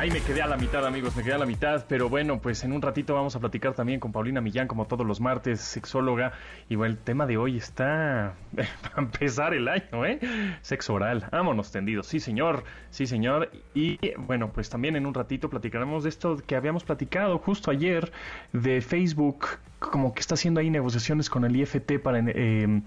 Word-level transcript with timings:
Ahí 0.00 0.10
me 0.10 0.22
quedé 0.22 0.40
a 0.40 0.46
la 0.46 0.56
mitad, 0.56 0.86
amigos, 0.86 1.14
me 1.14 1.22
quedé 1.22 1.34
a 1.34 1.38
la 1.38 1.44
mitad, 1.44 1.84
pero 1.86 2.08
bueno, 2.08 2.40
pues 2.40 2.64
en 2.64 2.72
un 2.72 2.80
ratito 2.80 3.12
vamos 3.12 3.36
a 3.36 3.38
platicar 3.38 3.74
también 3.74 4.00
con 4.00 4.12
Paulina 4.12 4.40
Millán, 4.40 4.66
como 4.66 4.86
todos 4.86 5.06
los 5.06 5.20
martes, 5.20 5.60
sexóloga. 5.60 6.32
Y 6.70 6.76
bueno, 6.76 6.94
el 6.94 6.98
tema 6.98 7.26
de 7.26 7.36
hoy 7.36 7.58
está 7.58 8.32
para 8.54 8.94
empezar 8.96 9.52
el 9.52 9.68
año, 9.68 10.06
¿eh? 10.06 10.18
Sexo 10.62 10.94
oral. 10.94 11.28
Vámonos 11.30 11.70
tendidos, 11.70 12.06
sí 12.06 12.18
señor, 12.18 12.64
sí 12.88 13.06
señor. 13.06 13.50
Y 13.74 13.98
bueno, 14.16 14.50
pues 14.54 14.70
también 14.70 14.96
en 14.96 15.04
un 15.04 15.12
ratito 15.12 15.50
platicaremos 15.50 16.04
de 16.04 16.08
esto 16.08 16.38
que 16.46 16.56
habíamos 16.56 16.82
platicado 16.82 17.36
justo 17.36 17.70
ayer 17.70 18.10
de 18.54 18.80
Facebook, 18.80 19.48
como 19.80 20.14
que 20.14 20.20
está 20.20 20.32
haciendo 20.32 20.60
ahí 20.60 20.70
negociaciones 20.70 21.28
con 21.28 21.44
el 21.44 21.54
IFT 21.54 21.98
para 22.02 22.20
eh, 22.26 22.80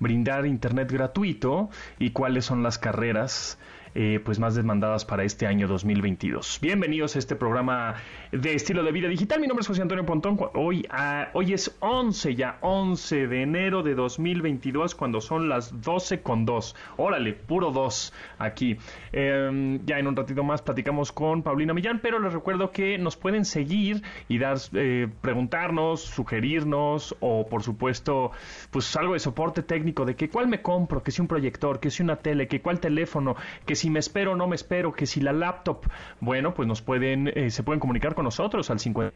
brindar 0.00 0.46
internet 0.46 0.90
gratuito 0.90 1.68
y 1.98 2.12
cuáles 2.12 2.46
son 2.46 2.62
las 2.62 2.78
carreras 2.78 3.58
eh, 3.94 4.20
pues 4.24 4.40
más 4.40 4.56
demandadas 4.56 5.04
para 5.04 5.22
este 5.22 5.46
año 5.46 5.68
2022. 5.68 6.58
Bienvenidos 6.60 7.14
a 7.14 7.20
este 7.20 7.36
programa 7.36 7.94
de 8.32 8.54
estilo 8.54 8.82
de 8.82 8.90
vida 8.90 9.08
digital. 9.08 9.40
Mi 9.40 9.46
nombre 9.46 9.62
es 9.62 9.68
José 9.68 9.82
Antonio 9.82 10.04
Pontón. 10.04 10.36
Hoy, 10.54 10.84
ah, 10.90 11.28
hoy 11.32 11.52
es 11.52 11.76
11 11.78 12.34
ya, 12.34 12.58
11 12.60 13.28
de 13.28 13.42
enero 13.42 13.84
de 13.84 13.94
2022 13.94 14.96
cuando 14.96 15.20
son 15.20 15.48
las 15.48 15.80
12 15.80 16.22
con 16.22 16.44
2. 16.44 16.74
Órale, 16.96 17.34
puro 17.34 17.70
2 17.70 18.12
aquí. 18.38 18.76
Em, 19.12 19.84
ya 19.86 20.00
en 20.00 20.08
un 20.08 20.16
ratito 20.16 20.42
más 20.42 20.60
platicamos 20.60 21.12
con 21.12 21.44
Paulina 21.44 21.72
Millán, 21.72 22.00
pero 22.02 22.18
les 22.18 22.32
recuerdo 22.32 22.72
que 22.72 22.98
nos 22.98 23.16
pueden 23.16 23.44
seguir 23.44 24.02
y 24.28 24.38
dar, 24.38 24.58
eh, 24.72 25.06
preguntarnos, 25.20 26.00
sugerirnos 26.00 27.16
o 27.20 27.46
por 27.48 27.62
supuesto 27.62 28.32
pues 28.72 28.96
algo 28.96 29.12
de 29.12 29.20
soporte 29.20 29.62
técnico 29.62 30.04
de 30.04 30.16
que 30.16 30.28
cuál 30.28 30.48
me 30.48 30.62
compro, 30.62 31.02
que 31.02 31.12
si 31.12 31.20
un 31.20 31.28
proyector, 31.28 31.78
que 31.78 31.90
si 31.90 32.02
una 32.02 32.16
tele, 32.16 32.48
que 32.48 32.60
cuál 32.60 32.80
teléfono, 32.80 33.36
que 33.64 33.76
si 33.76 33.83
si 33.84 33.90
me 33.90 33.98
espero 33.98 34.34
no 34.34 34.46
me 34.46 34.56
espero, 34.56 34.94
que 34.94 35.04
si 35.04 35.20
la 35.20 35.34
laptop, 35.34 35.82
bueno, 36.18 36.54
pues 36.54 36.66
nos 36.66 36.80
pueden, 36.80 37.30
eh, 37.34 37.50
se 37.50 37.62
pueden 37.62 37.80
comunicar 37.80 38.14
con 38.14 38.24
nosotros 38.24 38.70
al 38.70 38.80
50 38.80 39.14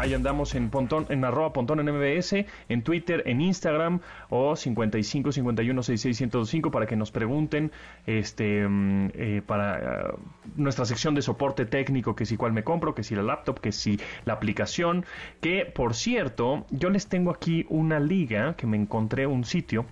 Ahí 0.00 0.14
andamos 0.14 0.54
en 0.54 0.70
Pontón, 0.70 1.04
en 1.10 1.26
arroba 1.26 1.52
en 1.54 1.94
MBS, 1.94 2.46
en 2.70 2.82
Twitter, 2.82 3.22
en 3.26 3.42
Instagram 3.42 4.00
o 4.30 4.56
55 4.56 5.30
51 5.30 5.82
66 5.82 6.62
para 6.72 6.86
que 6.86 6.96
nos 6.96 7.10
pregunten 7.10 7.70
este 8.06 8.66
mm, 8.66 9.10
eh, 9.12 9.42
para 9.46 10.14
uh, 10.14 10.18
nuestra 10.56 10.86
sección 10.86 11.14
de 11.14 11.20
soporte 11.20 11.66
técnico, 11.66 12.16
que 12.16 12.24
si 12.24 12.38
cuál 12.38 12.54
me 12.54 12.64
compro, 12.64 12.94
que 12.94 13.02
si 13.02 13.14
la 13.14 13.22
laptop, 13.22 13.60
que 13.60 13.72
si 13.72 14.00
la 14.24 14.32
aplicación, 14.32 15.04
que 15.42 15.66
por 15.66 15.92
cierto, 15.92 16.64
yo 16.70 16.88
les 16.88 17.06
tengo 17.06 17.30
aquí 17.30 17.66
una 17.68 18.00
liga 18.00 18.56
que 18.56 18.66
me 18.66 18.78
encontré 18.78 19.26
un 19.26 19.44
sitio 19.44 19.84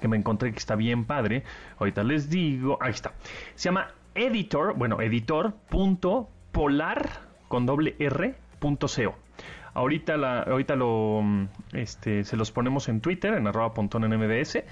que 0.00 0.08
me 0.08 0.16
encontré 0.16 0.50
que 0.50 0.58
está 0.58 0.76
bien 0.76 1.04
padre. 1.04 1.42
Ahorita 1.78 2.02
les 2.04 2.30
digo, 2.30 2.78
ahí 2.80 2.92
está. 2.92 3.12
Se 3.54 3.68
llama 3.68 3.88
editor, 4.14 4.72
bueno, 4.78 4.98
editor.polar 5.02 7.10
con 7.48 7.66
doble 7.66 7.96
R 7.98 8.34
.co. 8.60 9.14
Ahorita, 9.72 10.16
la, 10.16 10.42
ahorita 10.42 10.74
lo, 10.74 11.22
este, 11.72 12.24
se 12.24 12.36
los 12.36 12.50
ponemos 12.50 12.88
en 12.88 13.00
Twitter, 13.00 13.34
en 13.34 13.46
arroba 13.46 13.72
pontón 13.72 14.02
en 14.02 14.18
MBS, 14.18 14.64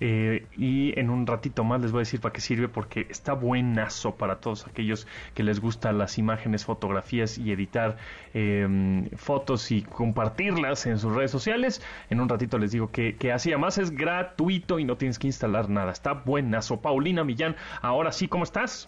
eh, 0.00 0.46
y 0.56 0.98
en 0.98 1.08
un 1.08 1.26
ratito 1.26 1.64
más 1.64 1.80
les 1.80 1.90
voy 1.90 2.00
a 2.00 2.02
decir 2.02 2.20
para 2.20 2.34
qué 2.34 2.42
sirve, 2.42 2.68
porque 2.68 3.06
está 3.08 3.32
buenazo 3.32 4.14
para 4.16 4.40
todos 4.40 4.66
aquellos 4.66 5.06
que 5.34 5.42
les 5.42 5.58
gustan 5.58 5.96
las 5.96 6.18
imágenes, 6.18 6.66
fotografías 6.66 7.38
y 7.38 7.50
editar 7.50 7.96
em, 8.34 9.08
fotos 9.16 9.70
y 9.70 9.82
compartirlas 9.82 10.84
en 10.84 10.98
sus 10.98 11.14
redes 11.14 11.30
sociales. 11.30 11.82
En 12.10 12.20
un 12.20 12.28
ratito 12.28 12.58
les 12.58 12.72
digo 12.72 12.90
que, 12.90 13.16
que 13.16 13.32
así, 13.32 13.52
además 13.52 13.78
es 13.78 13.90
gratuito 13.90 14.78
y 14.78 14.84
no 14.84 14.96
tienes 14.96 15.18
que 15.18 15.28
instalar 15.28 15.70
nada. 15.70 15.92
Está 15.92 16.12
buenazo. 16.12 16.80
Paulina 16.82 17.24
Millán, 17.24 17.56
ahora 17.80 18.12
sí, 18.12 18.28
¿cómo 18.28 18.44
estás? 18.44 18.86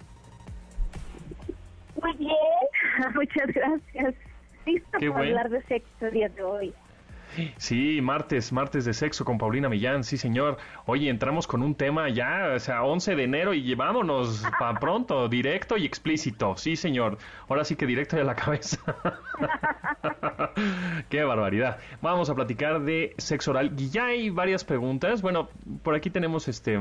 Muy 2.03 2.13
bien, 2.19 2.35
muchas 3.15 3.47
gracias 3.47 4.15
listo 4.67 4.91
para 4.93 5.19
hablar 5.19 5.51
de 5.51 5.63
sexo 5.63 6.07
el 6.07 6.13
día 6.13 6.29
de 6.29 6.43
hoy. 6.43 6.75
Sí, 7.57 8.01
martes, 8.01 8.53
martes 8.53 8.85
de 8.85 8.95
sexo 8.95 9.25
con 9.25 9.39
Paulina 9.39 9.69
Millán, 9.69 10.05
sí 10.05 10.17
señor. 10.17 10.57
Oye, 10.87 11.09
entramos 11.11 11.47
con 11.47 11.63
un 11.63 11.75
tema 11.75 12.09
ya, 12.09 12.53
o 12.55 12.59
sea, 12.61 12.85
11 12.85 13.17
de 13.17 13.25
enero 13.25 13.55
y 13.55 13.63
llevámonos 13.63 14.45
para 14.59 14.79
pronto, 14.81 15.29
directo 15.29 15.77
y 15.77 15.85
explícito, 15.85 16.57
sí 16.57 16.77
señor. 16.77 17.19
Ahora 17.49 17.65
sí 17.65 17.75
que 17.75 17.87
directo 17.87 18.17
de 18.17 18.25
la 18.25 18.37
cabeza. 18.37 18.79
Qué 21.09 21.25
barbaridad. 21.25 21.79
Vamos 22.01 22.31
a 22.31 22.35
platicar 22.35 22.83
de 22.83 23.15
sexo 23.19 23.51
oral 23.51 23.73
y 23.77 23.91
ya 23.91 24.07
hay 24.07 24.31
varias 24.31 24.65
preguntas. 24.65 25.21
Bueno, 25.21 25.49
por 25.83 25.95
aquí 25.97 26.11
tenemos 26.11 26.47
este 26.47 26.79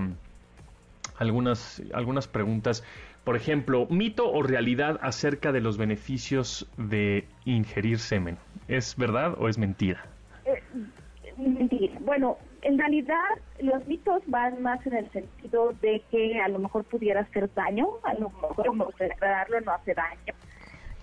algunas 1.18 1.82
algunas 1.94 2.28
preguntas 2.28 2.84
por 3.24 3.36
ejemplo, 3.36 3.88
mito 3.90 4.30
o 4.32 4.44
realidad 4.44 5.00
acerca 5.02 5.52
de 5.52 5.62
los 5.62 5.78
beneficios 5.78 6.70
de 6.78 7.26
ingerir 7.46 8.00
semen. 8.00 8.38
¿Es 8.68 8.96
verdad 8.98 9.36
o 9.38 9.48
es 9.48 9.58
mentira? 9.58 10.06
Eh, 10.46 10.62
mentira. 11.38 11.94
Bueno, 12.02 12.38
en 12.62 12.78
realidad 12.78 13.18
los 13.60 13.86
mitos 13.88 14.22
van 14.28 14.62
más 14.62 14.86
en 14.88 14.96
el 14.96 15.12
sentido 15.12 15.74
de 15.82 16.02
que 16.12 16.40
a 16.40 16.48
lo 16.50 16.60
mejor 16.60 16.84
pudiera 16.84 17.22
hacer 17.22 17.50
daño, 17.54 17.88
a 18.04 18.14
lo 18.16 18.30
mejor 18.30 18.76
me 18.76 18.86
gustaría 18.86 19.14
aclararlo, 19.14 19.62
no 19.62 19.72
hace 19.72 19.94
daño. 19.94 20.34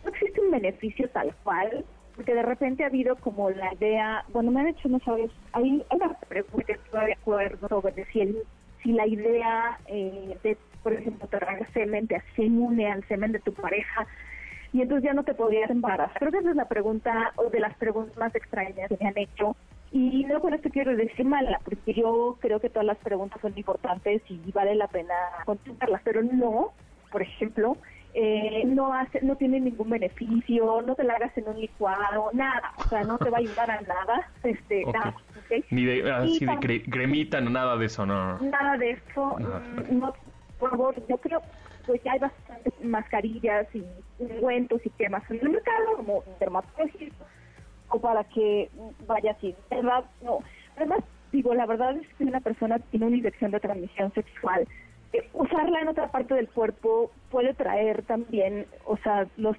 No 0.04 0.10
existe 0.10 0.40
un 0.40 0.50
beneficio 0.50 1.08
tal 1.10 1.34
cual, 1.42 1.84
porque 2.16 2.34
de 2.34 2.42
repente 2.42 2.84
ha 2.84 2.88
habido 2.88 3.16
como 3.16 3.50
la 3.50 3.72
idea, 3.74 4.24
bueno, 4.28 4.50
me 4.50 4.60
han 4.60 4.68
hecho, 4.68 4.88
no 4.88 4.98
sabes, 5.00 5.30
hay 5.52 5.84
una 5.90 6.14
pregunta 6.28 6.72
estoy 6.72 7.06
de 7.06 7.12
acuerdo 7.14 7.68
sobre 7.68 8.04
si, 8.06 8.36
si 8.82 8.92
la 8.92 9.06
idea 9.06 9.78
eh, 9.86 10.36
de 10.42 10.56
por 10.82 10.92
ejemplo, 10.92 11.28
te 11.28 11.38
tragas 11.38 11.68
semen, 11.72 12.06
te 12.06 12.22
une 12.38 12.90
al 12.90 13.06
semen 13.08 13.32
de 13.32 13.40
tu 13.40 13.52
pareja 13.52 14.06
y 14.72 14.82
entonces 14.82 15.04
ya 15.04 15.14
no 15.14 15.24
te 15.24 15.34
podías 15.34 15.70
embarazar. 15.70 16.18
Creo 16.18 16.32
que 16.32 16.38
esa 16.38 16.50
es 16.50 16.56
la 16.56 16.68
pregunta 16.68 17.32
o 17.36 17.50
de 17.50 17.60
las 17.60 17.76
preguntas 17.76 18.16
más 18.16 18.34
extrañas 18.34 18.88
que 18.88 18.96
me 19.00 19.08
han 19.08 19.18
hecho. 19.18 19.56
Y 19.92 20.24
no 20.24 20.40
con 20.40 20.54
esto 20.54 20.70
quiero 20.70 20.94
decir 20.96 21.26
mala, 21.26 21.60
porque 21.64 21.94
yo 21.94 22.38
creo 22.40 22.60
que 22.60 22.70
todas 22.70 22.86
las 22.86 22.98
preguntas 22.98 23.40
son 23.42 23.52
importantes 23.56 24.22
y 24.28 24.52
vale 24.52 24.76
la 24.76 24.86
pena 24.86 25.14
contestarlas, 25.44 26.00
pero 26.04 26.22
no, 26.22 26.72
por 27.10 27.22
ejemplo, 27.22 27.76
eh, 28.14 28.62
no 28.66 28.94
hace, 28.94 29.20
no 29.22 29.34
tiene 29.34 29.58
ningún 29.58 29.90
beneficio, 29.90 30.82
no 30.82 30.94
te 30.94 31.02
la 31.02 31.14
hagas 31.14 31.36
en 31.36 31.48
un 31.48 31.60
licuado, 31.60 32.30
nada, 32.32 32.72
o 32.76 32.88
sea, 32.88 33.02
no 33.02 33.18
te 33.18 33.30
va 33.30 33.38
a 33.38 33.40
ayudar 33.40 33.68
a 33.68 33.80
nada, 33.80 34.30
este, 34.44 34.84
nada, 34.84 35.14
Ni 35.70 35.84
de, 35.84 36.12
así 36.12 36.46
de 36.46 36.82
cremita, 36.84 37.40
nada 37.40 37.76
de 37.76 37.86
eso, 37.86 38.06
no. 38.06 38.38
Nada 38.38 38.76
de 38.76 38.92
eso, 38.92 39.36
no 39.90 40.14
favor, 40.68 40.94
yo 41.08 41.16
creo 41.18 41.40
pues 41.86 42.02
ya 42.04 42.12
hay 42.12 42.18
bastantes 42.18 42.72
mascarillas 42.84 43.66
y 43.74 43.84
ungüentos 44.18 44.84
y 44.84 44.90
temas 44.90 45.28
en 45.30 45.40
el 45.40 45.48
mercado 45.50 45.96
como 45.96 46.22
dermatológicos 46.38 47.26
o 47.88 48.00
para 48.00 48.24
que 48.24 48.70
vaya 49.06 49.32
así. 49.32 49.54
¿verdad? 49.70 50.04
No. 50.22 50.38
Además, 50.76 51.00
digo, 51.32 51.54
la 51.54 51.66
verdad 51.66 51.96
es 51.96 52.06
que 52.14 52.24
una 52.24 52.40
persona 52.40 52.78
tiene 52.90 53.06
una 53.06 53.16
infección 53.16 53.50
de 53.50 53.60
transmisión 53.60 54.12
sexual. 54.12 54.66
Eh, 55.12 55.28
usarla 55.32 55.80
en 55.80 55.88
otra 55.88 56.08
parte 56.08 56.34
del 56.34 56.48
cuerpo 56.48 57.10
puede 57.30 57.54
traer 57.54 58.02
también, 58.02 58.66
o 58.84 58.96
sea, 58.98 59.26
los 59.36 59.56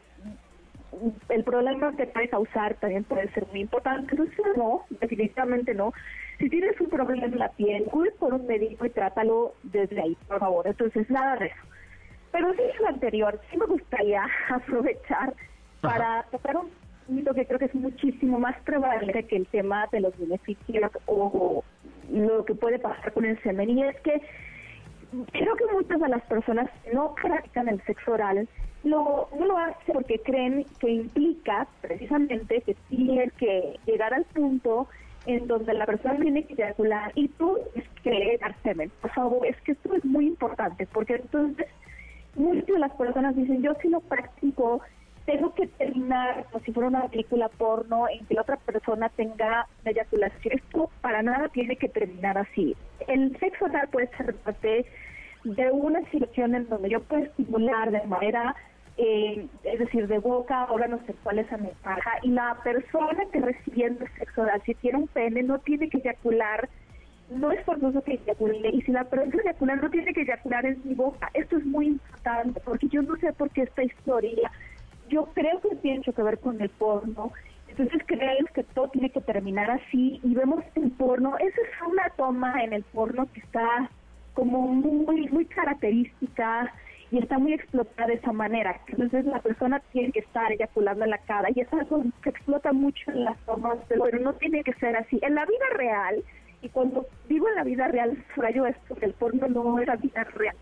el 1.29 1.43
problema 1.43 1.95
que 1.95 2.07
puede 2.07 2.29
causar 2.29 2.75
también 2.75 3.03
puede 3.03 3.31
ser 3.31 3.47
muy 3.47 3.61
importante. 3.61 4.11
Entonces, 4.11 4.45
no, 4.57 4.85
definitivamente 4.89 5.73
no. 5.73 5.93
Si 6.39 6.49
tienes 6.49 6.79
un 6.81 6.89
problema 6.89 7.25
en 7.25 7.37
la 7.37 7.49
piel, 7.49 7.85
acude 7.87 8.11
por 8.11 8.33
un 8.33 8.45
médico 8.45 8.85
y 8.85 8.89
trátalo 8.89 9.53
desde 9.63 10.01
ahí, 10.01 10.17
por 10.27 10.39
favor. 10.39 10.67
Entonces, 10.67 11.09
nada 11.09 11.37
de 11.37 11.47
eso. 11.47 11.55
Pero 12.31 12.53
sí, 12.53 12.61
lo 12.79 12.87
anterior, 12.87 13.39
sí 13.49 13.57
me 13.57 13.65
gustaría 13.65 14.25
aprovechar 14.49 15.33
para 15.81 16.23
tocar 16.31 16.57
un 16.57 16.69
mito 17.07 17.33
que 17.33 17.45
creo 17.45 17.59
que 17.59 17.65
es 17.65 17.75
muchísimo 17.75 18.39
más 18.39 18.59
probable 18.61 19.23
que 19.23 19.35
el 19.35 19.47
tema 19.47 19.87
de 19.91 20.01
los 20.01 20.17
beneficios 20.17 20.91
o 21.05 21.63
lo 22.11 22.45
que 22.45 22.55
puede 22.55 22.79
pasar 22.79 23.11
con 23.13 23.25
el 23.25 23.41
semen. 23.41 23.69
Y 23.69 23.83
es 23.83 23.99
que 24.01 24.21
muchas 25.91 26.01
de 26.01 26.15
las 26.15 26.23
personas 26.23 26.69
no 26.93 27.15
practican 27.15 27.67
el 27.67 27.81
sexo 27.83 28.13
oral 28.13 28.47
lo, 28.83 29.27
no 29.37 29.45
lo 29.45 29.57
hacen 29.57 29.93
porque 29.93 30.19
creen 30.19 30.65
que 30.79 30.89
implica 30.89 31.67
precisamente 31.81 32.61
que 32.61 32.75
tienes 32.89 33.31
que 33.33 33.79
llegar 33.85 34.13
al 34.13 34.23
punto 34.25 34.87
en 35.25 35.47
donde 35.47 35.73
la 35.73 35.85
persona 35.85 36.17
tiene 36.19 36.43
que 36.45 36.53
eyacular 36.53 37.11
y 37.15 37.27
tú 37.27 37.59
es 37.75 37.83
que 38.01 38.39
dar 38.41 38.55
semen. 38.63 38.91
Por 39.01 39.11
favor, 39.11 39.45
es 39.45 39.59
que 39.61 39.73
esto 39.73 39.93
es 39.95 40.03
muy 40.03 40.27
importante 40.27 40.87
porque 40.91 41.15
entonces 41.15 41.67
muchas 42.35 42.65
de 42.65 42.79
las 42.79 42.91
personas 42.93 43.35
dicen 43.35 43.61
yo 43.61 43.73
sí 43.81 43.89
lo 43.89 43.99
practico 43.99 44.81
tengo 45.25 45.53
que 45.53 45.67
terminar 45.67 46.45
como 46.51 46.63
si 46.63 46.71
fuera 46.71 46.89
una 46.89 47.07
película 47.07 47.49
porno 47.49 48.07
en 48.09 48.25
que 48.25 48.33
la 48.33 48.41
otra 48.41 48.57
persona 48.57 49.09
tenga 49.09 49.67
una 49.83 49.91
eyaculación. 49.91 50.55
Esto 50.55 50.89
para 51.01 51.21
nada 51.21 51.49
tiene 51.49 51.75
que 51.75 51.89
terminar 51.89 52.39
así. 52.39 52.75
El 53.07 53.37
sexo 53.37 53.65
oral 53.65 53.87
puede 53.89 54.07
ser 54.17 54.33
parte 54.37 54.85
de 55.43 55.71
una 55.71 56.01
situación 56.11 56.55
en 56.55 56.67
donde 56.69 56.89
yo 56.89 57.01
puedo 57.01 57.23
estimular 57.23 57.91
de 57.91 58.05
manera, 58.07 58.55
eh, 58.97 59.47
es 59.63 59.79
decir, 59.79 60.07
de 60.07 60.19
boca, 60.19 60.67
órganos 60.69 61.01
sexuales 61.05 61.51
a 61.51 61.57
mi 61.57 61.69
pareja, 61.83 62.11
y 62.23 62.29
la 62.29 62.57
persona 62.63 63.25
que 63.31 63.39
recibiendo 63.39 64.05
sexo 64.17 64.45
si 64.65 64.75
tiene 64.75 64.99
un 64.99 65.07
pene, 65.07 65.43
no 65.43 65.59
tiene 65.59 65.89
que 65.89 65.97
eyacular 65.97 66.69
no 67.31 67.49
es 67.51 67.63
forzoso 67.63 68.01
que 68.03 68.15
eyacule 68.15 68.69
y 68.73 68.81
si 68.81 68.91
la 68.91 69.05
persona 69.05 69.41
eyacula 69.43 69.75
no 69.77 69.89
tiene 69.89 70.13
que 70.13 70.21
eyacular 70.21 70.65
en 70.65 70.81
mi 70.83 70.93
boca. 70.93 71.29
Esto 71.33 71.57
es 71.57 71.65
muy 71.65 71.87
importante 71.87 72.59
porque 72.59 72.87
yo 72.89 73.01
no 73.01 73.15
sé 73.17 73.31
por 73.33 73.49
qué 73.51 73.61
esta 73.61 73.83
historia 73.83 74.51
yo 75.09 75.25
creo 75.33 75.59
que 75.61 75.75
tiene 75.77 75.97
mucho 75.97 76.13
que 76.13 76.23
ver 76.23 76.39
con 76.39 76.61
el 76.61 76.69
porno. 76.69 77.31
Entonces 77.67 78.01
creemos 78.05 78.51
que 78.51 78.63
todo 78.63 78.89
tiene 78.89 79.09
que 79.09 79.21
terminar 79.21 79.71
así 79.71 80.19
y 80.23 80.33
vemos 80.33 80.63
el 80.75 80.91
porno. 80.91 81.37
Esa 81.37 81.61
es 81.61 81.87
una 81.87 82.09
toma 82.17 82.63
en 82.63 82.73
el 82.73 82.83
porno 82.83 83.27
que 83.33 83.39
está 83.39 83.89
como 84.33 84.61
muy, 84.67 85.27
muy 85.29 85.45
característica 85.45 86.73
y 87.11 87.19
está 87.19 87.37
muy 87.37 87.53
explotada 87.53 88.07
de 88.07 88.15
esa 88.15 88.31
manera. 88.31 88.79
Entonces 88.87 89.25
la 89.25 89.39
persona 89.39 89.81
tiene 89.91 90.11
que 90.11 90.19
estar 90.19 90.51
eyaculando 90.51 91.03
en 91.03 91.11
la 91.11 91.17
cara 91.19 91.49
y 91.53 91.59
es 91.59 91.71
algo 91.73 92.03
que 92.23 92.29
explota 92.29 92.71
mucho 92.71 93.11
en 93.11 93.25
las 93.25 93.37
tomas, 93.45 93.77
pero 93.89 94.19
no 94.19 94.33
tiene 94.33 94.63
que 94.63 94.73
ser 94.73 94.95
así. 94.95 95.19
En 95.21 95.35
la 95.35 95.45
vida 95.45 95.65
real, 95.75 96.23
y 96.61 96.69
cuando 96.69 97.05
digo 97.27 97.49
en 97.49 97.55
la 97.55 97.63
vida 97.63 97.87
real, 97.89 98.23
subrayo 98.33 98.65
esto, 98.65 98.95
que 98.95 99.05
el 99.05 99.13
porno 99.13 99.47
no 99.47 99.79
era 99.79 99.95
vida 99.97 100.23
real. 100.23 100.55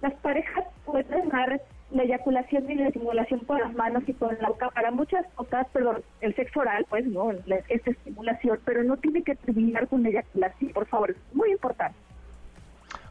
Las 0.00 0.14
parejas 0.14 0.64
pueden 0.86 1.28
dar 1.28 1.60
la 1.90 2.04
eyaculación 2.04 2.70
y 2.70 2.76
la 2.76 2.86
estimulación 2.86 3.40
con 3.40 3.60
las 3.60 3.74
manos 3.74 4.04
y 4.06 4.14
con 4.14 4.36
la 4.40 4.48
boca 4.48 4.70
para 4.70 4.90
muchas 4.92 5.26
cosas, 5.34 5.66
perdón, 5.72 6.02
el 6.20 6.34
sexo 6.36 6.60
oral, 6.60 6.86
pues 6.88 7.04
no, 7.04 7.32
esta 7.68 7.90
estimulación, 7.90 8.58
pero 8.64 8.84
no 8.84 8.96
tiene 8.96 9.22
que 9.22 9.34
terminar 9.34 9.88
con 9.88 10.02
la 10.02 10.10
eyaculación, 10.10 10.72
por 10.72 10.86
favor, 10.86 11.10
es 11.10 11.16
muy 11.34 11.50
importante. 11.50 11.98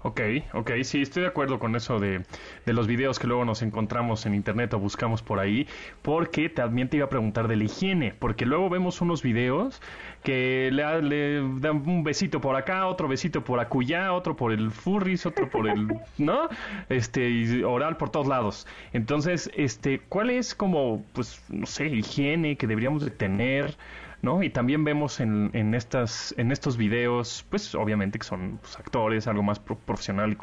Ok, 0.01 0.22
ok, 0.54 0.72
sí, 0.84 1.01
estoy 1.01 1.24
de 1.24 1.28
acuerdo 1.28 1.60
con 1.60 1.75
eso 1.75 2.00
de, 2.00 2.24
de, 2.66 2.74
los 2.74 2.88
videos 2.88 3.19
que 3.19 3.28
luego 3.28 3.44
nos 3.44 3.62
encontramos 3.62 4.25
en 4.25 4.34
internet 4.34 4.74
o 4.74 4.80
buscamos 4.80 5.22
por 5.22 5.40
ahí, 5.40 5.68
porque 6.01 6.48
también 6.48 6.88
te 6.88 6.96
iba 6.96 7.07
a 7.07 7.10
preguntar 7.10 7.50
de 7.50 7.57
la 7.57 7.66
higiene, 7.66 8.13
porque 8.18 8.46
luego 8.46 8.69
vemos 8.69 9.01
unos 9.01 9.22
videos 9.24 9.81
que 10.24 10.69
le, 10.72 11.01
le 11.01 11.42
dan 11.60 11.84
un 11.86 12.06
besito 12.06 12.40
por 12.40 12.56
acá, 12.56 12.88
otro 12.88 13.10
besito 13.10 13.44
por 13.44 13.60
acullá, 13.60 14.13
otro 14.13 14.38
por 14.38 14.54
el 14.54 14.72
furris, 14.72 15.25
otro 15.25 15.50
por 15.50 15.68
el, 15.68 15.90
¿no? 16.18 16.48
Este, 16.88 17.30
y 17.30 17.63
oral 17.63 17.98
por 17.98 18.10
todos 18.10 18.28
lados. 18.28 18.68
Entonces, 18.94 19.51
este, 19.54 20.00
¿cuál 20.00 20.30
es 20.30 20.56
como, 20.56 21.04
pues, 21.12 21.44
no 21.50 21.66
sé, 21.66 21.88
higiene 21.88 22.56
que 22.56 22.68
deberíamos 22.68 23.04
de 23.04 23.12
tener? 23.12 23.75
¿No? 24.21 24.44
Y 24.44 24.50
también 24.50 24.83
vemos 24.83 25.19
en, 25.19 25.50
en, 25.54 25.74
estas, 25.74 26.33
en 26.38 26.51
estos 26.51 26.77
videos, 26.77 27.45
pues 27.50 27.74
obviamente 27.75 28.19
que 28.19 28.25
son 28.25 28.60
pues, 28.62 28.77
actores, 28.77 29.27
algo 29.27 29.44
más 29.44 29.60
profesional 29.60 30.38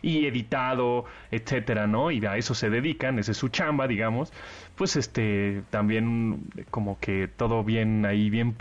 y, 0.00 0.26
editado, 0.26 1.04
etcétera, 1.30 1.86
¿no? 1.86 2.10
Y 2.10 2.24
a 2.24 2.36
eso 2.36 2.54
se 2.54 2.70
dedican, 2.70 3.18
esa 3.18 3.32
es 3.32 3.38
su 3.38 3.48
chamba, 3.48 3.86
digamos. 3.86 4.32
Pues 4.76 4.96
este, 4.96 5.62
también 5.70 6.44
como 6.70 6.98
que 7.00 7.28
todo 7.28 7.64
bien 7.64 8.06
ahí, 8.06 8.30
bien 8.30 8.56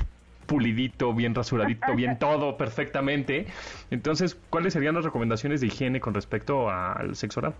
pulidito, 0.45 1.13
bien 1.13 1.33
rasuradito, 1.33 1.95
bien 1.95 2.17
todo 2.19 2.57
perfectamente. 2.57 3.45
Entonces, 3.89 4.35
¿cuáles 4.49 4.73
serían 4.73 4.95
las 4.95 5.05
recomendaciones 5.05 5.61
de 5.61 5.67
higiene 5.67 6.01
con 6.01 6.13
respecto 6.13 6.69
al 6.69 7.15
sexo 7.15 7.39
oral? 7.39 7.55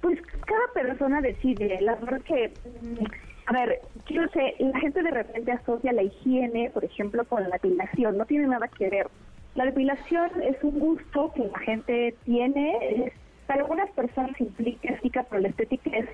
Pues 0.00 0.20
cada 0.22 0.86
persona 0.86 1.20
decide. 1.20 1.80
La 1.80 1.96
verdad 1.96 2.20
que 2.22 2.52
mm, 2.82 3.04
a 3.48 3.52
ver, 3.52 3.80
quiero 4.04 4.28
sé, 4.28 4.56
la 4.58 4.78
gente 4.78 5.02
de 5.02 5.10
repente 5.10 5.52
asocia 5.52 5.90
la 5.94 6.02
higiene, 6.02 6.68
por 6.68 6.84
ejemplo, 6.84 7.24
con 7.24 7.42
la 7.42 7.48
depilación. 7.48 8.18
No 8.18 8.26
tiene 8.26 8.46
nada 8.46 8.68
que 8.68 8.90
ver. 8.90 9.08
La 9.54 9.64
depilación 9.64 10.30
es 10.42 10.62
un 10.62 10.78
gusto 10.78 11.32
que 11.34 11.46
la 11.46 11.58
gente 11.60 12.14
tiene. 12.26 13.10
para 13.46 13.60
algunas 13.60 13.90
personas 13.92 14.38
implica 14.38 14.88
estética, 14.90 15.24
pero 15.30 15.40
la 15.40 15.48
estética 15.48 15.90
es, 15.96 16.08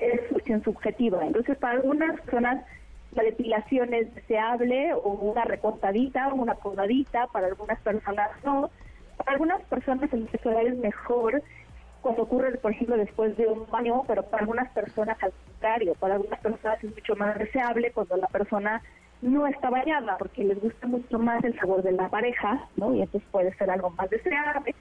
es 0.00 0.62
subjetiva. 0.64 1.24
Entonces, 1.24 1.56
para 1.58 1.74
algunas 1.74 2.20
personas 2.22 2.64
la 3.12 3.22
depilación 3.22 3.94
es 3.94 4.12
deseable 4.12 4.92
o 4.94 5.10
una 5.10 5.44
recortadita 5.44 6.26
o 6.28 6.34
una 6.34 6.54
podadita, 6.54 7.28
para 7.28 7.46
algunas 7.46 7.80
personas 7.82 8.30
no. 8.44 8.68
Para 9.16 9.32
algunas 9.32 9.62
personas 9.66 10.12
el 10.12 10.28
sexo 10.30 10.50
es 10.58 10.76
mejor 10.76 11.40
cuando 12.02 12.22
ocurre, 12.22 12.56
por 12.58 12.72
ejemplo, 12.72 12.96
después 12.96 13.36
de 13.36 13.46
un 13.46 13.66
baño, 13.70 14.02
pero 14.06 14.22
para 14.22 14.42
algunas 14.42 14.70
personas 14.72 15.16
al 15.22 15.32
contrario, 15.32 15.94
para 15.98 16.14
algunas 16.14 16.40
personas 16.40 16.82
es 16.82 16.94
mucho 16.94 17.16
más 17.16 17.38
deseable 17.38 17.92
cuando 17.92 18.16
la 18.16 18.26
persona 18.28 18.82
no 19.22 19.46
está 19.46 19.68
bañada, 19.68 20.16
porque 20.18 20.44
les 20.44 20.60
gusta 20.60 20.86
mucho 20.86 21.18
más 21.18 21.44
el 21.44 21.58
sabor 21.58 21.82
de 21.82 21.92
la 21.92 22.08
pareja, 22.08 22.66
¿no? 22.76 22.94
Y 22.94 23.02
entonces 23.02 23.28
puede 23.30 23.54
ser 23.54 23.70
algo 23.70 23.90
más 23.90 24.08
deseable. 24.08 24.74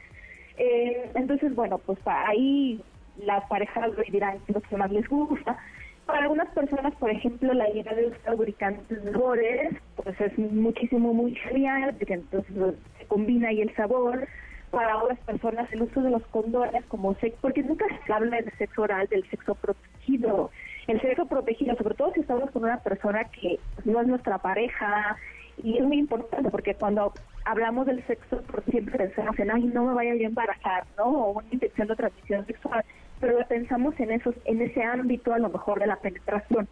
Eh, 0.57 1.11
entonces, 1.15 1.53
bueno, 1.55 1.77
pues 1.79 1.99
ahí 2.05 2.81
las 3.17 3.45
parejas 3.49 3.91
dirán 4.11 4.39
lo 4.47 4.61
que 4.61 4.77
más 4.77 4.91
les 4.91 5.07
gusta. 5.09 5.57
Para 6.05 6.21
algunas 6.21 6.49
personas, 6.49 6.95
por 6.95 7.09
ejemplo, 7.09 7.53
la 7.53 7.69
idea 7.69 7.93
de 7.93 8.07
usar 8.07 8.33
lubricantes 8.33 9.03
mejores, 9.03 9.75
pues 9.95 10.19
es 10.21 10.37
muchísimo, 10.37 11.13
muy 11.13 11.35
genial, 11.35 11.93
porque 11.97 12.15
entonces 12.15 12.55
se 12.97 13.05
combina 13.05 13.49
ahí 13.49 13.61
el 13.61 13.75
sabor 13.75 14.27
para 14.71 14.97
otras 14.97 15.19
personas 15.19 15.71
el 15.73 15.83
uso 15.83 16.01
de 16.01 16.11
los 16.11 16.25
condones 16.27 16.85
como 16.85 17.15
sexo, 17.15 17.37
porque 17.41 17.63
nunca 17.63 17.85
se 18.05 18.13
habla 18.13 18.37
del 18.37 18.51
sexo 18.57 18.83
oral, 18.83 19.07
del 19.07 19.27
sexo 19.29 19.55
protegido. 19.55 20.51
El 20.87 21.01
sexo 21.01 21.25
protegido, 21.27 21.75
sobre 21.75 21.95
todo 21.95 22.13
si 22.13 22.21
estamos 22.21 22.49
con 22.51 22.63
una 22.63 22.79
persona 22.79 23.25
que 23.25 23.59
no 23.85 24.01
es 24.01 24.07
nuestra 24.07 24.37
pareja, 24.37 25.17
y 25.63 25.77
es 25.77 25.83
muy 25.83 25.99
importante 25.99 26.49
porque 26.49 26.73
cuando 26.75 27.13
hablamos 27.45 27.85
del 27.85 28.05
sexo, 28.07 28.41
siempre 28.69 28.97
pensamos 28.97 29.37
en, 29.39 29.51
ay, 29.51 29.63
no 29.63 29.85
me 29.85 29.93
vaya 29.93 30.11
a 30.11 30.15
embarazar, 30.15 30.85
¿no? 30.97 31.05
O 31.05 31.31
una 31.39 31.47
infección 31.51 31.87
de 31.87 31.95
transmisión 31.95 32.45
sexual, 32.45 32.83
pero 33.19 33.37
pensamos 33.47 33.99
en, 33.99 34.11
esos, 34.11 34.35
en 34.45 34.61
ese 34.61 34.83
ámbito 34.83 35.33
a 35.33 35.39
lo 35.39 35.49
mejor 35.49 35.79
de 35.79 35.87
la 35.87 35.97
penetración. 35.97 36.67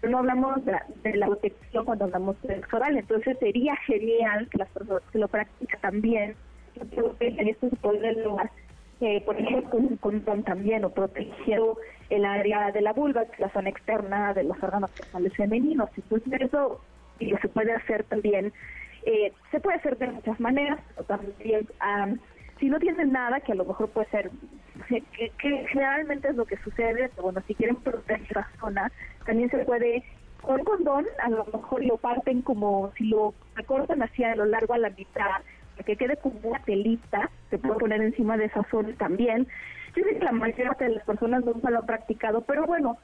Pero 0.00 0.10
no 0.10 0.18
hablamos 0.18 0.64
de 0.64 0.72
la, 0.72 0.86
de 1.02 1.16
la 1.16 1.26
protección 1.26 1.84
cuando 1.84 2.06
hablamos 2.06 2.40
del 2.42 2.56
sexo 2.56 2.76
oral, 2.76 2.96
entonces 2.96 3.38
sería 3.38 3.76
genial 3.86 4.48
que 4.50 4.58
las 4.58 4.68
personas 4.70 5.02
que 5.12 5.18
lo 5.18 5.28
practican 5.28 5.80
también 5.80 6.34
y 6.74 7.50
esto 7.50 7.68
se 7.70 7.76
puede 7.76 8.16
eh, 9.00 9.22
por 9.26 9.38
ejemplo, 9.38 9.70
con 9.70 9.86
un 9.86 9.96
condón 9.96 10.44
también, 10.44 10.84
o 10.84 10.90
protegiendo 10.90 11.76
el 12.10 12.24
área 12.24 12.70
de 12.70 12.80
la 12.80 12.92
vulva, 12.92 13.24
que 13.26 13.32
es 13.32 13.40
la 13.40 13.52
zona 13.52 13.68
externa 13.68 14.32
de 14.34 14.44
los 14.44 14.62
órganos 14.62 14.90
sexuales 14.96 15.34
femeninos. 15.34 15.90
Entonces, 15.96 16.40
eso 16.40 16.80
y 17.18 17.26
lo 17.26 17.38
se 17.38 17.48
puede 17.48 17.72
hacer 17.72 18.04
también, 18.04 18.52
eh, 19.04 19.32
se 19.50 19.60
puede 19.60 19.78
hacer 19.78 19.98
de 19.98 20.08
muchas 20.08 20.38
maneras, 20.40 20.80
o 20.96 21.02
también, 21.04 21.68
si 22.58 22.68
no 22.68 22.78
tienen 22.78 23.12
nada, 23.12 23.40
que 23.40 23.52
a 23.52 23.56
lo 23.56 23.64
mejor 23.64 23.90
puede 23.90 24.08
ser, 24.08 24.30
que, 24.88 25.32
generalmente 25.68 26.28
es 26.28 26.36
lo 26.36 26.44
que 26.44 26.56
sucede, 26.58 27.10
bueno, 27.20 27.42
si 27.46 27.54
quieren 27.54 27.76
proteger 27.76 28.36
la 28.36 28.48
zona, 28.60 28.92
también 29.26 29.50
se 29.50 29.58
puede 29.58 30.04
con 30.40 30.62
condón, 30.64 31.06
a 31.22 31.30
lo 31.30 31.44
mejor 31.46 31.84
lo 31.84 31.96
parten 31.96 32.42
como 32.42 32.92
si 32.96 33.04
lo 33.04 33.34
recortan 33.54 34.02
hacia 34.02 34.36
lo 34.36 34.44
largo 34.44 34.74
a 34.74 34.78
la 34.78 34.90
mitad, 34.90 35.40
que 35.82 35.96
quede 35.96 36.16
como 36.16 36.38
una 36.42 36.60
telita, 36.60 37.30
se 37.50 37.58
puede 37.58 37.80
poner 37.80 38.00
encima 38.02 38.36
de 38.36 38.46
esa 38.46 38.62
zona 38.70 38.94
también. 38.96 39.46
Yo 39.96 40.04
sé 40.04 40.18
que 40.18 40.24
la 40.24 40.32
mayoría 40.32 40.76
de 40.78 40.88
las 40.90 41.04
personas 41.04 41.44
nunca 41.44 41.70
lo 41.70 41.80
han 41.80 41.86
practicado, 41.86 42.42
pero 42.42 42.66
bueno, 42.66 42.98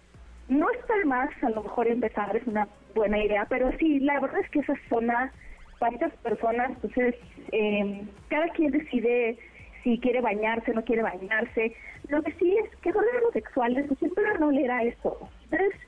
no 0.48 0.70
está 0.70 0.94
más 1.04 1.30
a 1.42 1.50
lo 1.50 1.62
mejor 1.62 1.86
empezar, 1.86 2.36
es 2.36 2.46
una 2.46 2.68
buena 2.94 3.22
idea, 3.22 3.46
pero 3.48 3.70
sí, 3.78 4.00
la 4.00 4.18
verdad 4.20 4.40
es 4.40 4.50
que 4.50 4.60
esa 4.60 4.74
zona, 4.88 5.32
para 5.78 5.92
muchas 5.92 6.12
personas, 6.16 6.70
entonces, 6.70 7.14
eh, 7.52 8.02
cada 8.28 8.48
quien 8.48 8.72
decide 8.72 9.38
si 9.82 9.98
quiere 9.98 10.20
bañarse, 10.20 10.74
no 10.74 10.84
quiere 10.84 11.02
bañarse. 11.02 11.74
Lo 12.08 12.22
que 12.22 12.32
sí 12.32 12.56
es 12.56 12.76
que 12.80 12.90
los 12.92 13.32
sexuales 13.32 13.86
pues, 13.86 13.98
siempre 13.98 14.24
no 14.38 14.50
le 14.50 14.66
da 14.66 14.82
eso. 14.82 15.28
Entonces, 15.44 15.80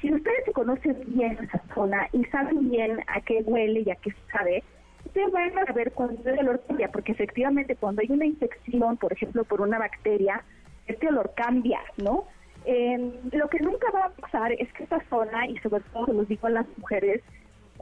si 0.00 0.12
ustedes 0.12 0.44
se 0.44 0.52
conocen 0.52 0.96
bien 1.06 1.38
esa 1.40 1.62
zona 1.74 2.08
y 2.12 2.24
saben 2.26 2.70
bien 2.70 3.00
a 3.06 3.20
qué 3.20 3.42
huele 3.44 3.80
y 3.80 3.90
a 3.90 3.96
qué 3.96 4.12
sabe, 4.32 4.62
ustedes 5.10 5.32
van 5.32 5.58
a 5.58 5.72
ver 5.72 5.92
cuando 5.92 6.30
el 6.30 6.38
olor 6.38 6.62
cambia, 6.66 6.88
porque 6.90 7.12
efectivamente 7.12 7.74
cuando 7.74 8.00
hay 8.00 8.10
una 8.10 8.26
infección, 8.26 8.96
por 8.96 9.12
ejemplo, 9.12 9.44
por 9.44 9.60
una 9.60 9.78
bacteria, 9.78 10.42
este 10.86 11.08
olor 11.08 11.32
cambia, 11.34 11.80
¿no? 11.96 12.24
Eh, 12.64 13.12
lo 13.32 13.48
que 13.48 13.58
nunca 13.58 13.90
va 13.90 14.04
a 14.04 14.10
pasar 14.10 14.52
es 14.52 14.72
que 14.72 14.84
esta 14.84 15.02
zona, 15.08 15.46
y 15.46 15.58
sobre 15.58 15.82
todo 15.92 16.06
se 16.06 16.12
los 16.12 16.28
digo 16.28 16.46
a 16.46 16.50
las 16.50 16.66
mujeres, 16.78 17.22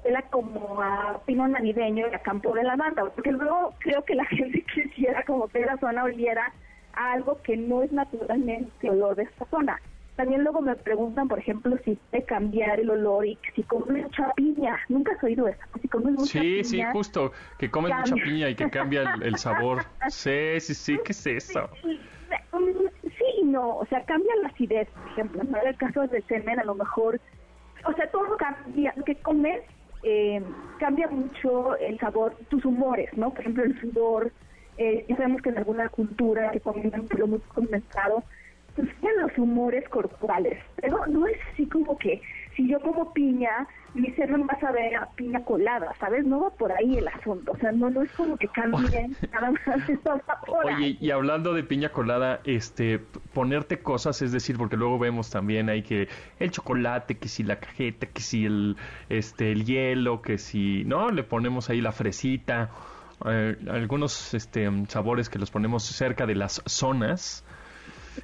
huela 0.03 0.23
como 0.31 0.81
a 0.81 1.21
pino 1.27 1.47
navideño 1.47 2.07
y 2.11 2.15
a 2.15 2.19
campo 2.21 2.55
de 2.55 2.63
lavanda, 2.63 3.05
porque 3.15 3.33
luego 3.33 3.75
creo 3.81 4.03
que 4.05 4.15
la 4.15 4.25
gente 4.37 4.65
quisiera 4.75 5.23
como 5.25 5.49
que 5.49 5.61
la 5.61 5.77
zona 5.77 6.05
oliera 6.05 6.53
a 6.95 7.13
algo 7.13 7.43
que 7.43 7.57
no 7.57 7.83
es 7.83 7.93
naturalmente 7.93 8.89
olor 8.89 9.17
de 9.17 9.25
esta 9.25 9.45
zona. 9.47 9.81
También 10.19 10.43
luego 10.43 10.61
me 10.61 10.75
preguntan, 10.75 11.29
por 11.29 11.39
ejemplo, 11.39 11.79
si 11.85 11.95
puede 11.95 12.25
cambiar 12.25 12.81
el 12.81 12.91
olor 12.91 13.25
y 13.25 13.39
si 13.55 13.63
comes 13.63 14.03
mucha 14.03 14.33
piña. 14.35 14.77
Nunca 14.89 15.13
has 15.13 15.23
oído 15.23 15.47
eso. 15.47 15.61
Si 15.81 15.87
comes 15.87 16.15
mucha 16.15 16.41
sí, 16.41 16.41
piña, 16.41 16.65
sí, 16.65 16.83
justo. 16.93 17.31
Que 17.57 17.71
comes 17.71 17.95
mucha 17.95 18.17
piña 18.17 18.49
y 18.49 18.57
que 18.57 18.69
cambia 18.69 19.15
el, 19.23 19.37
sabor. 19.37 19.85
Sí, 20.09 20.59
sí, 20.59 20.75
sí. 20.75 20.99
¿Qué 21.05 21.13
es 21.13 21.25
eso? 21.25 21.71
Sí, 23.05 23.45
no, 23.45 23.77
o 23.77 23.87
sea, 23.87 24.05
cambia 24.07 24.35
la 24.43 24.49
acidez, 24.49 24.89
por 24.89 25.07
ejemplo, 25.13 25.43
en 25.43 25.69
el 25.69 25.77
caso 25.77 26.05
del 26.09 26.25
semen 26.25 26.59
a 26.59 26.65
lo 26.65 26.75
mejor, 26.75 27.21
o 27.85 27.93
sea, 27.93 28.11
todo 28.11 28.37
cambia, 28.39 28.93
lo 28.97 29.05
que 29.05 29.15
comes 29.15 29.63
eh, 30.03 30.43
cambia 30.81 31.07
mucho 31.07 31.77
el 31.77 31.97
sabor, 32.01 32.35
tus 32.49 32.65
humores, 32.65 33.17
¿no? 33.17 33.31
Por 33.31 33.43
ejemplo, 33.43 33.63
el 33.63 33.81
sudor, 33.81 34.33
eh, 34.79 35.07
ya 35.09 35.17
sabemos 35.17 35.43
que 35.43 35.51
en 35.51 35.59
alguna 35.59 35.89
cultura 35.91 36.51
que 36.51 36.59
comen 36.59 36.93
lo 37.17 37.27
muy 37.29 37.39
condensado, 37.55 38.25
pues 38.87 39.15
los 39.21 39.39
humores 39.39 39.89
corporales, 39.89 40.59
pero 40.77 41.07
no 41.07 41.27
es 41.27 41.37
así 41.53 41.67
como 41.67 41.99
que 41.99 42.21
si 42.57 42.69
yo 42.69 42.81
como 42.81 43.13
piña, 43.13 43.69
mi 43.95 44.11
semen 44.13 44.43
va 44.43 44.55
a 44.55 44.61
saber 44.61 44.97
a 44.97 45.09
piña 45.11 45.45
colada, 45.45 45.95
¿sabes? 46.01 46.25
No 46.25 46.41
va 46.41 46.51
por 46.51 46.73
ahí 46.73 46.99
el 46.99 47.07
asunto, 47.07 47.53
o 47.53 47.57
sea, 47.59 47.71
no, 47.73 47.89
no 47.89 48.03
es 48.03 48.11
como 48.13 48.37
que 48.37 48.49
cambie 48.49 49.09
nada 49.33 49.53
más 49.53 49.83
Oye, 50.65 50.97
y 51.01 51.11
hablando 51.11 51.55
de 51.55 51.63
piña 51.63 51.91
colada, 51.91 52.41
este, 52.45 52.99
ponerte 53.33 53.81
cosas, 53.81 54.23
es 54.23 54.33
decir, 54.33 54.57
porque 54.57 54.77
luego 54.77 54.99
vemos 54.99 55.31
también 55.31 55.69
ahí 55.69 55.83
que 55.83 56.09
el 56.39 56.51
chocolate, 56.51 57.19
que 57.19 57.29
si 57.29 57.45
la 57.45 57.61
cajeta, 57.61 58.07
que 58.07 58.21
si 58.21 58.45
el, 58.45 58.77
este, 59.09 59.53
el 59.53 59.65
hielo, 59.65 60.21
que 60.21 60.39
si, 60.39 60.85
¿no? 60.85 61.11
Le 61.11 61.23
ponemos 61.23 61.71
ahí 61.71 61.81
la 61.81 61.93
fresita, 61.93 62.71
eh, 63.25 63.57
algunos 63.71 64.35
este, 64.35 64.69
sabores 64.89 65.29
que 65.29 65.39
los 65.39 65.51
ponemos 65.51 65.85
cerca 65.85 66.27
de 66.27 66.35
las 66.35 66.63
zonas. 66.67 67.45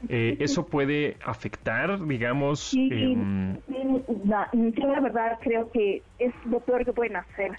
Eh, 0.08 0.36
¿Eso 0.40 0.66
puede 0.66 1.16
afectar, 1.24 2.04
digamos? 2.06 2.60
Sí, 2.60 2.88
em, 2.92 3.58
yo 3.66 4.86
la 4.86 5.00
verdad 5.00 5.38
creo 5.40 5.70
que 5.70 6.02
es 6.18 6.32
lo 6.46 6.60
peor 6.60 6.84
que 6.84 6.92
pueden 6.92 7.16
hacer. 7.16 7.52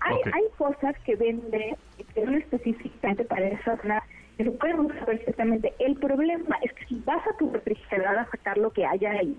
Hay, 0.00 0.16
hay 0.32 0.44
cosas 0.56 0.96
que 1.04 1.14
venden 1.16 1.76
que 2.14 2.22
específicamente 2.22 3.24
para 3.24 3.48
esa 3.48 3.76
zona 3.82 4.02
que 4.36 4.44
se 4.44 4.50
pueden 4.52 4.80
usar 4.80 5.04
perfectamente. 5.04 5.74
El 5.78 5.96
problema 5.96 6.56
es 6.62 6.72
que 6.72 6.86
si 6.86 7.02
vas 7.04 7.26
a 7.26 7.36
tu 7.36 7.50
refrigerador 7.50 8.20
a 8.20 8.30
sacar 8.30 8.56
lo 8.56 8.70
que 8.70 8.86
haya 8.86 9.10
ahí, 9.10 9.36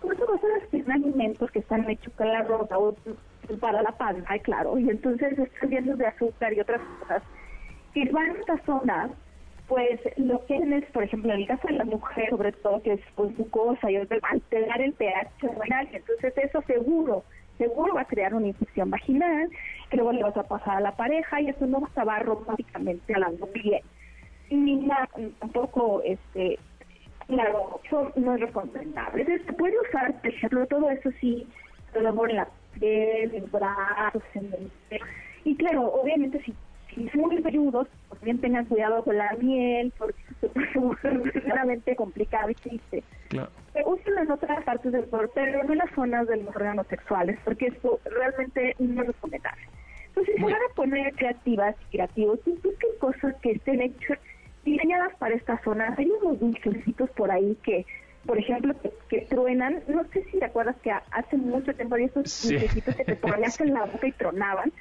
pues 0.00 0.18
son 0.18 0.26
cosas 0.26 0.68
que 0.70 0.82
son 0.82 0.92
alimentos 0.92 1.50
que 1.52 1.60
están 1.60 1.88
hechos 1.88 2.12
con 2.14 2.26
la 2.26 2.42
ropa 2.42 2.76
o 2.76 2.96
para 3.60 3.82
la 3.82 3.92
panza, 3.92 4.38
claro, 4.40 4.78
y 4.78 4.88
entonces 4.88 5.38
están 5.38 5.70
llenos 5.70 5.98
de 5.98 6.06
azúcar 6.06 6.52
y 6.52 6.60
otras 6.60 6.80
cosas. 7.00 7.22
Si 7.92 8.08
van 8.08 8.30
a 8.30 8.38
estas 8.38 8.62
zonas, 8.64 9.10
pues 9.72 10.00
lo 10.18 10.44
que 10.44 10.58
es, 10.58 10.84
por 10.90 11.02
ejemplo, 11.02 11.32
en 11.32 11.40
el 11.40 11.46
caso 11.46 11.66
de 11.66 11.72
la 11.72 11.86
mujer, 11.86 12.28
sobre 12.28 12.52
todo, 12.52 12.82
que 12.82 12.92
es 12.92 13.00
pues, 13.14 13.32
cosa 13.50 13.90
y 13.90 13.96
alterar 13.96 14.82
el 14.82 14.92
pH 14.92 15.30
hormonal, 15.44 15.88
entonces 15.90 16.34
eso 16.36 16.60
seguro, 16.66 17.24
seguro 17.56 17.94
va 17.94 18.02
a 18.02 18.06
crear 18.06 18.34
una 18.34 18.48
infección 18.48 18.90
vaginal, 18.90 19.48
que 19.88 19.96
luego 19.96 20.12
le 20.12 20.24
vas 20.24 20.36
a 20.36 20.42
pasar 20.42 20.76
a 20.76 20.80
la 20.80 20.92
pareja 20.94 21.40
y 21.40 21.48
eso 21.48 21.66
no 21.66 21.80
va 21.80 21.86
a 21.86 21.88
estar 21.88 22.26
románticamente 22.26 23.14
hablando 23.14 23.48
bien. 23.54 23.80
Ni 24.50 24.86
tampoco, 25.40 26.02
este, 26.04 26.58
claro, 27.28 27.80
eso 27.82 28.12
no 28.16 28.34
es 28.34 28.40
recomendable. 28.42 29.24
Se 29.24 29.52
puede 29.54 29.80
usar, 29.88 30.20
por 30.20 30.28
ejemplo, 30.28 30.66
todo 30.66 30.90
eso 30.90 31.10
sí, 31.18 31.48
amor 32.06 32.28
en 32.28 32.36
la 32.36 32.48
piel, 32.78 33.34
en 33.34 33.50
brazos, 33.50 34.22
en 34.34 34.52
el... 34.52 35.00
Y 35.44 35.56
claro, 35.56 35.94
obviamente 35.94 36.42
si 36.42 36.54
y 36.96 37.08
son 37.08 37.22
muy 37.22 37.40
velludos, 37.40 37.88
pues 38.08 38.20
bien 38.22 38.38
tengan 38.38 38.64
cuidado 38.66 39.02
con 39.04 39.16
la 39.16 39.34
miel, 39.40 39.92
porque 39.96 40.20
se 40.40 40.48
puede 40.48 41.18
verdaderamente 41.18 41.96
complicado 41.96 42.50
y 42.50 42.54
triste. 42.54 43.04
Claro. 43.28 43.50
en 43.74 44.30
otras 44.30 44.64
partes 44.64 44.92
del 44.92 45.04
cuerpo, 45.06 45.32
pero 45.34 45.64
no 45.64 45.72
en 45.72 45.78
las 45.78 45.90
zonas 45.94 46.28
de 46.28 46.36
los 46.36 46.54
órganos 46.54 46.86
sexuales, 46.88 47.38
porque 47.44 47.68
esto 47.68 48.00
realmente 48.04 48.76
no 48.78 49.02
es 49.02 49.08
recomendable. 49.08 49.62
Entonces, 50.08 50.34
si 50.36 50.42
van 50.42 50.54
a 50.54 50.74
poner 50.74 51.14
creativas 51.14 51.74
y 51.80 51.96
creativos, 51.96 52.38
busquen 52.44 52.90
cosas 53.00 53.34
que 53.40 53.52
estén 53.52 53.80
hechas, 53.80 54.18
diseñadas 54.64 55.14
para 55.16 55.34
estas 55.34 55.62
zonas. 55.62 55.98
Hay 55.98 56.10
unos 56.22 56.38
dulcecitos 56.38 57.08
por 57.10 57.30
ahí 57.30 57.56
que 57.62 57.86
por 58.26 58.38
ejemplo, 58.38 58.74
que, 59.08 59.22
truenan. 59.22 59.82
No 59.88 60.04
sé 60.12 60.24
si 60.30 60.38
te 60.38 60.44
acuerdas 60.44 60.76
que 60.82 60.90
hace 60.90 61.36
mucho 61.36 61.74
tiempo 61.74 61.94
había 61.94 62.06
esos 62.06 62.30
sí. 62.30 62.56
que 62.56 63.04
te 63.04 63.16
ponías 63.16 63.60
en 63.60 63.74
la 63.74 63.84
boca 63.84 64.06
y 64.06 64.12
tronaban. 64.12 64.72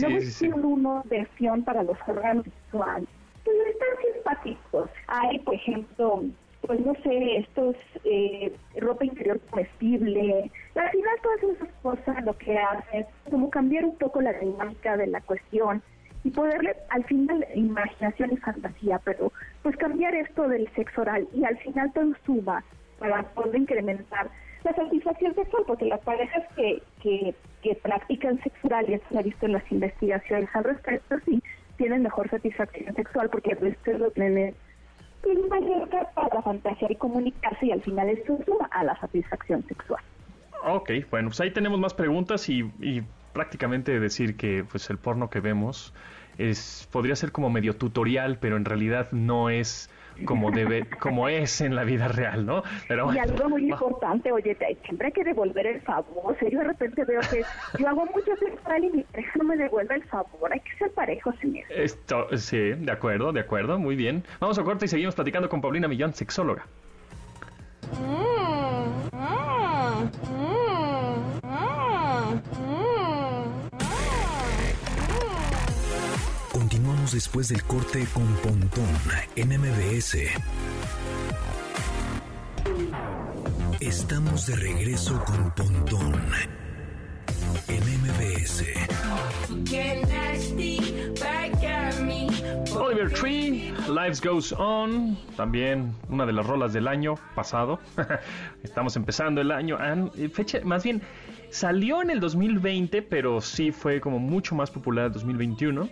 Luego 0.00 0.20
sí, 0.20 0.48
una 0.48 1.02
versión 1.04 1.64
para 1.64 1.82
los 1.82 1.96
órganos 2.06 2.44
sexuales. 2.44 3.08
Pues 3.44 3.56
están 3.68 4.14
simpáticos. 4.14 4.90
Hay, 5.08 5.38
por 5.40 5.54
ejemplo, 5.54 6.22
pues 6.66 6.80
no 6.80 6.94
sé, 7.02 7.38
estos 7.38 7.76
eh, 8.04 8.54
ropa 8.76 9.04
interior 9.04 9.40
comestible. 9.50 10.50
Al 10.74 10.90
final 10.90 11.16
todas 11.22 11.42
esas 11.42 11.68
cosas 11.82 12.24
lo 12.24 12.36
que 12.38 12.56
hacen 12.56 13.00
es 13.00 13.06
como 13.30 13.50
cambiar 13.50 13.84
un 13.84 13.96
poco 13.96 14.20
la 14.20 14.32
dinámica 14.34 14.96
de 14.96 15.08
la 15.08 15.20
cuestión 15.22 15.82
y 16.24 16.30
poderle 16.30 16.76
al 16.90 17.04
final 17.04 17.44
imaginación 17.54 18.32
y 18.32 18.36
fantasía, 18.36 19.00
pero 19.04 19.32
pues 19.62 19.76
cambiar 19.76 20.14
esto 20.14 20.48
del 20.48 20.68
sexo 20.74 21.00
oral 21.00 21.26
y 21.34 21.44
al 21.44 21.58
final 21.58 21.92
todo 21.92 22.12
suma 22.24 22.62
para 23.02 23.22
poder 23.34 23.56
incrementar 23.56 24.30
la 24.64 24.74
satisfacción 24.74 25.34
sexual, 25.34 25.64
porque 25.66 25.86
las 25.86 26.00
parejas 26.00 26.44
que, 26.54 26.82
que, 27.02 27.34
practican 27.82 28.40
sexo 28.42 28.66
oral, 28.68 28.88
y 28.88 28.94
eso 28.94 29.04
se 29.10 29.18
ha 29.18 29.22
visto 29.22 29.46
en 29.46 29.52
las 29.52 29.72
investigaciones 29.72 30.48
al 30.54 30.64
respecto, 30.64 31.16
sí 31.24 31.42
tienen 31.76 32.02
mejor 32.02 32.30
satisfacción 32.30 32.94
sexual, 32.94 33.28
porque 33.30 33.56
el 33.60 33.98
lo 33.98 34.10
tienen 34.12 34.54
tienen 35.24 35.48
mayor 35.48 35.88
para 36.14 36.42
fantasear 36.42 36.90
y 36.90 36.96
comunicarse, 36.96 37.66
y 37.66 37.72
al 37.72 37.82
final 37.82 38.08
eso 38.08 38.38
suma 38.44 38.68
a 38.72 38.84
la 38.84 38.98
satisfacción 39.00 39.64
sexual. 39.66 40.02
Ok, 40.64 40.90
bueno, 41.10 41.28
pues 41.28 41.40
ahí 41.40 41.50
tenemos 41.50 41.78
más 41.80 41.94
preguntas 41.94 42.48
y, 42.48 42.70
y 42.80 43.02
prácticamente 43.32 43.98
decir 43.98 44.36
que 44.36 44.64
pues 44.68 44.90
el 44.90 44.98
porno 44.98 45.30
que 45.30 45.40
vemos 45.40 45.92
es 46.38 46.88
podría 46.92 47.16
ser 47.16 47.32
como 47.32 47.50
medio 47.50 47.76
tutorial, 47.76 48.38
pero 48.40 48.56
en 48.56 48.64
realidad 48.64 49.10
no 49.12 49.50
es 49.50 49.90
como 50.24 50.50
debe, 50.50 50.86
como 51.00 51.28
es 51.28 51.60
en 51.60 51.74
la 51.74 51.84
vida 51.84 52.08
real, 52.08 52.46
¿no? 52.46 52.62
Pero, 52.88 53.12
y 53.12 53.18
algo 53.18 53.48
muy 53.48 53.70
importante, 53.70 54.32
oye, 54.32 54.56
siempre 54.84 55.08
hay 55.08 55.12
que 55.12 55.24
devolver 55.24 55.66
el 55.66 55.80
favor. 55.82 56.36
O 56.40 56.48
yo 56.48 56.58
de 56.58 56.64
repente 56.64 57.04
veo 57.04 57.20
que 57.30 57.44
yo 57.78 57.88
hago 57.88 58.06
mucho 58.06 58.36
sexual 58.36 58.84
y 58.84 58.90
mi 58.90 59.02
pareja 59.04 59.32
no 59.38 59.44
me 59.44 59.56
devuelve 59.56 59.94
el 59.94 60.04
favor. 60.04 60.52
Hay 60.52 60.60
que 60.60 60.76
ser 60.78 60.90
parejos 60.92 61.34
en 61.42 61.56
eso. 61.56 61.72
Esto, 61.74 62.36
sí, 62.36 62.58
de 62.58 62.92
acuerdo, 62.92 63.32
de 63.32 63.40
acuerdo, 63.40 63.78
muy 63.78 63.96
bien. 63.96 64.24
Vamos 64.40 64.58
a 64.58 64.64
corte 64.64 64.86
y 64.86 64.88
seguimos 64.88 65.14
platicando 65.14 65.48
con 65.48 65.60
Paulina 65.60 65.88
Millán, 65.88 66.14
sexóloga. 66.14 66.66
Mm, 67.92 68.51
después 77.12 77.48
del 77.48 77.62
corte 77.64 78.06
con 78.14 78.26
Pontón 78.36 78.88
en 79.36 79.48
MBS. 79.48 80.16
Estamos 83.80 84.46
de 84.46 84.56
regreso 84.56 85.22
con 85.24 85.50
Pontón 85.54 86.14
en 87.68 87.82
MBS. 88.00 88.64
Oliver 92.74 93.12
Tree, 93.12 93.74
Lives 93.88 94.20
Goes 94.22 94.52
On, 94.52 95.18
también 95.36 95.94
una 96.08 96.24
de 96.24 96.32
las 96.32 96.46
rolas 96.46 96.72
del 96.72 96.88
año 96.88 97.16
pasado. 97.34 97.78
Estamos 98.62 98.96
empezando 98.96 99.42
el 99.42 99.50
año, 99.50 99.76
eh, 100.16 100.28
fecha, 100.30 100.60
más 100.64 100.82
bien 100.82 101.02
salió 101.50 102.00
en 102.00 102.10
el 102.10 102.20
2020, 102.20 103.02
pero 103.02 103.40
sí 103.42 103.70
fue 103.70 104.00
como 104.00 104.18
mucho 104.18 104.54
más 104.54 104.70
popular 104.70 105.06
el 105.06 105.12
2021. 105.12 105.88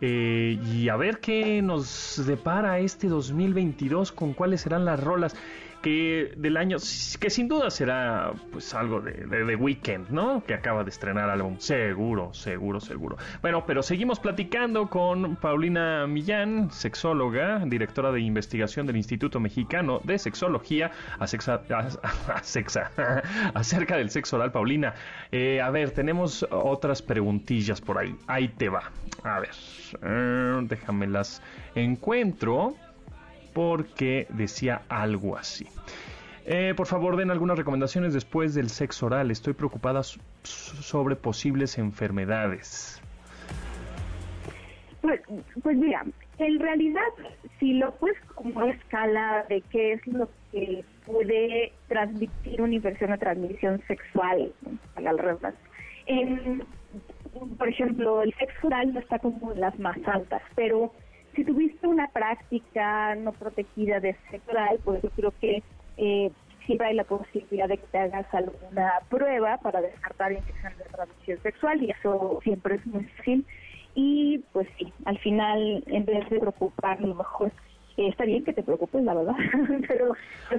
Eh, 0.00 0.58
y 0.74 0.88
a 0.88 0.96
ver 0.96 1.20
qué 1.20 1.62
nos 1.62 2.22
depara 2.26 2.78
este 2.78 3.08
2022 3.08 4.12
con 4.12 4.34
cuáles 4.34 4.60
serán 4.60 4.84
las 4.84 5.02
rolas 5.02 5.34
que 5.86 6.32
del 6.36 6.56
año 6.56 6.78
que 7.20 7.30
sin 7.30 7.46
duda 7.46 7.70
será 7.70 8.32
pues 8.50 8.74
algo 8.74 9.00
de, 9.00 9.12
de, 9.12 9.54
Weekend, 9.54 10.10
¿no? 10.10 10.42
Que 10.44 10.52
acaba 10.52 10.82
de 10.82 10.90
estrenar 10.90 11.30
álbum, 11.30 11.60
seguro, 11.60 12.34
seguro, 12.34 12.80
seguro. 12.80 13.16
Bueno, 13.40 13.64
pero 13.64 13.84
seguimos 13.84 14.18
platicando 14.18 14.90
con 14.90 15.36
Paulina 15.36 16.08
Millán, 16.08 16.72
sexóloga, 16.72 17.62
directora 17.66 18.10
de 18.10 18.20
investigación 18.20 18.88
del 18.88 18.96
Instituto 18.96 19.38
Mexicano 19.38 20.00
de 20.02 20.18
Sexología, 20.18 20.90
a 21.20 21.28
sexa, 21.28 21.60
acerca 23.54 23.96
del 23.96 24.10
sexo 24.10 24.38
oral. 24.38 24.50
Paulina, 24.50 24.92
eh, 25.30 25.60
a 25.60 25.70
ver, 25.70 25.92
tenemos 25.92 26.44
otras 26.50 27.00
preguntillas 27.00 27.80
por 27.80 27.98
ahí. 27.98 28.12
Ahí 28.26 28.48
te 28.48 28.68
va. 28.68 28.90
A 29.22 29.38
ver, 29.38 29.54
eh, 30.02 30.58
déjame 30.62 31.06
las 31.06 31.40
encuentro 31.76 32.74
porque 33.56 34.26
decía 34.28 34.82
algo 34.90 35.38
así. 35.38 35.66
Eh, 36.44 36.74
por 36.76 36.86
favor, 36.86 37.16
den 37.16 37.30
algunas 37.30 37.56
recomendaciones 37.56 38.12
después 38.12 38.54
del 38.54 38.68
sexo 38.68 39.06
oral. 39.06 39.30
Estoy 39.30 39.54
preocupada 39.54 40.02
sobre 40.42 41.16
posibles 41.16 41.78
enfermedades. 41.78 43.00
Pues, 45.00 45.22
pues, 45.62 45.74
mira, 45.74 46.04
en 46.36 46.60
realidad, 46.60 47.00
si 47.58 47.72
lo 47.72 47.94
puedes 47.94 48.20
como 48.34 48.62
escala 48.66 49.46
de 49.48 49.62
qué 49.70 49.94
es 49.94 50.06
lo 50.06 50.28
que 50.52 50.84
puede 51.06 51.72
transmitir 51.88 52.60
una 52.60 52.74
infección 52.74 53.12
o 53.12 53.18
transmisión 53.18 53.80
sexual, 53.88 54.52
al 54.96 55.18
por 57.56 57.68
ejemplo, 57.68 58.20
el 58.20 58.34
sexo 58.34 58.66
oral 58.66 58.92
no 58.92 59.00
está 59.00 59.18
como 59.18 59.52
en 59.52 59.60
las 59.60 59.78
más 59.78 59.96
altas, 60.06 60.42
pero 60.54 60.92
si 61.36 61.44
tuviste 61.44 61.86
una 61.86 62.08
práctica 62.08 63.14
no 63.14 63.32
protegida 63.32 64.00
de 64.00 64.16
sexo 64.30 64.50
oral, 64.50 64.80
pues 64.82 65.02
yo 65.02 65.10
creo 65.10 65.34
que 65.38 65.62
eh, 65.98 66.32
siempre 66.64 66.88
hay 66.88 66.94
la 66.94 67.04
posibilidad 67.04 67.68
de 67.68 67.76
que 67.76 67.86
te 67.86 67.98
hagas 67.98 68.26
alguna 68.34 68.94
prueba 69.08 69.58
para 69.58 69.82
descartar 69.82 70.32
infección 70.32 70.72
de 70.78 70.84
transmisión 70.84 71.38
sexual 71.42 71.82
y 71.82 71.90
eso 71.90 72.40
siempre 72.42 72.76
es 72.76 72.86
muy 72.86 73.04
fácil. 73.04 73.46
Y 73.94 74.38
pues 74.52 74.66
sí, 74.78 74.92
al 75.04 75.18
final, 75.18 75.84
en 75.86 76.04
vez 76.04 76.28
de 76.28 76.40
preocupar, 76.40 76.98
a 76.98 77.06
lo 77.06 77.14
mejor 77.14 77.52
eh, 77.96 78.08
está 78.08 78.24
bien 78.24 78.44
que 78.44 78.52
te 78.52 78.62
preocupes, 78.62 79.02
la 79.02 79.14
verdad, 79.14 79.36
pero, 79.88 80.14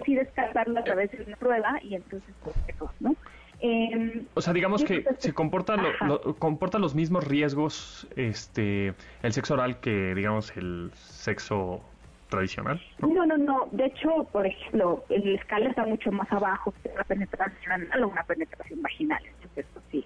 sí 0.05 0.15
descartarlo 0.15 0.79
a 0.79 0.84
través 0.84 1.12
de 1.12 1.24
una 1.24 1.38
prueba 1.38 1.79
y 1.81 1.96
entonces 1.96 2.34
pues 2.43 2.55
eso, 2.67 2.91
¿no? 3.00 3.15
Eh, 3.59 4.23
o 4.35 4.41
sea, 4.41 4.53
digamos 4.53 4.83
que 4.83 5.03
se 5.17 5.33
comporta, 5.33 5.77
lo, 5.77 6.35
comporta 6.35 6.77
los 6.77 6.93
mismos 6.93 7.25
riesgos 7.25 8.07
este 8.15 8.93
el 9.23 9.33
sexo 9.33 9.55
oral 9.55 9.79
que, 9.79 10.13
digamos, 10.13 10.55
el 10.55 10.91
sexo 10.93 11.81
tradicional. 12.29 12.79
¿no? 12.99 13.25
no, 13.25 13.37
no, 13.37 13.67
De 13.71 13.85
hecho, 13.85 14.25
por 14.31 14.45
ejemplo, 14.45 15.03
el 15.09 15.35
escala 15.35 15.69
está 15.69 15.85
mucho 15.85 16.11
más 16.11 16.31
abajo 16.31 16.73
que 16.83 16.89
una 16.89 17.03
penetración 17.03 17.71
anal 17.71 18.03
o 18.03 18.09
una 18.09 18.23
penetración 18.23 18.81
vaginal. 18.81 19.23
Entonces, 19.25 19.65
eso 19.71 19.81
sí, 19.91 20.05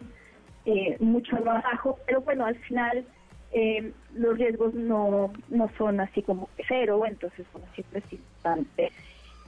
eh, 0.66 0.96
mucho 1.00 1.36
más 1.42 1.64
bajo. 1.64 2.00
Pero 2.06 2.22
bueno, 2.22 2.46
al 2.46 2.56
final 2.56 3.06
eh, 3.52 3.92
los 4.14 4.38
riesgos 4.38 4.74
no, 4.74 5.34
no 5.50 5.70
son 5.78 6.00
así 6.00 6.22
como 6.22 6.48
cero. 6.68 7.04
Entonces, 7.06 7.46
bueno, 7.52 7.68
siempre 7.74 8.00
es 8.00 8.14
importante, 8.14 8.92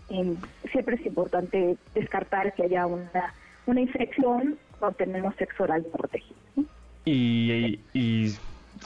eh, 0.10 0.36
siempre 0.72 0.96
es 0.96 1.06
importante 1.06 1.78
descartar 1.94 2.54
que 2.54 2.64
haya 2.64 2.86
una 2.86 3.34
una 3.66 3.82
infección 3.82 4.58
cuando 4.80 4.98
tenemos 4.98 5.36
sexo 5.36 5.64
oral 5.64 5.86
protegido. 5.92 6.38
Y, 7.06 7.80
y, 7.94 8.36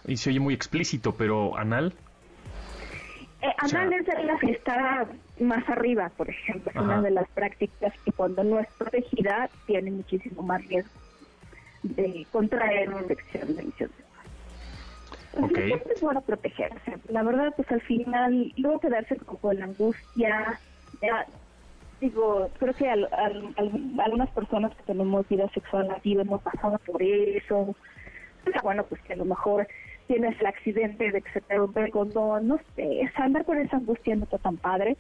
y, 0.07 0.17
se 0.17 0.29
oye 0.29 0.39
muy 0.39 0.53
explícito, 0.53 1.15
pero 1.15 1.57
anal. 1.57 1.93
Eh, 3.41 3.53
anal 3.59 3.93
es 3.93 4.05
de 4.05 4.23
la 4.23 4.37
que 4.39 4.51
está 4.51 5.07
más 5.39 5.67
arriba, 5.69 6.11
por 6.17 6.29
ejemplo, 6.29 6.71
es 6.73 6.77
una 6.77 7.01
de 7.01 7.11
las 7.11 7.27
prácticas 7.29 7.93
que 8.03 8.11
cuando 8.11 8.43
no 8.43 8.59
es 8.59 8.67
protegida 8.77 9.49
tiene 9.67 9.91
muchísimo 9.91 10.41
más 10.41 10.65
riesgo 10.67 10.89
de 11.83 12.25
contraer 12.31 12.89
una 12.89 13.01
infección 13.01 13.55
de 13.55 13.89
okay. 15.41 15.73
es 15.73 16.01
bueno 16.01 16.21
protegerse. 16.21 16.97
La 17.09 17.23
verdad, 17.23 17.53
pues 17.55 17.71
al 17.71 17.81
final, 17.81 18.53
luego 18.57 18.79
quedarse 18.79 19.15
con 19.17 19.57
la 19.57 19.65
angustia, 19.65 20.59
ya, 21.01 21.25
digo, 21.99 22.49
creo 22.59 22.73
que 22.73 22.89
algunas 22.89 24.29
personas 24.31 24.75
que 24.75 24.83
tenemos 24.83 25.27
vida 25.27 25.47
sexual 25.49 25.89
activa 25.91 26.21
hemos 26.21 26.41
pasado 26.41 26.79
por 26.85 27.01
eso. 27.01 27.75
bueno, 28.63 28.83
pues 28.83 29.01
que 29.01 29.13
a 29.13 29.17
lo 29.17 29.25
mejor 29.25 29.67
tienes 30.07 30.39
el 30.39 30.45
accidente 30.45 31.11
de 31.11 31.21
que 31.21 31.31
se 31.31 31.41
te 31.41 31.55
rompe 31.55 31.81
el 31.81 31.91
condón, 31.91 32.47
no 32.47 32.59
sé, 32.75 33.09
andar 33.15 33.45
con 33.45 33.57
esa 33.57 33.77
angustia 33.77 34.15
no 34.15 34.23
está 34.23 34.37
tan 34.37 34.57
padre, 34.57 34.95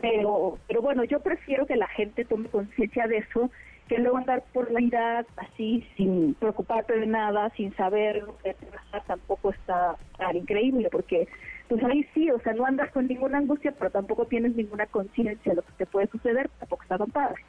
pero, 0.00 0.58
pero 0.68 0.80
bueno, 0.80 1.04
yo 1.04 1.20
prefiero 1.20 1.66
que 1.66 1.76
la 1.76 1.88
gente 1.88 2.24
tome 2.24 2.48
conciencia 2.48 3.06
de 3.06 3.18
eso, 3.18 3.50
que 3.88 3.98
luego 3.98 4.18
andar 4.18 4.44
por 4.52 4.70
la 4.70 4.78
vida 4.78 5.26
así, 5.36 5.86
sin 5.96 6.34
preocuparte 6.34 6.98
de 6.98 7.06
nada, 7.06 7.50
sin 7.56 7.74
saber 7.76 8.22
lo 8.22 8.38
que 8.38 8.54
te 8.54 8.66
pasa, 8.66 9.04
tampoco 9.06 9.50
está 9.50 9.96
tan 10.16 10.36
increíble, 10.36 10.88
porque 10.90 11.28
pues 11.72 11.84
ahí 11.84 12.06
sí, 12.12 12.30
o 12.30 12.38
sea, 12.40 12.52
no 12.52 12.66
andas 12.66 12.90
con 12.90 13.06
ninguna 13.06 13.38
angustia, 13.38 13.72
pero 13.72 13.90
tampoco 13.90 14.26
tienes 14.26 14.54
ninguna 14.54 14.84
conciencia 14.84 15.52
de 15.52 15.56
lo 15.56 15.62
que 15.62 15.72
te 15.78 15.86
puede 15.86 16.06
suceder, 16.08 16.50
tampoco 16.58 16.82
está 16.82 16.98
tan 16.98 17.10
padre. 17.10 17.42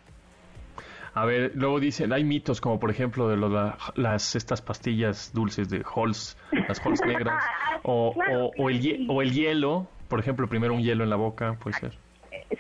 A 1.13 1.25
ver, 1.25 1.51
luego 1.55 1.81
dicen, 1.81 2.13
hay 2.13 2.23
mitos 2.23 2.61
como 2.61 2.79
por 2.79 2.89
ejemplo 2.89 3.27
de 3.27 3.35
las 3.95 4.35
estas 4.37 4.61
pastillas 4.61 5.33
dulces 5.33 5.69
de 5.69 5.83
Halls, 5.83 6.37
las 6.69 6.79
Halls 6.85 7.01
negras, 7.05 7.43
o, 7.83 8.15
o, 8.57 8.69
el, 8.69 9.07
o 9.09 9.21
el 9.21 9.33
hielo, 9.33 9.87
por 10.07 10.21
ejemplo, 10.21 10.47
primero 10.47 10.73
un 10.73 10.81
hielo 10.81 11.03
en 11.03 11.09
la 11.09 11.17
boca, 11.17 11.57
puede 11.61 11.75
ser. 11.77 11.91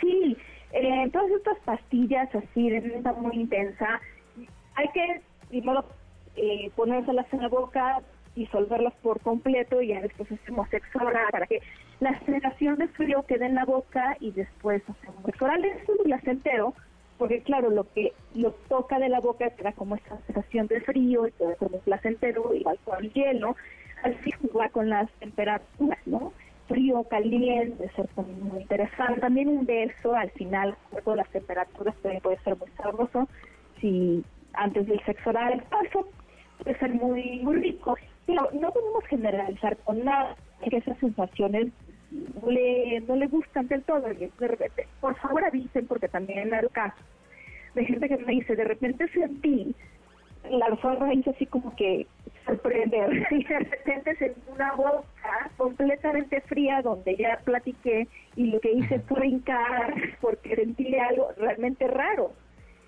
Sí, 0.01 0.35
eh, 0.73 1.09
todas 1.13 1.31
estas 1.31 1.57
pastillas 1.59 2.27
así 2.35 2.69
de 2.69 2.81
venta 2.81 3.13
muy 3.13 3.37
intensa, 3.37 4.01
hay 4.75 4.89
que 4.89 5.21
primero 5.47 5.85
eh, 6.35 6.69
ponérselas 6.75 7.31
en 7.31 7.41
la 7.41 7.47
boca, 7.47 8.01
disolverlas 8.35 8.93
por 9.01 9.19
completo 9.21 9.81
y 9.81 9.89
ya 9.89 10.01
después 10.01 10.31
hacemos 10.31 10.69
sexo 10.69 10.99
oral 10.99 11.27
para 11.31 11.45
que 11.45 11.61
la 11.99 12.19
sensación 12.25 12.77
de 12.77 12.87
frío 12.89 13.23
quede 13.27 13.45
en 13.45 13.55
la 13.55 13.65
boca 13.65 14.17
y 14.19 14.31
después 14.31 14.81
hacemos 14.89 15.23
sexo 15.25 15.45
oral. 15.45 15.63
Es 15.65 15.87
un 15.89 16.03
placentero 16.03 16.73
porque 17.17 17.41
claro, 17.41 17.69
lo 17.69 17.85
que 17.93 18.11
lo 18.35 18.51
toca 18.67 18.99
de 18.99 19.09
la 19.09 19.19
boca 19.19 19.49
queda 19.51 19.71
como 19.73 19.95
esa 19.95 20.17
sensación 20.25 20.67
de 20.67 20.81
frío 20.81 21.27
y 21.27 21.31
todo 21.31 21.55
como 21.57 21.79
placentero, 21.79 22.53
igual 22.53 22.77
con 22.83 23.03
el 23.03 23.13
hielo, 23.13 23.55
así 24.03 24.31
jugar 24.31 24.71
con 24.71 24.89
las 24.89 25.09
temperaturas, 25.19 25.99
¿no? 26.05 26.33
Frío, 26.67 27.03
caliente, 27.03 27.89
ser 27.95 28.09
muy 28.15 28.61
interesante. 28.61 29.21
También 29.21 29.47
un 29.47 29.65
beso 29.65 30.15
al 30.15 30.31
final, 30.31 30.75
con 31.03 31.17
las 31.17 31.29
temperaturas 31.29 31.95
también 32.01 32.21
puede 32.21 32.39
ser 32.39 32.57
muy 32.57 32.69
sabroso. 32.71 33.27
Si 33.79 34.23
antes 34.53 34.87
del 34.87 35.03
sexo 35.05 35.29
oral, 35.29 35.63
eso 35.87 36.07
puede 36.57 36.77
ser 36.79 36.93
muy, 36.93 37.39
muy 37.39 37.57
rico 37.57 37.95
no, 38.27 38.49
no 38.53 38.71
podemos 38.71 39.05
generalizar 39.05 39.77
con 39.77 40.03
nada 40.03 40.35
que 40.69 40.77
esas 40.77 40.97
sensaciones 40.99 41.67
no 42.11 42.51
le, 42.51 43.01
no 43.01 43.15
le 43.15 43.27
gustan 43.27 43.67
del 43.67 43.83
todo. 43.83 44.01
de 44.01 44.47
repente, 44.47 44.87
por 45.01 45.15
favor 45.15 45.43
avisen, 45.43 45.87
porque 45.87 46.07
también 46.07 46.53
hay 46.53 46.67
caso 46.69 47.01
de 47.75 47.85
gente 47.85 48.07
que 48.07 48.17
me 48.17 48.33
dice, 48.33 48.55
de 48.55 48.63
repente 48.63 49.07
sentí 49.09 49.75
la 50.49 50.67
raíz 50.67 51.27
así 51.27 51.45
como 51.45 51.75
que 51.75 52.05
sorprender 52.45 53.27
y 53.31 53.43
de 53.45 53.59
repente 53.59 54.15
sentí 54.17 54.41
una 54.53 54.73
boca 54.73 55.49
completamente 55.57 56.41
fría 56.41 56.81
donde 56.81 57.15
ya 57.15 57.39
platiqué 57.43 58.07
y 58.35 58.47
lo 58.47 58.59
que 58.59 58.73
hice 58.73 58.99
fue 58.99 59.27
hincar 59.27 59.93
porque 60.21 60.55
sentí 60.55 60.95
algo 60.97 61.29
realmente 61.37 61.87
raro. 61.87 62.33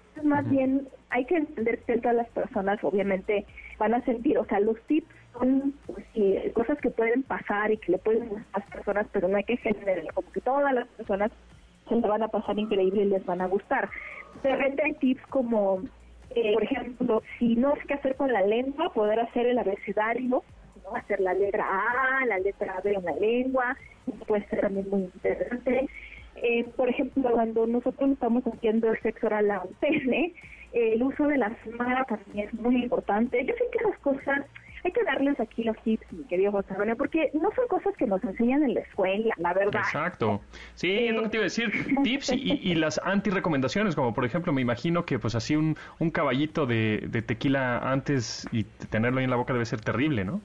Entonces, 0.09 0.23
más 0.25 0.49
bien 0.49 0.87
hay 1.09 1.25
que 1.25 1.37
entender 1.37 1.79
que 1.79 1.97
todas 1.97 2.15
las 2.15 2.29
personas 2.29 2.81
obviamente 2.83 3.45
van 3.77 3.93
a 3.93 4.03
sentir, 4.05 4.37
o 4.37 4.45
sea, 4.45 4.59
los 4.59 4.79
tips 4.83 5.07
son 5.37 5.73
pues, 5.87 6.53
cosas 6.53 6.77
que 6.79 6.89
pueden 6.89 7.23
pasar 7.23 7.71
y 7.71 7.77
que 7.77 7.93
le 7.93 7.97
pueden 7.97 8.29
a 8.53 8.59
las 8.59 8.69
personas, 8.69 9.07
pero 9.11 9.27
no 9.27 9.37
hay 9.37 9.43
que 9.43 9.57
generar 9.57 10.03
como 10.13 10.31
que 10.31 10.41
todas 10.41 10.73
las 10.73 10.87
personas 10.89 11.31
se 11.87 11.95
le 11.95 12.07
van 12.07 12.23
a 12.23 12.27
pasar 12.27 12.57
increíble 12.57 13.03
y 13.03 13.05
les 13.05 13.25
van 13.25 13.41
a 13.41 13.47
gustar. 13.47 13.89
De 14.43 14.55
repente 14.55 14.83
hay 14.83 14.93
tips 14.93 15.25
como, 15.27 15.83
eh, 16.31 16.53
por 16.53 16.63
ejemplo, 16.63 17.23
si 17.39 17.55
no 17.55 17.75
sé 17.75 17.81
qué 17.87 17.93
hacer 17.95 18.15
con 18.15 18.31
la 18.31 18.41
lengua, 18.41 18.91
poder 18.93 19.19
hacer 19.19 19.45
el 19.45 19.57
abecedario, 19.57 20.43
hacer 20.93 21.19
la 21.19 21.33
letra 21.33 21.65
A, 21.65 22.25
la 22.25 22.39
letra 22.39 22.79
B 22.83 22.93
en 22.93 23.05
la 23.05 23.15
lengua, 23.15 23.77
puede 24.27 24.47
ser 24.49 24.61
también 24.61 24.89
muy 24.89 25.03
interesante. 25.03 25.87
Eh, 26.35 26.65
por 26.75 26.89
ejemplo, 26.89 27.29
cuando 27.31 27.65
nosotros 27.65 28.11
estamos 28.11 28.43
haciendo 28.45 28.91
el 28.91 29.01
sexo 29.01 29.27
oral 29.27 29.49
a 29.51 29.61
un 29.61 29.73
pene, 29.75 30.33
el 30.73 31.01
uso 31.01 31.27
de 31.27 31.37
la 31.37 31.55
semana 31.63 32.03
también 32.03 32.49
es 32.49 32.53
muy 32.55 32.83
importante. 32.83 33.43
Yo 33.45 33.53
sé 33.53 33.63
que 33.71 33.77
esas 33.77 33.97
cosas 33.99 34.45
hay 34.85 34.91
que 34.91 35.03
darles 35.03 35.39
aquí 35.39 35.63
los 35.63 35.75
tips, 35.83 36.13
mi 36.13 36.23
querido 36.25 36.51
José 36.51 36.67
Antonio, 36.71 36.95
porque 36.95 37.31
no 37.33 37.49
son 37.55 37.67
cosas 37.67 37.95
que 37.97 38.05
nos 38.05 38.23
enseñan 38.23 38.63
en 38.63 38.75
la 38.75 38.81
escuela, 38.81 39.33
la 39.37 39.53
verdad. 39.53 39.81
Exacto. 39.81 40.41
Sí, 40.75 41.07
es 41.07 41.13
lo 41.13 41.23
que 41.23 41.29
te 41.29 41.37
iba 41.37 41.43
a 41.43 41.45
decir. 41.45 41.71
Tips 42.03 42.31
y, 42.33 42.75
las 42.75 42.99
anti-recomendaciones, 43.03 43.95
como 43.95 44.13
por 44.13 44.25
ejemplo, 44.25 44.53
me 44.53 44.61
imagino 44.61 45.05
que 45.05 45.17
pues 45.17 45.33
así 45.33 45.55
un, 45.55 45.75
un 45.99 46.11
caballito 46.11 46.65
de, 46.67 47.03
de 47.09 47.21
tequila 47.21 47.79
antes 47.79 48.47
y 48.51 48.63
tenerlo 48.63 49.19
ahí 49.19 49.23
en 49.23 49.31
la 49.31 49.37
boca 49.37 49.53
debe 49.53 49.65
ser 49.65 49.81
terrible, 49.81 50.23
¿no? 50.23 50.41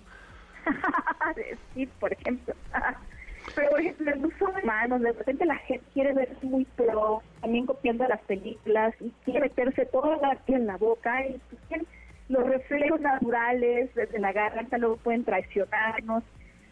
sí, 1.75 1.87
por 1.99 2.13
ejemplo. 2.13 2.55
Pero, 3.55 3.71
por 3.71 3.81
ejemplo, 3.81 4.13
el 4.13 4.25
uso 4.25 4.47
de 4.53 4.63
manos, 4.63 5.01
de 5.01 5.13
repente 5.13 5.45
la 5.45 5.57
gente 5.57 5.85
quiere 5.93 6.13
verse 6.13 6.47
muy 6.47 6.65
pro, 6.77 7.23
también 7.41 7.67
copiando 7.67 8.07
las 8.07 8.21
películas, 8.23 8.95
y 9.01 9.11
quiere 9.25 9.41
meterse 9.41 9.87
toda 9.87 10.17
la 10.19 10.39
en 10.47 10.67
la 10.67 10.77
boca, 10.77 11.27
y 11.27 11.41
pues, 11.69 11.83
los 12.31 12.47
reflejos 12.47 13.01
naturales 13.01 13.95
desde 13.95 14.19
la 14.19 14.33
garganta 14.33 14.79
luego 14.79 14.97
pueden 14.97 15.25
traicionarnos. 15.25 16.25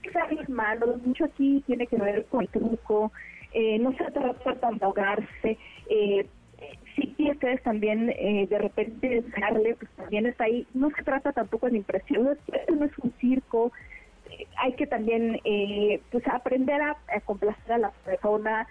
Usar 0.06 0.32
las 0.32 0.48
manos, 0.48 1.02
mucho 1.04 1.24
aquí 1.24 1.62
tiene 1.66 1.86
que 1.86 1.96
ver 1.96 2.24
con 2.26 2.42
el 2.42 2.48
truco, 2.48 3.12
eh, 3.52 3.78
no 3.78 3.92
se 3.92 4.04
trata 4.10 4.70
de 4.70 4.84
ahogarse. 4.84 5.58
Eh, 5.90 6.26
si 7.16 7.30
ustedes 7.30 7.62
también 7.62 8.10
eh, 8.10 8.46
de 8.48 8.58
repente 8.58 9.24
darle, 9.40 9.74
pues 9.76 9.90
también 9.92 10.26
está 10.26 10.44
ahí. 10.44 10.66
No 10.74 10.90
se 10.90 11.02
trata 11.02 11.32
tampoco 11.32 11.68
de 11.68 11.76
impresión, 11.76 12.28
esto 12.28 12.74
no 12.74 12.84
es 12.84 12.98
un 12.98 13.12
circo. 13.20 13.72
Eh, 14.30 14.46
hay 14.56 14.72
que 14.74 14.86
también 14.86 15.40
eh, 15.44 16.00
pues 16.10 16.26
aprender 16.28 16.80
a, 16.80 16.96
complacer 17.24 17.72
a 17.72 17.78
la 17.78 17.90
persona. 18.04 18.66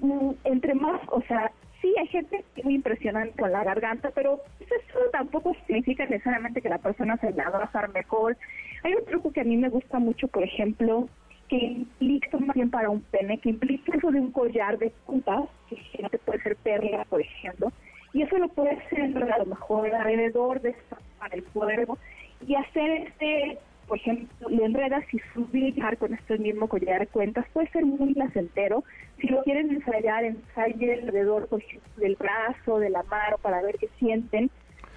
Mm, 0.00 0.30
entre 0.44 0.74
más, 0.74 1.00
o 1.08 1.20
sea, 1.22 1.52
sí 1.82 1.94
hay 1.98 2.06
gente 2.06 2.44
muy 2.62 2.76
impresionante 2.76 3.38
con 3.38 3.52
la 3.52 3.64
garganta, 3.64 4.10
pero 4.14 4.40
eso 4.60 4.98
tampoco 5.12 5.54
significa 5.66 6.06
necesariamente 6.06 6.62
que 6.62 6.70
la 6.70 6.78
persona 6.78 7.18
se 7.18 7.32
la 7.32 7.50
va 7.50 7.58
a 7.58 7.64
hacer 7.64 7.90
mejor. 7.90 8.36
Hay 8.84 8.94
un 8.94 9.04
truco 9.04 9.32
que 9.32 9.42
a 9.42 9.44
mí 9.44 9.56
me 9.56 9.68
gusta 9.68 9.98
mucho, 9.98 10.28
por 10.28 10.44
ejemplo, 10.44 11.08
que 11.48 11.56
implica 11.56 12.38
más 12.38 12.56
para 12.70 12.88
un 12.88 13.02
pene, 13.02 13.38
que 13.38 13.50
implica 13.50 13.94
eso 13.94 14.10
de 14.10 14.20
un 14.20 14.32
collar 14.32 14.78
de 14.78 14.90
puntas, 15.04 15.44
que 15.68 16.18
puede 16.18 16.42
ser 16.42 16.56
perla, 16.56 17.04
por 17.10 17.20
ejemplo, 17.20 17.70
y 18.14 18.22
eso 18.22 18.38
lo 18.38 18.48
puede 18.48 18.70
hacer 18.70 19.32
a 19.32 19.38
lo 19.38 19.46
mejor 19.46 19.94
alrededor 19.94 20.60
de 20.60 20.74
para 21.18 21.34
el 21.34 21.44
cuerpo 21.44 21.98
y 22.46 22.54
hacer 22.54 22.90
este 22.90 23.58
por 23.92 23.98
ejemplo, 23.98 24.48
le 24.48 24.64
enredas 24.64 25.04
y 25.12 25.18
subir 25.34 25.74
con 25.98 26.14
este 26.14 26.38
mismo 26.38 26.66
collar 26.66 27.00
de 27.00 27.08
cuentas 27.08 27.44
puede 27.52 27.68
ser 27.72 27.84
muy 27.84 28.14
placentero. 28.14 28.84
Si 29.20 29.26
lo 29.26 29.42
quieren 29.42 29.68
ensayar, 29.68 30.24
ensayen 30.24 31.02
alrededor, 31.02 31.46
por 31.46 31.60
ejemplo, 31.60 31.90
del 31.96 32.16
brazo, 32.16 32.78
de 32.78 32.88
la 32.88 33.02
mano, 33.02 33.36
para 33.42 33.60
ver 33.60 33.76
qué 33.78 33.90
sienten. 33.98 34.50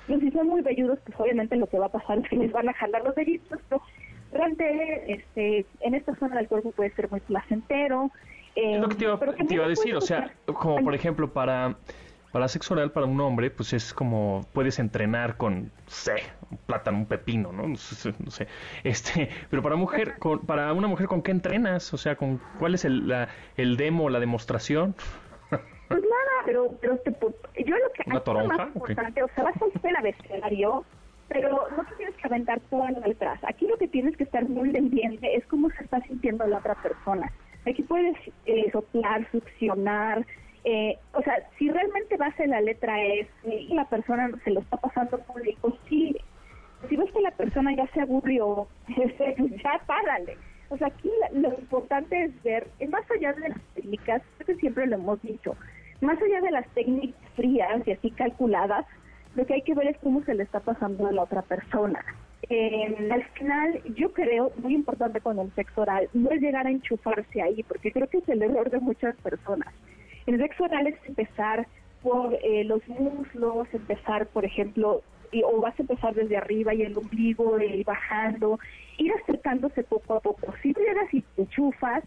Y 0.08 0.18
si 0.22 0.32
son 0.32 0.48
muy 0.48 0.62
velludos, 0.62 0.98
pues 1.06 1.20
obviamente 1.20 1.58
lo 1.58 1.68
que 1.68 1.78
va 1.78 1.88
a 1.88 1.92
pasar 1.92 2.20
es 2.24 2.30
que 2.30 2.38
les 2.38 2.54
van 2.54 2.70
a 2.70 2.74
jalar 2.74 3.04
los 3.04 3.14
vellitos, 3.16 3.60
pero 3.68 3.82
durante, 4.32 5.12
este, 5.12 5.66
en 5.82 5.94
esta 5.94 6.16
zona 6.16 6.38
del 6.38 6.48
cuerpo 6.48 6.72
puede 6.72 6.92
ser 6.92 7.12
muy 7.12 7.20
placentero. 7.20 8.12
es 8.56 8.80
lo 8.80 8.88
que 8.88 8.96
te 8.96 9.04
iba, 9.04 9.20
pero 9.20 9.34
te 9.34 9.54
iba 9.56 9.66
a 9.66 9.68
decir, 9.68 9.94
o 9.98 10.00
sea, 10.00 10.32
como 10.46 10.82
por 10.82 10.96
ejemplo 10.96 11.34
para 11.34 11.76
para 12.36 12.50
sexo 12.50 12.74
oral 12.74 12.92
para 12.92 13.06
un 13.06 13.22
hombre, 13.22 13.50
pues 13.50 13.72
es 13.72 13.94
como 13.94 14.46
puedes 14.52 14.78
entrenar 14.78 15.38
con, 15.38 15.72
sé, 15.88 16.16
un 16.52 16.58
plátano, 16.58 16.98
un 17.00 17.06
pepino, 17.06 17.52
¿no? 17.52 17.68
No 17.68 17.76
sé, 17.78 18.48
Este, 18.84 19.30
pero 19.50 19.62
para 19.62 19.76
mujer, 19.76 20.18
con, 20.20 20.40
para 20.40 20.74
una 20.74 20.88
mujer, 20.88 21.08
¿con 21.08 21.22
qué 21.22 21.32
entrenas? 21.32 21.94
O 21.94 21.98
sea, 21.98 22.16
¿con 22.16 22.40
cuál 22.60 22.76
es 22.76 22.86
el, 22.86 23.08
la, 23.08 23.30
el 23.58 23.78
demo, 23.78 24.10
la 24.10 24.20
demostración? 24.20 24.96
Pues 25.50 26.02
nada, 26.02 26.42
pero, 26.46 26.76
pero 26.82 26.98
te, 26.98 27.12
yo 27.12 27.76
lo 27.78 27.92
que 27.94 28.04
¿Una 28.08 28.20
toronja? 28.22 28.58
Más 28.58 28.76
importante, 28.76 29.22
o 29.22 29.28
sea, 29.36 29.44
vas 29.44 29.56
a 29.62 29.66
hacer 29.66 29.92
el 29.92 29.96
abecedario, 29.98 30.84
pero 31.28 31.68
no 31.78 31.86
te 31.86 31.96
tienes 31.96 32.16
que 32.16 32.28
aventar 32.28 32.60
todo 32.70 32.88
lo 32.90 33.02
detrás. 33.02 33.40
Aquí 33.44 33.68
lo 33.68 33.78
que 33.78 33.88
tienes 33.88 34.18
que 34.18 34.24
estar 34.24 34.48
muy 34.50 34.72
pendiente 34.72 35.36
es 35.36 35.46
cómo 35.46 35.70
se 35.72 35.84
está 35.84 36.02
sintiendo 36.02 36.46
la 36.48 36.58
otra 36.58 36.76
persona. 36.76 37.32
Aquí 37.68 37.84
puedes 37.84 38.16
eh, 38.46 38.70
soplar, 38.72 39.30
succionar, 39.32 40.26
eh, 40.66 40.98
o 41.14 41.22
sea, 41.22 41.48
si 41.60 41.70
realmente 41.70 42.18
vas 42.18 42.38
en 42.40 42.50
la 42.50 42.60
letra 42.60 43.00
S 43.04 43.30
y 43.44 43.72
la 43.76 43.86
persona 43.86 44.32
se 44.44 44.50
lo 44.50 44.62
está 44.62 44.78
pasando 44.78 45.20
por 45.20 45.40
el 45.48 45.56
sí. 45.88 46.18
Si 46.90 46.96
ves 46.96 47.12
que 47.12 47.22
la 47.22 47.32
persona 47.32 47.76
ya 47.76 47.88
se 47.88 48.02
aburrió, 48.02 48.68
ya 48.88 49.82
párale. 49.86 50.38
O 50.70 50.78
sea, 50.78 50.88
aquí 50.88 51.10
lo 51.34 51.50
importante 51.50 52.24
es 52.24 52.44
ver, 52.44 52.68
más 52.90 53.10
allá 53.12 53.34
de 53.34 53.50
las 53.50 53.62
técnicas, 53.76 54.22
creo 54.38 54.48
que 54.48 54.62
siempre 54.62 54.88
lo 54.88 54.96
hemos 54.96 55.22
dicho, 55.22 55.56
más 56.02 56.22
allá 56.22 56.42
de 56.42 56.52
las 56.52 56.68
técnicas 56.70 57.20
frías 57.36 57.88
y 57.88 57.92
así 57.92 58.12
calculadas, 58.12 58.86
lo 59.36 59.46
que 59.46 59.54
hay 59.56 59.62
que 59.62 59.76
ver 59.76 59.88
es 59.88 59.98
cómo 60.00 60.24
se 60.24 60.34
le 60.34 60.44
está 60.44 60.60
pasando 60.60 61.08
a 61.08 61.12
la 61.12 61.24
otra 61.24 61.42
persona. 61.42 62.04
Al 63.12 63.24
final, 63.34 63.82
yo 63.96 64.14
creo, 64.14 64.52
muy 64.58 64.76
importante 64.76 65.20
con 65.20 65.40
el 65.40 65.52
sexo 65.56 65.82
oral, 65.82 66.10
no 66.14 66.32
es 66.32 66.42
llegar 66.42 66.68
a 66.68 66.72
enchufarse 66.72 67.42
ahí, 67.42 67.64
porque 67.64 67.92
creo 67.92 68.08
que 68.08 68.20
es 68.20 68.30
el 68.30 68.42
error 68.42 68.70
de 68.70 68.80
muchas 68.80 69.16
personas. 69.18 69.74
El 70.26 70.40
sexo 70.40 70.64
oral 70.64 70.88
es 70.88 70.96
empezar 71.08 71.68
por 72.02 72.38
eh, 72.44 72.64
los 72.64 72.88
muslos, 72.88 73.68
empezar, 73.74 74.28
por 74.28 74.46
ejemplo, 74.46 75.02
o 75.44 75.60
vas 75.62 75.78
a 75.80 75.84
empezar 75.84 76.14
desde 76.14 76.38
arriba 76.38 76.74
y 76.74 76.84
el 76.84 76.98
ombligo, 76.98 77.60
y 77.60 77.84
bajando, 77.84 78.60
ir 78.98 79.12
acercándose 79.14 79.84
poco 79.84 80.16
a 80.16 80.20
poco. 80.20 80.54
Si 80.62 80.74
llegas 80.74 81.14
y 81.14 81.22
te 81.22 81.42
enchufas, 81.42 82.04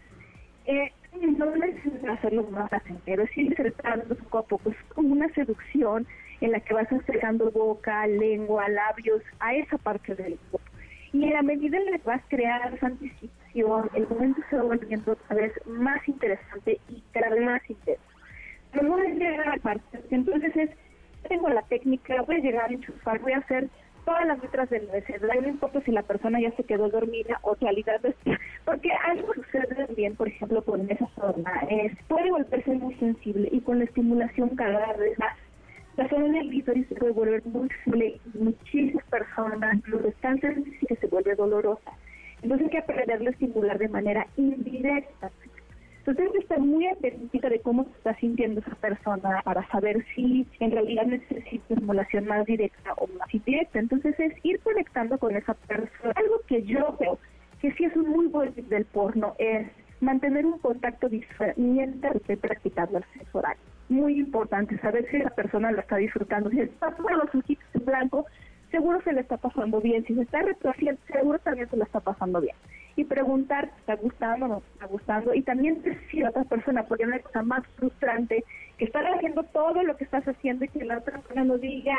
eh, 0.65 0.91
no 1.37 1.55
necesitas 1.55 2.17
hacerlo 2.17 2.43
más 2.51 2.69
pero 3.05 3.23
es 3.23 3.37
ir 3.37 3.53
acercándose 3.53 4.15
poco 4.23 4.37
a 4.37 4.43
poco. 4.43 4.69
Es 4.69 4.77
como 4.93 5.13
una 5.13 5.29
seducción 5.33 6.07
en 6.41 6.51
la 6.51 6.59
que 6.59 6.73
vas 6.73 6.91
acercando 6.91 7.51
boca, 7.51 8.07
lengua, 8.07 8.69
labios 8.69 9.21
a 9.39 9.53
esa 9.55 9.77
parte 9.77 10.15
del 10.15 10.37
cuerpo. 10.51 10.69
Y 11.11 11.23
en 11.23 11.33
la 11.33 11.41
medida 11.41 11.77
en 11.77 11.91
la 11.91 11.97
que 11.97 12.03
vas 12.05 12.21
crear 12.29 12.73
esa 12.73 12.87
anticipación, 12.87 13.89
el 13.95 14.07
momento 14.07 14.41
se 14.49 14.57
va 14.57 14.63
volviendo 14.63 15.11
otra 15.11 15.35
vez 15.35 15.53
más 15.65 16.07
interesante 16.07 16.79
y 16.87 17.03
cada 17.11 17.29
vez 17.29 17.41
más 17.43 17.69
intenso. 17.69 18.03
Pero 18.71 18.87
no 18.87 18.99
es 18.99 19.15
llegar 19.15 19.49
a 19.49 19.57
parte, 19.57 19.99
entonces 20.11 20.55
es, 20.55 20.69
la 20.69 20.75
técnica, 21.79 22.21
voy 22.23 22.35
a 22.35 22.39
llegar 22.39 22.69
a 22.69 22.73
enchufar, 22.73 23.19
voy 23.19 23.31
a 23.31 23.37
hacer 23.37 23.69
todas 24.05 24.25
las 24.25 24.41
letras 24.41 24.69
del 24.69 24.89
abecedario, 24.89 25.41
no 25.41 25.47
importa 25.49 25.81
si 25.81 25.91
la 25.91 26.03
persona 26.03 26.39
ya 26.39 26.51
se 26.51 26.63
quedó 26.63 26.89
dormida 26.89 27.39
o 27.43 27.55
realidad 27.55 28.01
porque 28.65 28.89
algo 29.07 29.33
sucede 29.33 29.87
bien, 29.95 30.15
por 30.15 30.27
ejemplo, 30.27 30.63
con 30.63 30.89
esa 30.89 31.07
zona, 31.15 31.51
es, 31.69 31.93
puede 32.07 32.31
volverse 32.31 32.71
muy 32.71 32.95
sensible 32.95 33.49
y 33.51 33.61
con 33.61 33.79
la 33.79 33.85
estimulación 33.85 34.49
cada 34.55 34.93
vez 34.93 35.17
más 35.19 35.37
la 35.97 36.07
zona 36.07 36.29
del 36.29 36.49
clítoris 36.49 36.87
se 36.87 36.95
puede 36.95 37.11
volver 37.11 37.45
muy 37.45 37.67
sensible 37.69 38.21
y 38.33 38.37
muchísimas 38.37 39.03
personas 39.07 39.85
lo 39.85 40.07
están 40.07 40.39
que 40.39 40.95
se 40.95 41.07
vuelve 41.07 41.35
dolorosa. 41.35 41.91
Entonces 42.41 42.67
hay 42.67 42.71
que 42.71 42.77
aprender 42.77 43.21
a 43.21 43.29
estimular 43.29 43.77
de 43.77 43.89
manera 43.89 44.25
indirecta. 44.37 45.29
Entonces 46.09 46.41
estar 46.41 46.59
muy 46.59 46.87
atento 46.87 47.49
de 47.49 47.59
cómo 47.61 47.83
se 47.85 47.91
está 47.91 48.15
sintiendo 48.15 48.61
esa 48.61 48.75
persona 48.75 49.41
para 49.43 49.67
saber 49.69 50.05
si 50.15 50.47
en 50.59 50.71
realidad 50.71 51.05
necesita 51.05 51.73
estimulación 51.73 52.25
más 52.25 52.45
directa 52.45 52.93
o 52.97 53.07
más 53.17 53.33
indirecta. 53.33 53.79
Entonces 53.79 54.19
es 54.19 54.33
ir 54.43 54.59
conectando 54.61 55.17
con 55.17 55.35
esa 55.35 55.53
persona. 55.53 56.13
Algo 56.15 56.41
que 56.47 56.63
yo 56.63 56.97
veo 56.99 57.19
que 57.61 57.71
sí 57.73 57.85
es 57.85 57.95
muy 57.95 58.27
buen 58.27 58.53
del 58.69 58.85
porno 58.85 59.35
es 59.37 59.67
mantener 59.99 60.45
un 60.45 60.59
contacto 60.59 61.09
visual 61.09 61.53
mientras 61.57 62.15
estoy 62.15 62.37
practicando 62.37 62.99
el 62.99 63.03
sexo 63.13 63.39
oral 63.39 63.57
muy 63.89 64.19
importante 64.19 64.77
saber 64.79 65.09
si 65.09 65.17
la 65.17 65.31
persona 65.31 65.71
lo 65.71 65.81
está 65.81 65.97
disfrutando. 65.97 66.49
Si 66.49 66.61
está 66.61 66.91
con 66.91 67.17
los 67.17 67.35
ojitos 67.35 67.65
en 67.73 67.85
blanco, 67.85 68.25
seguro 68.71 69.01
se 69.01 69.13
le 69.13 69.21
está 69.21 69.37
pasando 69.37 69.81
bien. 69.81 70.05
Si 70.05 70.15
se 70.15 70.21
está 70.21 70.41
retorciendo, 70.41 71.01
seguro 71.11 71.39
también 71.39 71.69
se 71.69 71.77
le 71.77 71.83
está 71.83 71.99
pasando 71.99 72.39
bien. 72.39 72.55
Y 72.99 73.05
preguntar 73.05 73.69
si 73.73 73.79
está 73.79 73.95
gustando 73.95 74.45
o 74.45 74.49
no 74.49 74.63
está 74.73 74.85
gustando. 74.87 75.33
Y 75.33 75.41
también 75.41 75.81
decir 75.83 76.25
a 76.25 76.29
otra 76.29 76.43
persona, 76.43 76.83
porque 76.83 77.03
es 77.03 77.09
una 77.09 77.19
cosa 77.19 77.43
más 77.43 77.63
frustrante, 77.77 78.43
que 78.77 78.85
estar 78.85 79.05
haciendo 79.05 79.43
todo 79.43 79.83
lo 79.83 79.95
que 79.95 80.03
estás 80.03 80.27
haciendo 80.27 80.65
y 80.65 80.67
que 80.67 80.83
la 80.83 80.97
otra 80.97 81.19
persona 81.19 81.45
no 81.45 81.57
diga, 81.57 81.95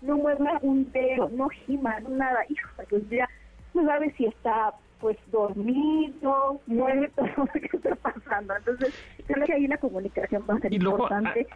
no 0.00 0.16
mueva 0.16 0.58
un 0.62 0.90
dedo, 0.92 1.28
no 1.30 1.48
gima, 1.48 2.00
no 2.00 2.10
nada. 2.10 2.40
Hijo, 2.48 2.68
pues 2.88 3.08
ya 3.10 3.28
no 3.74 3.84
sabe 3.84 4.12
si 4.16 4.26
está 4.26 4.72
pues 5.00 5.18
dormido, 5.30 6.58
muerto, 6.66 7.22
no 7.36 7.46
sé 7.52 7.60
qué 7.60 7.76
está 7.76 7.94
pasando. 7.96 8.56
Entonces, 8.56 8.94
creo 9.26 9.44
que 9.44 9.52
ahí 9.52 9.66
la 9.66 9.76
comunicación 9.76 10.42
va 10.48 10.54
a 10.54 10.60
ser 10.60 10.72
importante. 10.72 11.46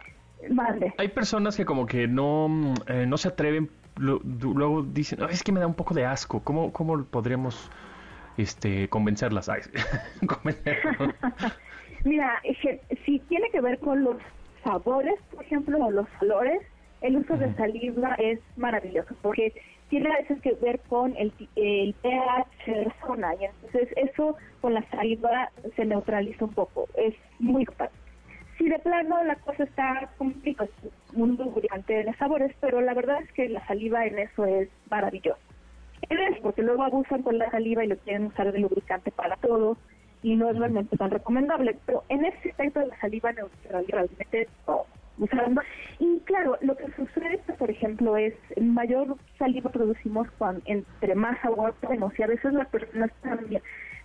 Ah, 0.57 0.75
hay 0.97 1.07
personas 1.09 1.57
que 1.57 1.65
como 1.65 1.85
que 1.85 2.07
no, 2.07 2.75
eh, 2.87 3.05
no 3.05 3.17
se 3.17 3.27
atreven, 3.27 3.69
luego 3.97 4.83
dicen, 4.83 5.19
es 5.29 5.43
que 5.43 5.51
me 5.51 5.59
da 5.59 5.67
un 5.67 5.73
poco 5.73 5.93
de 5.93 6.05
asco. 6.05 6.41
¿Cómo, 6.43 6.71
cómo 6.71 7.03
podríamos 7.03 7.69
este, 8.41 8.87
convencerlas? 8.89 9.49
Mira, 12.05 12.41
si 13.05 13.19
tiene 13.19 13.49
que 13.51 13.61
ver 13.61 13.79
con 13.79 14.03
los 14.03 14.17
sabores, 14.63 15.19
por 15.31 15.43
ejemplo, 15.43 15.77
o 15.85 15.91
los 15.91 16.07
olores, 16.21 16.61
el 17.01 17.17
uso 17.17 17.37
de 17.37 17.53
saliva 17.55 18.15
es 18.15 18.39
maravilloso, 18.57 19.15
porque 19.21 19.53
tiene 19.89 20.09
a 20.11 20.17
veces 20.19 20.41
que 20.41 20.53
ver 20.61 20.79
con 20.87 21.15
el, 21.17 21.33
el 21.55 21.93
pH 22.01 22.71
de 22.71 22.85
la 22.85 22.95
zona 23.05 23.35
y 23.35 23.45
entonces 23.45 23.89
eso 23.95 24.35
con 24.61 24.73
la 24.73 24.83
saliva 24.89 25.49
se 25.75 25.85
neutraliza 25.85 26.45
un 26.45 26.53
poco, 26.53 26.87
es 26.95 27.15
muy 27.39 27.65
fácil. 27.65 27.99
Si 28.57 28.67
de 28.67 28.77
plano 28.79 29.23
la 29.23 29.35
cosa 29.35 29.63
está 29.63 30.09
complicada, 30.17 30.69
es 30.83 30.91
un 31.13 31.37
lubricante 31.37 32.03
de 32.03 32.13
sabores, 32.15 32.53
pero 32.59 32.81
la 32.81 32.93
verdad 32.93 33.21
es 33.21 33.31
que 33.31 33.47
la 33.49 33.65
saliva 33.67 34.05
en 34.05 34.19
eso 34.19 34.45
es 34.45 34.69
maravillosa. 34.89 35.39
Es 36.09 36.39
porque 36.41 36.63
luego 36.63 36.83
abusan 36.83 37.21
con 37.23 37.37
la 37.37 37.49
saliva 37.51 37.83
y 37.83 37.87
lo 37.87 37.97
quieren 37.97 38.27
usar 38.27 38.51
de 38.51 38.59
lubricante 38.59 39.11
para 39.11 39.35
todo 39.37 39.77
y 40.21 40.35
no 40.35 40.49
es 40.49 40.57
realmente 40.57 40.97
tan 40.97 41.11
recomendable, 41.11 41.77
pero 41.85 42.03
en 42.09 42.25
ese 42.25 42.49
aspecto 42.49 42.79
de 42.79 42.87
la 42.87 42.99
saliva 42.99 43.31
neutraliza 43.31 43.91
realmente 43.91 44.47
todo. 44.65 44.85
Y 45.99 46.19
claro, 46.21 46.57
lo 46.61 46.75
que 46.77 46.85
sucede, 46.93 47.39
por 47.57 47.69
ejemplo, 47.69 48.15
es 48.15 48.33
mayor 48.59 49.17
saliva 49.37 49.69
producimos 49.69 50.29
cuando 50.37 50.61
entre 50.65 51.13
más 51.13 51.37
agua 51.43 51.73
tenemos 51.81 52.17
y 52.17 52.23
a 52.23 52.27
veces 52.27 52.53
las 52.53 52.67
personas 52.69 53.11
también 53.21 53.61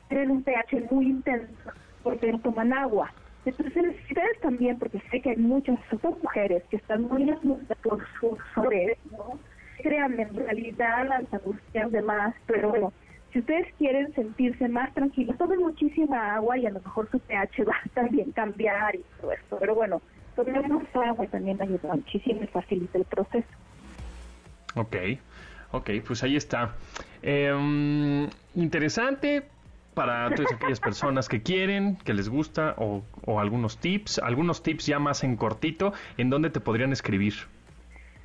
tienen 0.08 0.30
un 0.30 0.42
pH 0.42 0.90
muy 0.90 1.06
intenso 1.06 1.70
porque 2.02 2.32
no 2.32 2.40
toman 2.40 2.72
agua. 2.72 3.12
Entonces, 3.44 3.94
ustedes 4.08 4.40
también, 4.40 4.78
porque 4.78 5.00
sé 5.10 5.20
que 5.20 5.30
hay 5.30 5.36
muchas 5.36 5.78
otras 5.92 6.14
mujeres 6.22 6.62
que 6.70 6.76
están 6.76 7.02
muy 7.02 7.30
asustadas 7.30 7.78
por 7.82 8.04
su 8.18 8.36
sobre, 8.54 8.96
¿no? 9.10 9.38
Créanme, 9.84 10.22
en 10.22 10.34
realidad 10.34 11.06
las 11.06 11.34
angustias 11.34 11.92
de 11.92 12.00
más, 12.00 12.34
pero 12.46 12.70
bueno, 12.70 12.92
si 13.34 13.40
ustedes 13.40 13.66
quieren 13.76 14.14
sentirse 14.14 14.66
más 14.66 14.94
tranquilos, 14.94 15.36
tomen 15.36 15.58
muchísima 15.58 16.36
agua 16.36 16.56
y 16.56 16.64
a 16.64 16.70
lo 16.70 16.80
mejor 16.80 17.06
su 17.10 17.20
pH 17.20 17.64
va 17.64 17.74
a 17.74 17.88
también 17.90 18.32
cambiar 18.32 18.96
y 18.96 19.04
todo 19.20 19.32
esto. 19.32 19.58
Pero 19.60 19.74
bueno, 19.74 20.00
tomemos 20.36 20.84
agua 20.94 21.26
también 21.26 21.60
ayuda 21.60 21.96
muchísimo 21.96 22.42
y 22.42 22.46
facilita 22.46 22.96
el 22.96 23.04
proceso. 23.04 23.46
Ok, 24.74 24.96
ok, 25.72 25.90
pues 26.06 26.22
ahí 26.22 26.36
está. 26.36 26.76
Em, 27.20 28.26
interesante 28.54 29.42
para 29.92 30.34
todas 30.34 30.50
aquellas 30.50 30.80
personas 30.88 31.28
que 31.28 31.42
quieren, 31.42 31.96
que 31.96 32.14
les 32.14 32.30
gusta, 32.30 32.74
o, 32.78 33.04
algunos 33.38 33.76
tips, 33.76 34.18
algunos 34.18 34.62
tips 34.62 34.86
ya 34.86 34.98
más 34.98 35.24
en 35.24 35.36
cortito, 35.36 35.92
¿en 36.16 36.30
dónde 36.30 36.48
te 36.48 36.60
podrían 36.60 36.92
escribir? 36.92 37.34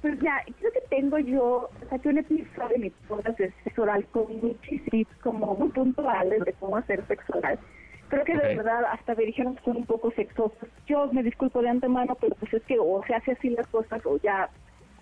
Pues 0.02 0.18
ya, 0.22 0.42
creo 0.60 0.72
que 0.72 0.82
tengo 0.90 1.20
yo, 1.20 1.70
saqué 1.90 2.10
un 2.10 2.20
episodio 2.20 2.70
de 2.70 2.78
mi 2.80 2.90
podcast 2.90 3.38
de 3.38 3.54
sexo 3.64 3.84
oral 3.84 4.06
con 4.12 4.28
muchísimos, 4.42 5.08
como 5.22 5.56
muy 5.56 5.70
puntuales 5.70 6.44
de 6.46 6.54
cómo 6.54 6.78
hacer 6.78 7.06
sexo 7.08 7.38
oral. 7.38 7.60
Creo 8.08 8.24
que 8.24 8.36
de 8.36 8.56
verdad 8.56 8.86
hasta 8.92 9.14
me 9.14 9.26
dijeron 9.26 9.56
que 9.56 9.64
son 9.66 9.78
un 9.78 9.86
poco 9.86 10.12
sexosos. 10.12 10.70
Yo 10.88 11.12
me 11.12 11.22
disculpo 11.22 11.62
de 11.62 11.70
antemano, 11.70 12.16
pero 12.20 12.36
pues 12.36 12.54
es 12.54 12.64
que 12.64 12.78
o 12.80 13.04
se 13.06 13.14
hace 13.14 13.34
así 13.34 13.50
las 13.50 13.68
cosas 13.68 14.02
o 14.06 14.18
ya 14.18 14.50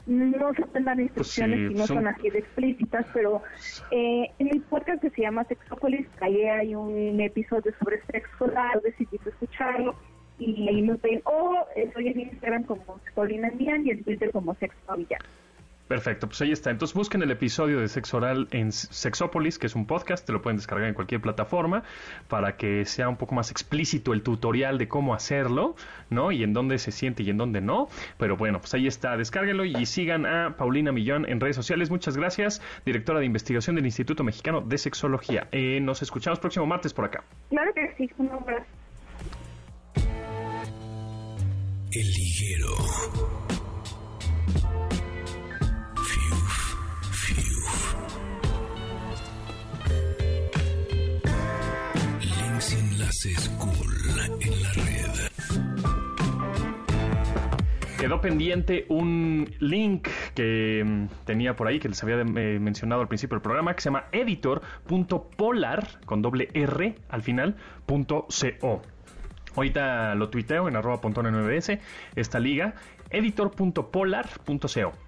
no 0.07 0.53
se 0.53 0.79
dan 0.81 0.99
instrucciones 1.01 1.71
y 1.71 1.75
no 1.75 1.85
son... 1.85 2.07
así 2.07 2.29
de 2.29 2.39
explícitas, 2.39 3.05
pero 3.13 3.41
eh, 3.91 4.31
en 4.39 4.47
mi 4.47 4.59
podcast 4.59 5.01
que 5.01 5.09
se 5.11 5.21
llama 5.21 5.43
Sexópolis, 5.43 6.07
ahí 6.21 6.43
hay 6.43 6.75
un 6.75 7.19
episodio 7.19 7.73
sobre 7.79 8.01
sexo, 8.05 8.49
decidí 8.83 9.19
escucharlo 9.25 9.95
y 10.39 10.67
ahí 10.67 10.81
nos 10.81 11.01
ven, 11.01 11.21
o 11.25 11.65
estoy 11.75 12.09
en 12.09 12.19
Instagram 12.21 12.63
como 12.63 12.99
Paulina 13.15 13.51
Mian 13.57 13.85
y 13.85 13.91
en 13.91 14.03
Twitter 14.03 14.31
como 14.31 14.53
Sexo 14.55 14.75
Perfecto, 15.87 16.27
pues 16.27 16.41
ahí 16.41 16.51
está. 16.51 16.69
Entonces 16.69 16.93
busquen 16.93 17.21
el 17.21 17.31
episodio 17.31 17.79
de 17.79 17.87
Sexo 17.87 18.17
Oral 18.17 18.49
en 18.51 18.73
Sexópolis, 18.73 19.57
que 19.57 19.67
es 19.67 19.75
un 19.75 19.85
podcast, 19.85 20.25
te 20.25 20.33
lo 20.33 20.41
pueden 20.41 20.57
descargar 20.57 20.89
en 20.89 20.93
cualquier 20.93 21.21
plataforma 21.21 21.83
para 22.27 22.57
que 22.57 22.83
sea 22.83 23.07
un 23.07 23.15
poco 23.15 23.35
más 23.35 23.51
explícito 23.51 24.11
el 24.11 24.21
tutorial 24.21 24.77
de 24.77 24.89
cómo 24.89 25.13
hacerlo, 25.13 25.75
¿no? 26.09 26.33
Y 26.33 26.43
en 26.43 26.51
dónde 26.51 26.77
se 26.77 26.91
siente 26.91 27.23
y 27.23 27.29
en 27.29 27.37
dónde 27.37 27.61
no. 27.61 27.87
Pero 28.17 28.35
bueno, 28.35 28.59
pues 28.59 28.73
ahí 28.73 28.85
está, 28.85 29.15
descárguenlo 29.15 29.63
y 29.63 29.85
sigan 29.85 30.25
a 30.25 30.57
Paulina 30.57 30.91
Millón 30.91 31.27
en 31.29 31.39
redes 31.39 31.55
sociales. 31.55 31.89
Muchas 31.89 32.17
gracias, 32.17 32.61
directora 32.85 33.19
de 33.19 33.25
investigación 33.25 33.77
del 33.77 33.85
Instituto 33.85 34.25
Mexicano 34.25 34.59
de 34.59 34.77
Sexología. 34.77 35.47
Eh, 35.53 35.79
nos 35.81 36.01
escuchamos 36.01 36.39
próximo 36.39 36.65
martes 36.65 36.93
por 36.93 37.05
acá. 37.05 37.23
Claro 37.49 37.73
que 37.73 37.93
sí, 37.97 38.11
un 38.17 38.29
abrazo. 38.29 38.65
El 41.91 42.11
liguero. 42.11 42.75
en 54.39 54.63
la 54.63 54.71
red. 54.73 55.11
Quedó 57.99 58.21
pendiente 58.21 58.85
un 58.89 59.49
link 59.59 60.07
que 60.35 60.83
mm, 60.85 61.07
tenía 61.25 61.55
por 61.55 61.67
ahí, 61.67 61.79
que 61.79 61.89
les 61.89 62.01
había 62.03 62.19
eh, 62.21 62.59
mencionado 62.59 63.01
al 63.01 63.07
principio 63.07 63.35
del 63.35 63.41
programa, 63.41 63.75
que 63.75 63.81
se 63.81 63.89
llama 63.89 64.05
editor.polar, 64.11 65.99
con 66.05 66.21
doble 66.21 66.49
R 66.53 66.95
al 67.09 67.23
final, 67.23 67.55
punto 67.85 68.27
.co. 68.59 68.81
Ahorita 69.57 70.13
lo 70.13 70.29
tuiteo 70.29 70.67
en 70.67 70.75
arroba 70.75 71.01
.nbs, 71.09 71.71
esta 72.15 72.39
liga, 72.39 72.75
editor.polar.co. 73.09 75.06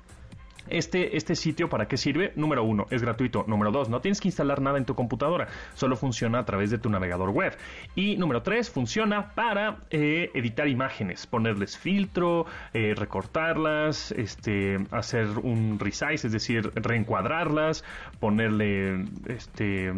Este, 0.71 1.17
este 1.17 1.35
sitio, 1.35 1.69
¿para 1.69 1.87
qué 1.87 1.97
sirve? 1.97 2.31
Número 2.35 2.63
uno, 2.63 2.85
es 2.89 3.01
gratuito. 3.01 3.43
Número 3.47 3.71
dos, 3.71 3.89
no 3.89 4.01
tienes 4.01 4.21
que 4.21 4.27
instalar 4.27 4.61
nada 4.61 4.77
en 4.77 4.85
tu 4.85 4.95
computadora, 4.95 5.47
solo 5.73 5.95
funciona 5.95 6.39
a 6.39 6.45
través 6.45 6.71
de 6.71 6.77
tu 6.77 6.89
navegador 6.89 7.29
web. 7.29 7.57
Y 7.95 8.17
número 8.17 8.41
tres, 8.41 8.69
funciona 8.69 9.33
para 9.35 9.79
eh, 9.89 10.31
editar 10.33 10.67
imágenes, 10.67 11.27
ponerles 11.27 11.77
filtro, 11.77 12.45
eh, 12.73 12.93
recortarlas, 12.95 14.11
este, 14.11 14.77
hacer 14.91 15.27
un 15.41 15.79
resize, 15.79 16.27
es 16.27 16.31
decir, 16.31 16.71
reencuadrarlas, 16.75 17.83
ponerle, 18.19 19.05
este, 19.27 19.91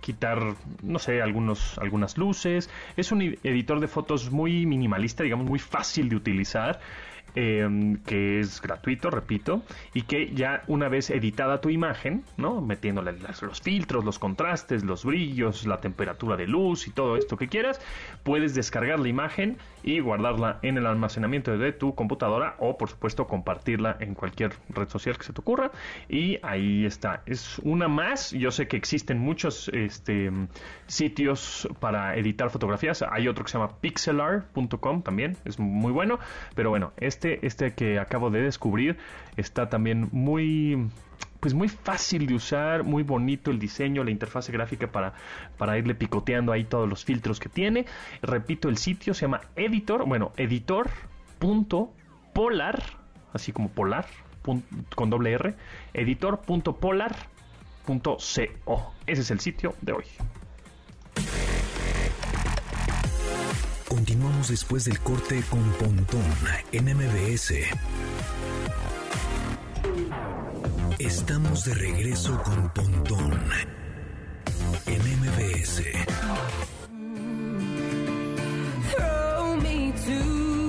quitar, 0.00 0.38
no 0.82 0.98
sé, 0.98 1.22
algunos, 1.22 1.78
algunas 1.78 2.18
luces. 2.18 2.70
Es 2.96 3.12
un 3.12 3.22
editor 3.22 3.80
de 3.80 3.88
fotos 3.88 4.30
muy 4.30 4.66
minimalista, 4.66 5.22
digamos, 5.22 5.46
muy 5.46 5.58
fácil 5.58 6.08
de 6.08 6.16
utilizar. 6.16 6.80
Em, 7.38 7.98
que 7.98 8.40
es 8.40 8.62
gratuito, 8.62 9.10
repito, 9.10 9.62
y 9.92 10.02
que 10.02 10.32
ya 10.34 10.62
una 10.68 10.88
vez 10.88 11.10
editada 11.10 11.60
tu 11.60 11.68
imagen, 11.68 12.24
¿no? 12.38 12.62
Metiéndole 12.62 13.12
los 13.42 13.60
filtros, 13.60 14.06
los 14.06 14.18
contrastes, 14.18 14.84
los 14.84 15.04
brillos, 15.04 15.66
la 15.66 15.82
temperatura 15.82 16.38
de 16.38 16.46
luz 16.46 16.88
y 16.88 16.92
todo 16.92 17.18
esto 17.18 17.36
que 17.36 17.48
quieras, 17.48 17.78
puedes 18.22 18.54
descargar 18.54 19.00
la 19.00 19.08
imagen 19.08 19.58
y 19.82 20.00
guardarla 20.00 20.60
en 20.62 20.78
el 20.78 20.86
almacenamiento 20.86 21.58
de 21.58 21.72
tu 21.72 21.94
computadora 21.94 22.56
o, 22.58 22.78
por 22.78 22.88
supuesto, 22.88 23.26
compartirla 23.26 23.98
en 24.00 24.14
cualquier 24.14 24.54
red 24.70 24.88
social 24.88 25.18
que 25.18 25.24
se 25.24 25.34
te 25.34 25.40
ocurra. 25.42 25.72
Y 26.08 26.38
ahí 26.42 26.86
está. 26.86 27.22
Es 27.26 27.58
una 27.64 27.86
más. 27.86 28.30
Yo 28.30 28.50
sé 28.50 28.66
que 28.66 28.78
existen 28.78 29.18
muchos 29.18 29.68
este, 29.74 30.32
sitios 30.86 31.68
para 31.80 32.16
editar 32.16 32.48
fotografías. 32.48 33.02
Hay 33.02 33.28
otro 33.28 33.44
que 33.44 33.50
se 33.50 33.58
llama 33.58 33.76
pixelar.com 33.78 35.02
también. 35.02 35.36
Es 35.44 35.58
muy 35.58 35.92
bueno. 35.92 36.18
Pero 36.54 36.70
bueno, 36.70 36.92
este 36.96 37.25
este, 37.34 37.46
este, 37.46 37.74
que 37.74 37.98
acabo 37.98 38.30
de 38.30 38.42
descubrir 38.42 38.96
está 39.36 39.68
también 39.68 40.08
muy 40.12 40.88
pues 41.40 41.54
muy 41.54 41.68
fácil 41.68 42.26
de 42.26 42.34
usar, 42.34 42.82
muy 42.82 43.02
bonito 43.02 43.50
el 43.50 43.58
diseño, 43.58 44.02
la 44.02 44.10
interfase 44.10 44.52
gráfica 44.52 44.90
para, 44.90 45.12
para 45.58 45.76
irle 45.78 45.94
picoteando 45.94 46.50
ahí 46.50 46.64
todos 46.64 46.88
los 46.88 47.04
filtros 47.04 47.38
que 47.38 47.48
tiene. 47.48 47.86
Repito, 48.22 48.68
el 48.68 48.78
sitio 48.78 49.14
se 49.14 49.22
llama 49.22 49.42
editor, 49.54 50.04
bueno, 50.06 50.32
editor.polar, 50.36 52.82
así 53.32 53.52
como 53.52 53.68
polar, 53.68 54.06
con 54.42 55.10
doble 55.10 55.34
R, 55.34 55.54
editor.polar.co. 55.92 58.92
Ese 59.06 59.20
es 59.20 59.30
el 59.30 59.40
sitio 59.40 59.74
de 59.82 59.92
hoy. 59.92 60.04
Continuamos 63.88 64.48
después 64.48 64.84
del 64.84 64.98
corte 64.98 65.42
con 65.48 65.62
Pontón 65.74 66.22
en 66.72 66.84
MBS. 66.86 67.54
Estamos 70.98 71.64
de 71.64 71.74
regreso 71.74 72.42
con 72.42 72.68
Pontón 72.70 73.38
en 74.86 75.00
MBS. 75.20 75.82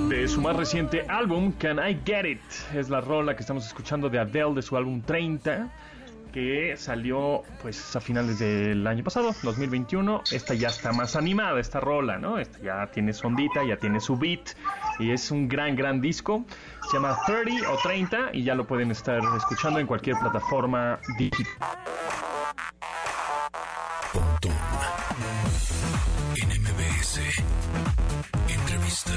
De 0.08 0.28
su 0.28 0.40
más 0.40 0.56
reciente 0.56 1.04
álbum, 1.08 1.52
Can 1.58 1.78
I 1.78 2.00
Get 2.04 2.24
It? 2.24 2.40
Es 2.74 2.88
la 2.88 3.00
rola 3.00 3.34
que 3.34 3.40
estamos 3.40 3.66
escuchando 3.66 4.08
de 4.08 4.20
Adele 4.20 4.54
de 4.54 4.62
su 4.62 4.76
álbum 4.76 5.02
30 5.02 5.68
que 6.32 6.76
salió 6.76 7.42
pues 7.62 7.96
a 7.96 8.00
finales 8.00 8.38
del 8.38 8.86
año 8.86 9.04
pasado, 9.04 9.34
2021. 9.42 10.22
Esta 10.30 10.54
ya 10.54 10.68
está 10.68 10.92
más 10.92 11.16
animada, 11.16 11.60
esta 11.60 11.80
rola, 11.80 12.18
¿no? 12.18 12.38
Esta 12.38 12.58
ya 12.60 12.86
tiene 12.92 13.12
sondita, 13.12 13.64
ya 13.64 13.76
tiene 13.76 14.00
su 14.00 14.16
beat 14.16 14.50
y 14.98 15.10
es 15.10 15.30
un 15.30 15.48
gran, 15.48 15.76
gran 15.76 16.00
disco. 16.00 16.44
Se 16.90 16.96
llama 16.96 17.16
30 17.26 17.70
o 17.70 17.76
30 17.76 18.30
y 18.32 18.44
ya 18.44 18.54
lo 18.54 18.66
pueden 18.66 18.90
estar 18.90 19.20
escuchando 19.36 19.78
en 19.78 19.86
cualquier 19.86 20.16
plataforma 20.18 20.98
digital. 21.18 21.46
Entrevista. 28.48 29.12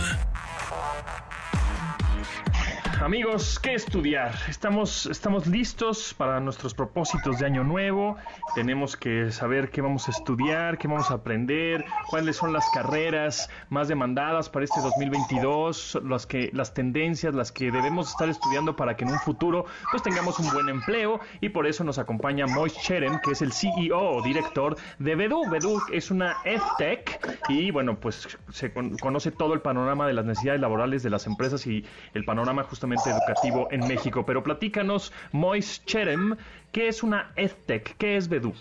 Amigos, 3.01 3.57
¿qué 3.57 3.73
estudiar? 3.73 4.35
Estamos, 4.47 5.07
estamos 5.07 5.47
listos 5.47 6.13
para 6.13 6.39
nuestros 6.39 6.75
propósitos 6.75 7.39
de 7.39 7.47
año 7.47 7.63
nuevo. 7.63 8.15
Tenemos 8.53 8.95
que 8.95 9.31
saber 9.31 9.71
qué 9.71 9.81
vamos 9.81 10.07
a 10.07 10.11
estudiar, 10.11 10.77
qué 10.77 10.87
vamos 10.87 11.09
a 11.09 11.15
aprender, 11.15 11.83
cuáles 12.11 12.35
son 12.35 12.53
las 12.53 12.69
carreras 12.69 13.49
más 13.69 13.87
demandadas 13.87 14.51
para 14.51 14.65
este 14.65 14.81
2022, 14.81 16.01
las, 16.03 16.27
que, 16.27 16.51
las 16.53 16.75
tendencias, 16.75 17.33
las 17.33 17.51
que 17.51 17.71
debemos 17.71 18.11
estar 18.11 18.29
estudiando 18.29 18.75
para 18.75 18.95
que 18.95 19.03
en 19.03 19.09
un 19.09 19.19
futuro 19.19 19.65
pues 19.89 20.03
tengamos 20.03 20.37
un 20.37 20.51
buen 20.51 20.69
empleo. 20.69 21.19
Y 21.41 21.49
por 21.49 21.65
eso 21.65 21.83
nos 21.83 21.97
acompaña 21.97 22.45
Mois 22.45 22.77
Cherem, 22.77 23.19
que 23.21 23.31
es 23.31 23.41
el 23.41 23.51
CEO 23.51 23.99
o 23.99 24.21
director 24.21 24.77
de 24.99 25.15
Bedu. 25.15 25.49
Bedu 25.49 25.81
es 25.91 26.11
una 26.11 26.37
EdTech 26.45 27.39
y 27.49 27.71
bueno, 27.71 27.99
pues 27.99 28.37
se 28.51 28.71
conoce 28.71 29.31
todo 29.31 29.55
el 29.55 29.61
panorama 29.61 30.05
de 30.05 30.13
las 30.13 30.25
necesidades 30.25 30.61
laborales 30.61 31.01
de 31.01 31.09
las 31.09 31.25
empresas 31.25 31.65
y 31.65 31.83
el 32.13 32.25
panorama 32.25 32.61
justamente 32.61 32.90
educativo 33.05 33.67
en 33.71 33.87
México. 33.87 34.25
Pero 34.25 34.43
platícanos, 34.43 35.13
Mois 35.31 35.83
Cherem, 35.85 36.35
¿qué 36.71 36.87
es 36.87 37.03
una 37.03 37.31
EdTech? 37.35 37.95
¿Qué 37.97 38.17
es 38.17 38.27
Bedu? 38.27 38.53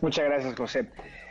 Muchas 0.00 0.24
gracias, 0.24 0.54
José. 0.56 0.86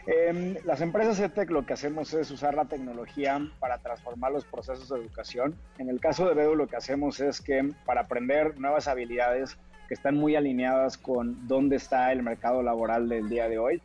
Em, 0.07 0.55
las 0.65 0.81
empresas 0.81 1.19
EdTech 1.19 1.51
lo 1.51 1.65
que 1.65 1.73
hacemos 1.73 2.13
es 2.13 2.31
usar 2.31 2.55
la 2.55 2.65
tecnología 2.65 3.39
para 3.59 3.77
transformar 3.77 4.31
los 4.31 4.45
procesos 4.45 4.89
de 4.89 4.97
educación. 4.97 5.55
En 5.77 5.89
el 5.89 5.99
caso 5.99 6.27
de 6.27 6.33
Bedu 6.33 6.55
lo 6.55 6.67
que 6.67 6.77
hacemos 6.77 7.19
es 7.19 7.41
que 7.41 7.73
para 7.85 8.01
aprender 8.01 8.59
nuevas 8.59 8.87
habilidades 8.87 9.57
que 9.87 9.93
están 9.93 10.15
muy 10.15 10.35
alineadas 10.35 10.97
con 10.97 11.47
dónde 11.47 11.75
está 11.75 12.11
el 12.11 12.23
mercado 12.23 12.63
laboral 12.63 13.09
del 13.09 13.29
día 13.29 13.49
de 13.49 13.59
hoy, 13.59 13.81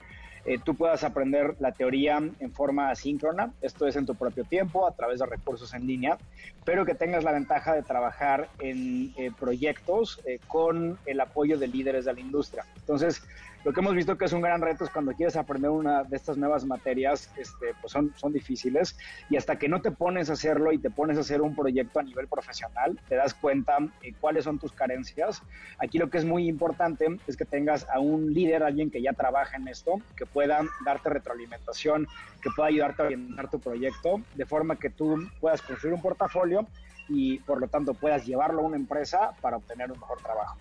eh, 0.46 0.58
tú 0.62 0.74
puedas 0.74 1.04
aprender 1.04 1.56
la 1.58 1.72
teoría 1.72 2.18
en 2.18 2.52
forma 2.52 2.90
asíncrona, 2.90 3.52
esto 3.62 3.86
es 3.86 3.96
en 3.96 4.04
tu 4.04 4.14
propio 4.14 4.44
tiempo, 4.44 4.86
a 4.86 4.92
través 4.92 5.20
de 5.20 5.26
recursos 5.26 5.72
en 5.72 5.86
línea, 5.86 6.18
pero 6.64 6.84
que 6.84 6.94
tengas 6.94 7.24
la 7.24 7.32
ventaja 7.32 7.74
de 7.74 7.82
trabajar 7.82 8.48
en 8.58 9.12
eh, 9.16 9.30
proyectos 9.38 10.20
eh, 10.26 10.38
con 10.46 10.98
el 11.06 11.20
apoyo 11.20 11.58
de 11.58 11.68
líderes 11.68 12.04
de 12.04 12.12
la 12.12 12.20
industria. 12.20 12.66
Entonces, 12.76 13.22
lo 13.64 13.72
que 13.72 13.80
hemos 13.80 13.94
visto 13.94 14.18
que 14.18 14.26
es 14.26 14.32
un 14.34 14.42
gran 14.42 14.60
reto 14.60 14.84
es 14.84 14.90
cuando 14.90 15.12
quieres 15.12 15.36
aprender 15.36 15.70
una 15.70 16.04
de 16.04 16.16
estas 16.16 16.36
nuevas 16.36 16.66
materias, 16.66 17.30
este, 17.38 17.74
pues 17.80 17.92
son, 17.92 18.12
son 18.16 18.32
difíciles 18.32 18.96
y 19.30 19.36
hasta 19.36 19.56
que 19.56 19.68
no 19.68 19.80
te 19.80 19.90
pones 19.90 20.28
a 20.28 20.34
hacerlo 20.34 20.70
y 20.70 20.78
te 20.78 20.90
pones 20.90 21.16
a 21.16 21.20
hacer 21.20 21.40
un 21.40 21.56
proyecto 21.56 21.98
a 21.98 22.02
nivel 22.02 22.28
profesional, 22.28 23.00
te 23.08 23.16
das 23.16 23.32
cuenta 23.32 23.78
eh, 24.02 24.12
cuáles 24.20 24.44
son 24.44 24.58
tus 24.58 24.72
carencias. 24.72 25.40
Aquí 25.78 25.96
lo 25.98 26.10
que 26.10 26.18
es 26.18 26.26
muy 26.26 26.46
importante 26.46 27.06
es 27.26 27.38
que 27.38 27.46
tengas 27.46 27.86
a 27.88 28.00
un 28.00 28.34
líder, 28.34 28.62
alguien 28.62 28.90
que 28.90 29.00
ya 29.00 29.14
trabaja 29.14 29.56
en 29.56 29.66
esto, 29.66 29.94
que 30.14 30.26
pueda 30.26 30.60
darte 30.84 31.08
retroalimentación, 31.08 32.06
que 32.42 32.50
pueda 32.54 32.68
ayudarte 32.68 33.02
a 33.02 33.06
orientar 33.06 33.50
tu 33.50 33.60
proyecto, 33.60 34.20
de 34.34 34.44
forma 34.44 34.76
que 34.76 34.90
tú 34.90 35.16
puedas 35.40 35.62
construir 35.62 35.94
un 35.94 36.02
portafolio 36.02 36.66
y 37.08 37.38
por 37.40 37.60
lo 37.60 37.68
tanto 37.68 37.94
puedas 37.94 38.26
llevarlo 38.26 38.60
a 38.60 38.64
una 38.66 38.76
empresa 38.76 39.30
para 39.40 39.56
obtener 39.56 39.90
un 39.90 39.98
mejor 39.98 40.20
trabajo. 40.20 40.58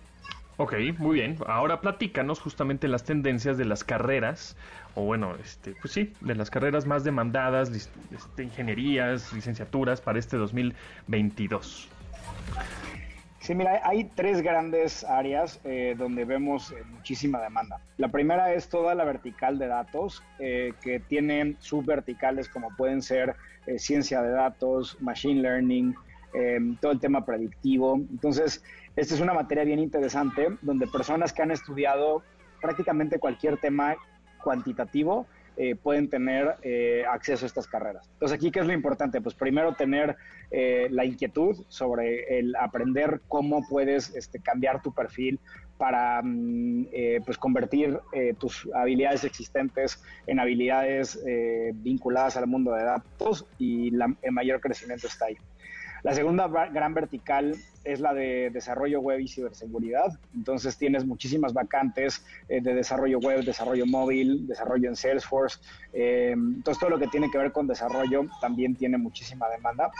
Ok, 0.56 0.74
muy 0.98 1.14
bien. 1.14 1.36
Ahora 1.46 1.80
platícanos 1.80 2.40
justamente 2.40 2.86
las 2.86 3.04
tendencias 3.04 3.58
de 3.58 3.64
las 3.64 3.82
carreras, 3.82 4.56
o 4.94 5.02
bueno, 5.02 5.34
este, 5.42 5.74
pues 5.80 5.92
sí, 5.92 6.12
de 6.20 6.36
las 6.36 6.50
carreras 6.50 6.86
más 6.86 7.02
demandadas, 7.02 7.70
este, 7.70 8.42
ingenierías, 8.42 9.32
licenciaturas 9.32 10.00
para 10.00 10.18
este 10.18 10.36
2022. 10.36 11.88
Sí, 13.44 13.54
mira, 13.54 13.82
hay 13.84 14.04
tres 14.04 14.40
grandes 14.40 15.04
áreas 15.04 15.60
eh, 15.64 15.94
donde 15.98 16.24
vemos 16.24 16.70
eh, 16.72 16.76
muchísima 16.90 17.42
demanda. 17.42 17.78
La 17.98 18.08
primera 18.08 18.54
es 18.54 18.70
toda 18.70 18.94
la 18.94 19.04
vertical 19.04 19.58
de 19.58 19.66
datos, 19.66 20.22
eh, 20.38 20.72
que 20.82 20.98
tienen 20.98 21.58
subverticales 21.60 22.48
como 22.48 22.74
pueden 22.76 23.02
ser 23.02 23.34
ciencia 23.76 24.22
de 24.22 24.30
datos, 24.30 24.96
machine 25.02 25.42
learning, 25.42 25.94
todo 26.80 26.92
el 26.92 27.00
tema 27.00 27.24
predictivo. 27.24 27.96
Entonces, 27.96 28.62
esta 28.96 29.14
es 29.14 29.20
una 29.20 29.34
materia 29.34 29.64
bien 29.64 29.80
interesante 29.80 30.48
donde 30.62 30.86
personas 30.86 31.32
que 31.32 31.42
han 31.42 31.50
estudiado 31.50 32.22
prácticamente 32.60 33.18
cualquier 33.18 33.58
tema 33.58 33.96
cuantitativo 34.42 35.26
eh, 35.56 35.76
pueden 35.76 36.08
tener 36.08 36.56
eh, 36.62 37.04
acceso 37.08 37.44
a 37.44 37.46
estas 37.46 37.68
carreras. 37.68 38.08
Entonces, 38.14 38.36
aquí, 38.36 38.50
¿qué 38.50 38.58
es 38.58 38.66
lo 38.66 38.72
importante? 38.72 39.20
Pues 39.20 39.36
primero 39.36 39.74
tener 39.74 40.16
eh, 40.50 40.88
la 40.90 41.04
inquietud 41.04 41.64
sobre 41.68 42.38
el 42.38 42.56
aprender 42.56 43.20
cómo 43.28 43.64
puedes 43.68 44.14
este, 44.16 44.40
cambiar 44.40 44.82
tu 44.82 44.92
perfil 44.92 45.38
para 45.78 46.20
mm, 46.22 46.86
pues 47.24 47.36
convertir 47.36 47.98
tus 48.38 48.68
habilidades 48.74 49.24
existentes 49.24 50.00
en 50.28 50.38
habilidades 50.38 51.18
vinculadas 51.74 52.36
al 52.36 52.46
mundo 52.46 52.72
de 52.72 52.84
datos 52.84 53.44
y 53.58 53.88
el 53.88 54.32
mayor 54.32 54.60
crecimiento 54.60 55.08
está 55.08 55.26
ahí. 55.26 55.36
La 56.04 56.14
segunda 56.14 56.48
gran 56.66 56.92
vertical 56.92 57.56
es 57.82 57.98
la 57.98 58.12
de 58.12 58.50
desarrollo 58.50 59.00
web 59.00 59.20
y 59.20 59.26
ciberseguridad. 59.26 60.12
Entonces 60.34 60.76
tienes 60.76 61.06
muchísimas 61.06 61.54
vacantes 61.54 62.22
eh, 62.46 62.60
de 62.60 62.74
desarrollo 62.74 63.18
web, 63.20 63.42
desarrollo 63.42 63.86
móvil, 63.86 64.46
desarrollo 64.46 64.90
en 64.90 64.96
Salesforce. 64.96 65.60
Eh, 65.94 66.32
entonces 66.32 66.78
todo 66.78 66.90
lo 66.90 66.98
que 66.98 67.06
tiene 67.06 67.30
que 67.30 67.38
ver 67.38 67.52
con 67.52 67.66
desarrollo 67.66 68.26
también 68.42 68.76
tiene 68.76 68.98
muchísima 68.98 69.48
demanda. 69.48 69.90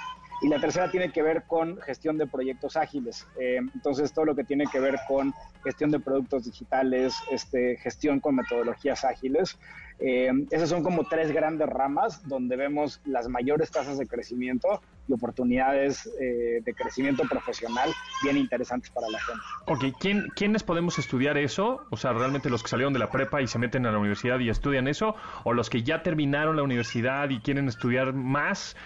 Y 0.42 0.48
la 0.48 0.60
tercera 0.60 0.90
tiene 0.90 1.10
que 1.10 1.22
ver 1.22 1.44
con 1.44 1.80
gestión 1.80 2.18
de 2.18 2.26
proyectos 2.26 2.76
ágiles. 2.76 3.26
Eh, 3.40 3.60
entonces, 3.74 4.12
todo 4.12 4.26
lo 4.26 4.34
que 4.34 4.44
tiene 4.44 4.66
que 4.66 4.78
ver 4.78 4.98
con 5.08 5.32
gestión 5.62 5.90
de 5.90 6.00
productos 6.00 6.44
digitales, 6.44 7.14
este, 7.30 7.78
gestión 7.78 8.20
con 8.20 8.34
metodologías 8.34 9.04
ágiles. 9.04 9.58
Eh, 9.98 10.30
esas 10.50 10.68
son 10.68 10.82
como 10.82 11.04
tres 11.04 11.32
grandes 11.32 11.68
ramas 11.68 12.26
donde 12.26 12.56
vemos 12.56 13.00
las 13.04 13.28
mayores 13.28 13.70
tasas 13.70 13.98
de 13.98 14.06
crecimiento 14.06 14.80
y 15.06 15.12
oportunidades 15.12 16.06
eh, 16.20 16.60
de 16.64 16.74
crecimiento 16.74 17.24
profesional 17.24 17.90
bien 18.22 18.36
interesantes 18.36 18.90
para 18.90 19.08
la 19.08 19.18
gente. 19.20 19.42
Ok, 19.66 19.96
¿Quién, 20.00 20.28
¿quiénes 20.34 20.62
podemos 20.62 20.98
estudiar 20.98 21.38
eso? 21.38 21.86
O 21.90 21.96
sea, 21.96 22.12
realmente 22.12 22.50
los 22.50 22.62
que 22.62 22.68
salieron 22.68 22.92
de 22.92 22.98
la 22.98 23.10
prepa 23.10 23.42
y 23.42 23.46
se 23.46 23.58
meten 23.58 23.86
a 23.86 23.92
la 23.92 23.98
universidad 23.98 24.38
y 24.40 24.48
estudian 24.48 24.88
eso, 24.88 25.14
o 25.44 25.52
los 25.52 25.70
que 25.70 25.82
ya 25.82 26.02
terminaron 26.02 26.56
la 26.56 26.62
universidad 26.62 27.30
y 27.30 27.40
quieren 27.40 27.68
estudiar 27.68 28.12
más. 28.12 28.76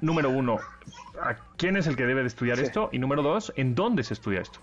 Número 0.00 0.30
uno, 0.30 0.58
¿a 1.20 1.36
quién 1.56 1.76
es 1.76 1.86
el 1.86 1.96
que 1.96 2.06
debe 2.06 2.20
de 2.20 2.28
estudiar 2.28 2.58
esto? 2.60 2.88
Y 2.92 2.98
número 2.98 3.22
dos, 3.22 3.52
¿en 3.56 3.74
dónde 3.74 4.02
se 4.04 4.14
estudia 4.14 4.40
esto? 4.40 4.60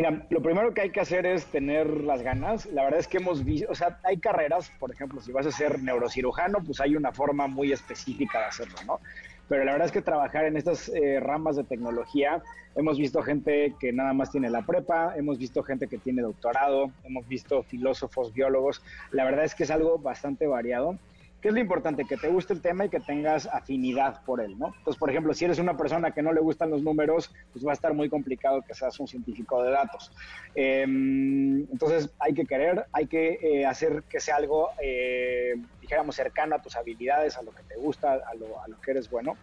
Mira, 0.00 0.26
lo 0.30 0.40
primero 0.40 0.72
que 0.72 0.80
hay 0.80 0.90
que 0.92 1.00
hacer 1.00 1.26
es 1.26 1.44
tener 1.44 1.86
las 1.86 2.22
ganas. 2.22 2.64
La 2.64 2.84
verdad 2.84 3.00
es 3.00 3.06
que 3.06 3.18
hemos 3.18 3.44
visto, 3.44 3.70
o 3.70 3.74
sea, 3.74 3.98
hay 4.02 4.16
carreras, 4.16 4.72
por 4.78 4.90
ejemplo, 4.90 5.20
si 5.20 5.30
vas 5.30 5.44
a 5.44 5.52
ser 5.52 5.78
neurocirujano, 5.82 6.64
pues 6.64 6.80
hay 6.80 6.96
una 6.96 7.12
forma 7.12 7.48
muy 7.48 7.70
específica 7.70 8.38
de 8.38 8.44
hacerlo, 8.46 8.76
¿no? 8.86 9.00
Pero 9.46 9.62
la 9.62 9.72
verdad 9.72 9.88
es 9.88 9.92
que 9.92 10.00
trabajar 10.00 10.46
en 10.46 10.56
estas 10.56 10.88
eh, 10.88 11.20
ramas 11.20 11.56
de 11.56 11.64
tecnología, 11.64 12.42
hemos 12.76 12.96
visto 12.96 13.20
gente 13.20 13.74
que 13.78 13.92
nada 13.92 14.14
más 14.14 14.30
tiene 14.30 14.48
la 14.48 14.62
prepa, 14.62 15.12
hemos 15.18 15.36
visto 15.36 15.62
gente 15.62 15.86
que 15.86 15.98
tiene 15.98 16.22
doctorado, 16.22 16.90
hemos 17.04 17.28
visto 17.28 17.62
filósofos, 17.64 18.32
biólogos. 18.32 18.82
La 19.10 19.24
verdad 19.24 19.44
es 19.44 19.54
que 19.54 19.64
es 19.64 19.70
algo 19.70 19.98
bastante 19.98 20.46
variado. 20.46 20.96
¿Qué 21.40 21.48
es 21.48 21.54
lo 21.54 21.60
importante? 21.60 22.04
Que 22.04 22.16
te 22.16 22.28
guste 22.28 22.52
el 22.52 22.60
tema 22.60 22.84
y 22.84 22.90
que 22.90 23.00
tengas 23.00 23.46
afinidad 23.46 24.22
por 24.24 24.42
él, 24.42 24.58
¿no? 24.58 24.74
Entonces, 24.76 24.98
por 24.98 25.08
ejemplo, 25.08 25.32
si 25.32 25.46
eres 25.46 25.58
una 25.58 25.76
persona 25.76 26.12
que 26.12 26.22
no 26.22 26.32
le 26.32 26.40
gustan 26.40 26.70
los 26.70 26.82
números, 26.82 27.32
pues 27.52 27.66
va 27.66 27.70
a 27.70 27.74
estar 27.74 27.94
muy 27.94 28.10
complicado 28.10 28.62
que 28.62 28.74
seas 28.74 29.00
un 29.00 29.08
científico 29.08 29.62
de 29.62 29.70
datos. 29.70 30.12
Em, 30.54 31.60
entonces, 31.72 32.10
hay 32.18 32.34
que 32.34 32.44
querer, 32.44 32.84
hay 32.92 33.06
que 33.06 33.38
eh, 33.40 33.64
hacer 33.64 34.02
que 34.08 34.20
sea 34.20 34.36
algo, 34.36 34.68
eh, 34.82 35.54
dijéramos, 35.80 36.14
cercano 36.14 36.56
a 36.56 36.62
tus 36.62 36.76
habilidades, 36.76 37.38
a 37.38 37.42
lo 37.42 37.52
que 37.52 37.62
te 37.62 37.76
gusta, 37.76 38.12
a 38.12 38.34
lo, 38.34 38.62
a 38.62 38.68
lo 38.68 38.78
que 38.80 38.90
eres 38.90 39.08
bueno. 39.08 39.36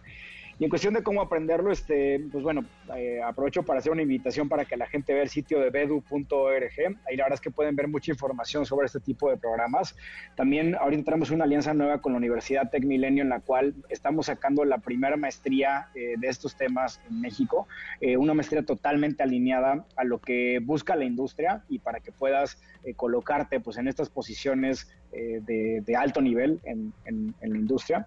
Y 0.58 0.64
en 0.64 0.70
cuestión 0.70 0.94
de 0.94 1.04
cómo 1.04 1.22
aprenderlo, 1.22 1.70
este, 1.70 2.18
pues 2.32 2.42
bueno, 2.42 2.64
eh, 2.96 3.20
aprovecho 3.24 3.62
para 3.62 3.78
hacer 3.78 3.92
una 3.92 4.02
invitación 4.02 4.48
para 4.48 4.64
que 4.64 4.76
la 4.76 4.86
gente 4.86 5.14
vea 5.14 5.22
el 5.22 5.28
sitio 5.28 5.60
de 5.60 5.70
bedu.org. 5.70 6.98
Ahí 7.06 7.16
la 7.16 7.24
verdad 7.24 7.34
es 7.34 7.40
que 7.40 7.52
pueden 7.52 7.76
ver 7.76 7.86
mucha 7.86 8.10
información 8.10 8.66
sobre 8.66 8.86
este 8.86 8.98
tipo 8.98 9.30
de 9.30 9.36
programas. 9.36 9.94
También 10.34 10.74
ahorita 10.74 11.04
tenemos 11.04 11.30
una 11.30 11.44
alianza 11.44 11.74
nueva 11.74 12.00
con 12.00 12.12
la 12.12 12.18
Universidad 12.18 12.70
Tech 12.70 12.82
Milenio 12.84 13.22
en 13.22 13.28
la 13.28 13.38
cual 13.38 13.72
estamos 13.88 14.26
sacando 14.26 14.64
la 14.64 14.78
primera 14.78 15.16
maestría 15.16 15.90
eh, 15.94 16.14
de 16.18 16.26
estos 16.26 16.56
temas 16.56 17.00
en 17.08 17.20
México. 17.20 17.68
Eh, 18.00 18.16
una 18.16 18.34
maestría 18.34 18.64
totalmente 18.64 19.22
alineada 19.22 19.86
a 19.94 20.02
lo 20.02 20.18
que 20.18 20.58
busca 20.60 20.96
la 20.96 21.04
industria 21.04 21.62
y 21.68 21.78
para 21.78 22.00
que 22.00 22.10
puedas 22.10 22.60
colocarte 22.96 23.60
pues 23.60 23.76
en 23.76 23.86
estas 23.86 24.08
posiciones 24.08 24.88
de, 25.12 25.96
alto 25.96 26.20
nivel 26.20 26.60
en, 26.64 26.92
en 27.04 27.34
la 27.40 27.58
industria. 27.58 28.06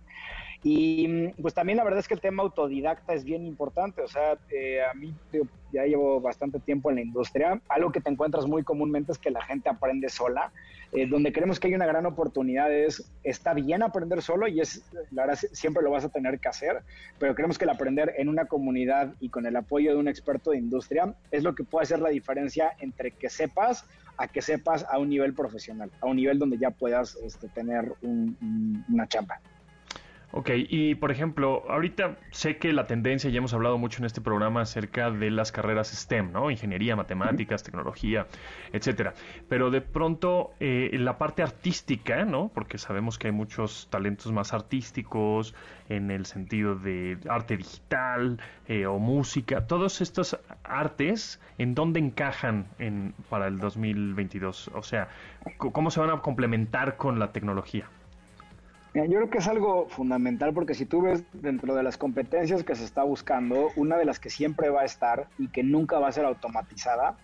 Y 0.64 1.08
mm, 1.08 1.42
pues 1.42 1.54
también 1.54 1.78
la 1.78 1.84
verdad 1.84 2.00
es 2.00 2.08
que 2.08 2.14
el 2.14 2.22
tema 2.22 2.44
autodidacta 2.44 3.14
es 3.14 3.24
bien 3.24 3.46
importante. 3.46 4.02
O 4.02 4.08
sea, 4.08 4.38
eh, 4.50 4.82
a 4.84 4.94
mí 4.94 5.14
ya 5.72 5.86
llevo 5.86 6.22
bastante 6.22 6.60
tiempo 6.60 6.90
en 6.90 6.98
la 6.98 7.02
industria. 7.02 7.62
Algo 7.68 7.92
que 7.92 8.02
te 8.02 8.10
encuentras 8.10 8.46
muy 8.46 8.64
comúnmente 8.64 9.12
es 9.12 9.18
que 9.18 9.32
la 9.32 9.42
gente 9.44 9.70
aprende 9.70 10.10
sola. 10.10 10.52
Eh, 10.94 11.08
donde 11.08 11.32
creemos 11.32 11.60
que 11.60 11.68
hay 11.68 11.74
una 11.74 11.86
gran 11.86 12.06
oportunidad 12.06 12.72
es, 12.72 13.10
está 13.24 13.54
bien 13.54 13.82
aprender 13.82 14.22
solo 14.22 14.50
y 14.50 14.60
es, 14.60 14.84
la 15.12 15.26
verdad, 15.26 15.40
siempre 15.54 15.82
lo 15.82 15.90
vas 15.90 16.04
a 16.04 16.10
tener 16.10 16.38
que 16.40 16.50
hacer, 16.50 16.82
pero 17.18 17.34
creemos 17.34 17.58
que 17.58 17.64
el 17.64 17.70
aprender 17.70 18.14
en 18.18 18.28
una 18.28 18.44
comunidad 18.44 19.14
y 19.22 19.30
con 19.30 19.46
el 19.46 19.56
apoyo 19.56 19.92
de 19.92 19.98
un 19.98 20.10
experto 20.10 20.52
de 20.52 20.58
industria 20.58 21.16
es 21.32 21.44
lo 21.44 21.56
que 21.56 21.64
puede 21.64 21.84
hacer 21.84 22.02
la 22.02 22.10
diferencia 22.10 22.74
entre 22.80 23.12
que 23.12 23.30
sepas 23.30 23.86
a 24.18 24.28
que 24.28 24.42
sepas 24.42 24.86
a 24.90 25.00
un 25.00 25.10
nivel 25.10 25.34
profesional, 25.34 25.90
a 26.02 26.08
un 26.08 26.18
nivel 26.18 26.38
donde 26.38 26.58
ya 26.58 26.72
puedas 26.72 27.16
este, 27.24 27.48
tener 27.48 27.94
una 28.02 29.08
chamba. 29.08 29.40
Ok, 30.34 30.50
y 30.56 30.96
por 30.96 31.12
ejemplo, 31.12 31.64
ahorita 31.70 32.18
sé 32.32 32.56
que 32.56 32.72
la 32.72 32.88
tendencia, 32.88 33.30
ya 33.30 33.40
hemos 33.40 33.54
hablado 33.54 33.78
mucho 33.78 34.00
en 34.00 34.06
este 34.06 34.22
programa 34.22 34.62
acerca 34.62 35.12
de 35.12 35.30
las 35.30 35.52
carreras 35.52 35.90
STEM, 35.90 36.32
¿no? 36.32 36.50
Ingeniería, 36.50 36.96
matemáticas, 36.96 37.64
tecnología, 37.64 38.28
etcétera. 38.72 39.14
Pero 39.50 39.72
de 39.72 39.82
pronto, 39.82 40.52
eh, 40.62 40.90
la 40.94 41.18
parte 41.18 41.44
artística, 41.44 42.24
¿no? 42.24 42.50
Porque 42.54 42.78
sabemos 42.78 43.18
que 43.18 43.28
hay 43.28 43.34
muchos 43.34 43.90
talentos 43.90 44.32
más 44.32 44.54
artísticos 44.54 45.54
en 45.90 46.12
el 46.12 46.26
sentido 46.26 46.76
de 46.76 47.18
arte 47.30 47.58
digital 47.58 48.40
eh, 48.68 48.86
o 48.86 49.00
música. 49.00 49.68
Todos 49.68 50.00
estos 50.00 50.40
artes, 50.64 51.42
¿en 51.58 51.76
dónde 51.76 52.00
encajan 52.00 52.68
en, 52.80 53.14
para 53.30 53.48
el 53.48 53.60
2022? 53.60 54.72
O 54.74 54.84
sea, 54.84 55.10
¿cómo 55.58 55.92
se 55.92 56.00
van 56.00 56.10
a 56.10 56.22
complementar 56.22 56.96
con 56.96 57.20
la 57.20 57.34
tecnología? 57.34 57.90
Yo 58.94 59.04
creo 59.04 59.30
que 59.30 59.38
es 59.38 59.48
algo 59.48 59.88
fundamental 59.88 60.54
porque 60.54 60.74
si 60.74 60.86
tú 60.86 61.02
ves 61.02 61.24
dentro 61.34 61.76
de 61.76 61.84
las 61.84 61.98
competencias 61.98 62.64
que 62.64 62.76
se 62.76 62.84
está 62.84 63.04
buscando, 63.04 63.70
una 63.76 63.98
de 63.98 64.06
las 64.06 64.20
que 64.20 64.30
siempre 64.30 64.70
va 64.70 64.82
a 64.82 64.86
estar 64.86 65.28
y 65.38 65.48
que 65.48 65.64
nunca 65.64 66.00
va 66.00 66.10
a 66.10 66.12
ser 66.12 66.26
automatizada 66.26 67.18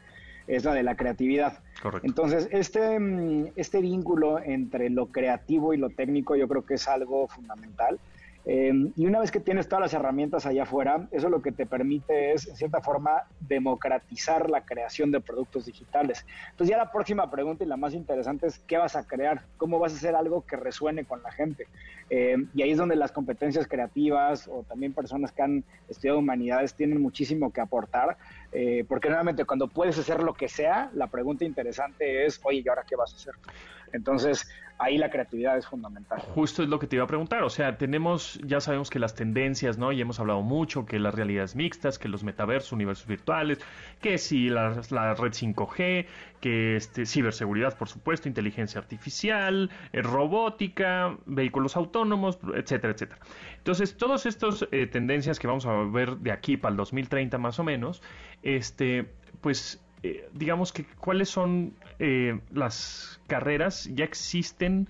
es 0.48 0.64
la 0.64 0.74
de 0.74 0.84
la 0.84 0.96
creatividad. 0.96 1.60
Correcto. 1.82 2.08
Entonces, 2.08 2.48
este, 2.52 2.98
mm, 3.00 3.48
este 3.58 3.82
vínculo 3.82 4.40
entre 4.40 4.90
lo 4.90 5.08
creativo 5.08 5.74
y 5.74 5.78
lo 5.78 5.90
técnico 5.90 6.38
yo 6.38 6.48
creo 6.48 6.66
que 6.66 6.76
es 6.76 6.88
algo 6.88 7.28
fundamental. 7.28 8.00
Em, 8.50 8.94
y 8.96 9.06
una 9.06 9.20
vez 9.20 9.30
que 9.30 9.42
tienes 9.42 9.68
todas 9.68 9.82
las 9.82 9.94
herramientas 9.94 10.46
allá 10.46 10.64
afuera, 10.64 11.10
eso 11.12 11.28
lo 11.28 11.42
que 11.42 11.52
te 11.52 11.66
permite 11.66 12.32
es, 12.32 12.48
en 12.48 12.56
cierta 12.56 12.80
forma, 12.80 13.24
democratizar 13.42 14.50
la 14.50 14.64
creación 14.64 15.12
de 15.12 15.20
productos 15.20 15.66
digitales. 15.66 16.26
Entonces 16.52 16.72
ya 16.72 16.78
la 16.78 16.90
próxima 16.90 17.30
pregunta 17.30 17.66
y 17.66 17.68
la 17.68 17.76
más 17.76 17.94
interesante 17.94 18.48
es, 18.48 18.60
¿qué 18.60 18.78
vas 18.78 18.96
a 18.96 19.06
crear? 19.06 19.42
¿Cómo 19.58 19.80
vas 19.80 19.92
a 19.92 19.98
hacer 19.98 20.16
algo 20.16 20.46
que 20.46 20.56
resuene 20.56 21.04
con 21.04 21.22
la 21.24 21.32
gente? 21.34 21.68
Em, 22.10 22.48
y 22.54 22.62
ahí 22.62 22.72
es 22.72 22.78
donde 22.78 22.96
las 22.96 23.12
competencias 23.12 23.68
creativas 23.68 24.48
o 24.48 24.64
también 24.64 24.94
personas 24.94 25.34
que 25.34 25.42
han 25.42 25.66
estudiado 25.90 26.20
humanidades 26.20 26.74
tienen 26.74 27.02
muchísimo 27.02 27.52
que 27.52 27.60
aportar, 27.60 28.18
Eh, 28.60 28.86
porque 28.88 29.08
nuevamente 29.08 29.46
cuando 29.46 29.68
puedes 29.68 30.00
hacer 30.00 30.24
lo 30.24 30.34
que 30.34 30.50
sea, 30.50 30.90
la 30.96 31.06
pregunta 31.06 31.46
interesante 31.46 32.26
es, 32.26 32.42
oye, 32.44 32.64
¿y 32.66 32.68
ahora 32.68 32.84
qué 32.90 32.96
vas 32.96 33.14
a 33.14 33.16
hacer? 33.16 33.36
Entonces, 33.94 34.50
ahí 34.80 34.98
la 34.98 35.12
creatividad 35.12 35.56
es 35.60 35.68
fundamental. 35.68 36.20
Justo 36.34 36.64
es 36.64 36.70
lo 36.70 36.80
que 36.80 36.88
te 36.88 36.96
iba 36.96 37.06
a 37.06 37.08
preguntar, 37.08 37.44
o 37.44 37.52
sea, 37.52 37.78
tenemos, 37.78 38.40
ya 38.44 38.60
sabemos 38.60 38.90
que 38.90 38.98
las 38.98 39.14
tendencias, 39.14 39.78
¿no? 39.78 39.92
Y 39.92 40.02
hemos 40.02 40.20
hablado 40.20 40.42
mucho 40.42 40.88
que 40.88 40.98
las 40.98 41.14
realidades 41.14 41.56
mixtas, 41.56 42.00
que 42.00 42.08
los 42.08 42.24
metaversos, 42.24 42.72
universos 42.72 43.06
virtuales, 43.06 43.60
que 44.02 44.18
si 44.18 44.50
la, 44.50 44.70
red 44.70 45.34
5G, 45.34 46.08
que 46.42 46.76
este, 46.76 47.06
ciberseguridad, 47.06 47.78
por 47.78 47.90
supuesto, 47.90 48.28
inteligencia 48.28 48.80
artificial, 48.80 49.72
eh, 49.92 50.02
robótica, 50.02 51.18
vehículos 51.26 51.76
autónomos, 51.76 52.38
etcétera, 52.56 52.94
etcétera. 52.94 53.20
Entonces, 53.58 53.98
todas 53.98 54.26
estas 54.26 54.68
eh, 54.72 54.88
tendencias 54.88 55.40
que 55.40 55.48
vamos 55.48 55.66
a 55.66 55.74
ver 55.84 56.18
de 56.18 56.32
aquí 56.32 56.58
para 56.58 56.72
el 56.72 56.78
2030 56.78 57.38
más 57.38 57.60
o 57.60 57.64
menos, 57.64 58.02
este, 58.44 59.10
pues 59.42 59.84
eh, 60.04 60.30
digamos 60.34 60.72
que 60.72 60.86
cuáles 61.00 61.30
son 61.30 61.74
las 62.54 63.20
carreras, 63.26 63.90
ya 63.92 64.06
existen, 64.06 64.88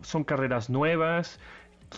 son 0.00 0.24
carreras 0.24 0.70
nuevas. 0.70 1.38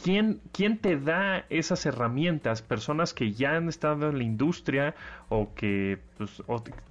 ¿Quién, 0.03 0.41
¿Quién 0.53 0.79
te 0.79 0.97
da 0.97 1.45
esas 1.51 1.87
herramientas? 1.87 2.63
Personas 2.63 3.15
que 3.15 3.33
ya 3.33 3.57
han 3.57 3.69
estado 3.69 4.11
en 4.11 4.19
la 4.19 4.25
industria 4.25 4.95
o 5.29 5.53
que, 5.55 5.99
pues, 6.19 6.43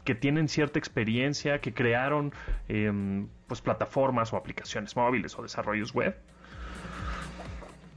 que 0.04 0.16
tienen 0.16 0.48
cierta 0.50 0.80
experiencia, 0.80 1.60
que 1.60 1.74
crearon 1.74 2.34
em, 2.68 3.28
pues, 3.48 3.62
plataformas 3.62 4.34
o 4.34 4.38
aplicaciones 4.38 4.96
móviles 4.96 5.38
o 5.38 5.44
desarrollos 5.44 5.94
web. 5.94 6.16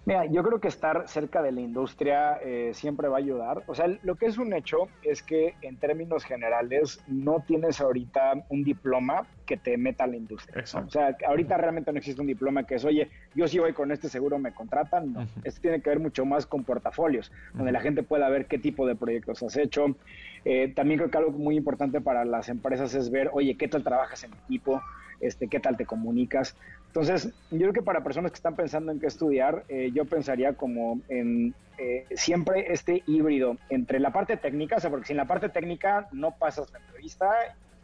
Mira, 0.09 0.25
yo 0.25 0.43
creo 0.43 0.59
que 0.59 0.69
estar 0.69 1.07
cerca 1.07 1.43
de 1.43 1.53
la 1.53 1.61
industria 1.61 2.39
eh, 2.43 2.71
siempre 2.73 3.09
va 3.09 3.17
a 3.17 3.19
ayudar. 3.19 3.63
O 3.67 3.75
sea, 3.75 3.89
lo 4.03 4.15
que 4.15 4.25
es 4.25 4.39
un 4.39 4.55
hecho 4.55 4.89
es 5.03 5.23
que 5.23 5.55
en 5.61 5.77
términos 5.77 6.25
generales 6.25 7.05
no 7.07 7.45
tienes 7.47 7.81
ahorita 7.81 8.33
un 8.49 8.65
diploma 8.65 9.27
que 9.49 9.57
te 9.57 9.79
meta 9.79 10.05
a 10.05 10.07
la 10.07 10.17
industria. 10.17 10.63
O 10.63 10.91
sea, 10.91 11.17
ahorita 11.27 11.57
realmente 11.57 11.91
no 11.91 11.97
existe 11.97 12.21
un 12.21 12.27
diploma 12.27 12.65
que 12.65 12.75
es, 12.75 12.85
oye, 12.85 13.09
yo 13.35 13.49
sí 13.49 13.59
voy 13.59 13.73
con 13.73 13.91
este 13.91 14.11
seguro, 14.11 14.39
me 14.39 14.53
contratan. 14.53 15.15
No, 15.15 15.27
esto 15.43 15.63
tiene 15.63 15.81
que 15.81 15.89
ver 15.89 16.01
mucho 16.01 16.27
más 16.27 16.45
con 16.45 16.65
portafolios, 16.65 17.33
donde 17.55 17.73
la 17.73 17.81
gente 17.81 18.03
pueda 18.03 18.29
ver 18.29 18.45
qué 18.45 18.59
tipo 18.59 18.87
de 18.87 18.95
proyectos 18.95 19.43
has 19.43 19.57
hecho. 19.57 19.97
Eh, 20.45 20.71
también 20.77 20.99
creo 20.99 21.11
que 21.11 21.17
algo 21.17 21.31
muy 21.31 21.57
importante 21.57 22.03
para 22.03 22.27
las 22.27 22.51
empresas 22.51 22.95
es 22.95 23.11
ver, 23.11 23.31
oye, 23.33 23.57
qué 23.57 23.69
tal 23.69 23.83
trabajas 23.83 24.23
en 24.23 24.35
equipo, 24.45 24.83
este, 25.21 25.49
qué 25.49 25.61
tal 25.61 25.79
te 25.79 25.87
comunicas. 25.87 26.55
Entonces, 26.89 27.33
yo 27.51 27.59
creo 27.59 27.73
que 27.73 27.83
para 27.83 28.05
personas 28.05 28.31
que 28.31 28.37
están 28.37 28.55
pensando 28.55 28.93
en 28.93 29.01
qué 29.01 29.07
estudiar, 29.07 29.65
eh, 29.71 29.91
yo 29.95 30.05
pensaría 30.05 30.53
como 30.53 31.01
en 31.09 31.55
eh, 31.79 32.05
siempre 32.17 32.71
este 32.71 33.03
híbrido 33.07 33.57
entre 33.71 33.99
la 33.99 34.11
parte 34.11 34.37
técnica, 34.37 34.77
o 34.77 34.81
sea, 34.81 34.91
porque 34.91 35.07
sin 35.07 35.17
la 35.17 35.25
parte 35.25 35.49
técnica 35.49 36.07
no 36.13 36.33
pasas 36.33 36.71
la 36.71 36.81
entrevista 36.81 37.31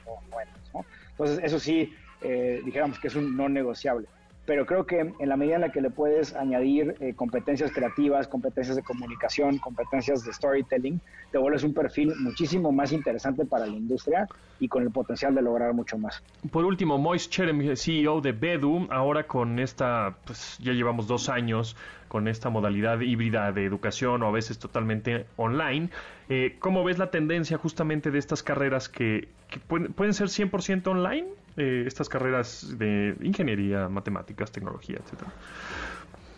o 0.04 0.20
no 0.30 0.36
¿no? 0.74 0.84
Entonces, 1.14 1.40
eso 1.42 1.58
sí, 1.58 1.92
eh, 2.22 2.60
dijéramos 2.64 2.98
que 2.98 3.08
es 3.08 3.14
un 3.14 3.36
no 3.36 3.48
negociable 3.48 4.08
pero 4.46 4.66
creo 4.66 4.84
que 4.84 5.12
en 5.18 5.28
la 5.28 5.36
medida 5.36 5.56
en 5.56 5.60
la 5.62 5.72
que 5.72 5.80
le 5.80 5.90
puedes 5.90 6.34
añadir 6.34 6.96
eh, 7.00 7.14
competencias 7.14 7.72
creativas, 7.72 8.28
competencias 8.28 8.76
de 8.76 8.82
comunicación, 8.82 9.58
competencias 9.58 10.24
de 10.24 10.32
storytelling, 10.32 11.00
te 11.32 11.38
vuelves 11.38 11.64
un 11.64 11.72
perfil 11.72 12.12
muchísimo 12.20 12.70
más 12.70 12.92
interesante 12.92 13.44
para 13.44 13.66
la 13.66 13.72
industria 13.72 14.26
y 14.60 14.68
con 14.68 14.82
el 14.82 14.90
potencial 14.90 15.34
de 15.34 15.42
lograr 15.42 15.72
mucho 15.72 15.98
más. 15.98 16.22
Por 16.50 16.64
último, 16.64 16.98
Mois 16.98 17.28
Cherem, 17.28 17.74
CEO 17.76 18.20
de 18.20 18.32
Bedu, 18.32 18.86
ahora 18.90 19.26
con 19.26 19.58
esta, 19.58 20.16
pues 20.24 20.58
ya 20.58 20.72
llevamos 20.72 21.06
dos 21.06 21.28
años 21.28 21.76
con 22.08 22.28
esta 22.28 22.50
modalidad 22.50 23.00
híbrida 23.00 23.50
de 23.50 23.64
educación 23.64 24.22
o 24.22 24.28
a 24.28 24.30
veces 24.30 24.58
totalmente 24.58 25.26
online. 25.36 25.88
Eh, 26.28 26.56
¿Cómo 26.60 26.84
ves 26.84 26.98
la 26.98 27.10
tendencia 27.10 27.58
justamente 27.58 28.10
de 28.10 28.18
estas 28.18 28.42
carreras 28.42 28.88
que, 28.88 29.28
pueden, 29.66 29.92
pueden 29.92 30.14
ser 30.14 30.28
100% 30.28 30.86
online? 30.86 31.26
Eh, 31.56 31.84
estas 31.86 32.08
carreras 32.08 32.76
de 32.78 33.14
ingeniería, 33.22 33.88
matemáticas, 33.88 34.50
tecnología, 34.50 34.98
etcétera? 35.02 35.30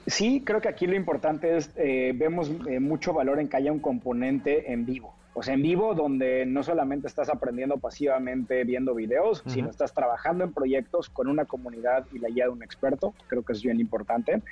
Sí, 0.07 0.43
creo 0.45 0.61
que 0.61 0.69
aquí 0.69 0.87
lo 0.87 0.95
importante 0.95 1.57
es, 1.57 1.73
eh, 1.77 2.13
vemos 2.15 2.51
eh, 2.69 2.81
mucho 2.81 3.13
valor 3.13 3.41
en 3.41 3.49
que 3.49 3.57
haya 3.57 3.73
un 3.73 3.81
componente 3.81 4.73
en 4.73 4.85
vivo. 4.85 5.15
Sea, 5.43 5.55
en 5.55 5.63
vivo, 5.63 5.95
donde 5.95 6.47
no 6.47 6.63
solamente 6.63 7.07
estás 7.07 7.29
aprendiendo 7.29 7.77
pasivamente 7.79 8.65
viendo 8.65 8.95
videos, 8.95 9.43
sino 9.47 9.71
estás 9.71 9.93
trabajando 9.93 10.45
en 10.45 10.53
proyectos 10.53 11.09
con 11.09 11.29
una 11.29 11.45
comunidad 11.45 12.07
y 12.13 12.19
la 12.19 12.29
guía 12.29 12.45
de 12.45 12.51
un 12.51 12.63
experto, 12.63 13.15
creo 13.29 13.43
que 13.43 13.53
es 13.53 13.63
bien 13.63 13.79
importante. 13.81 14.43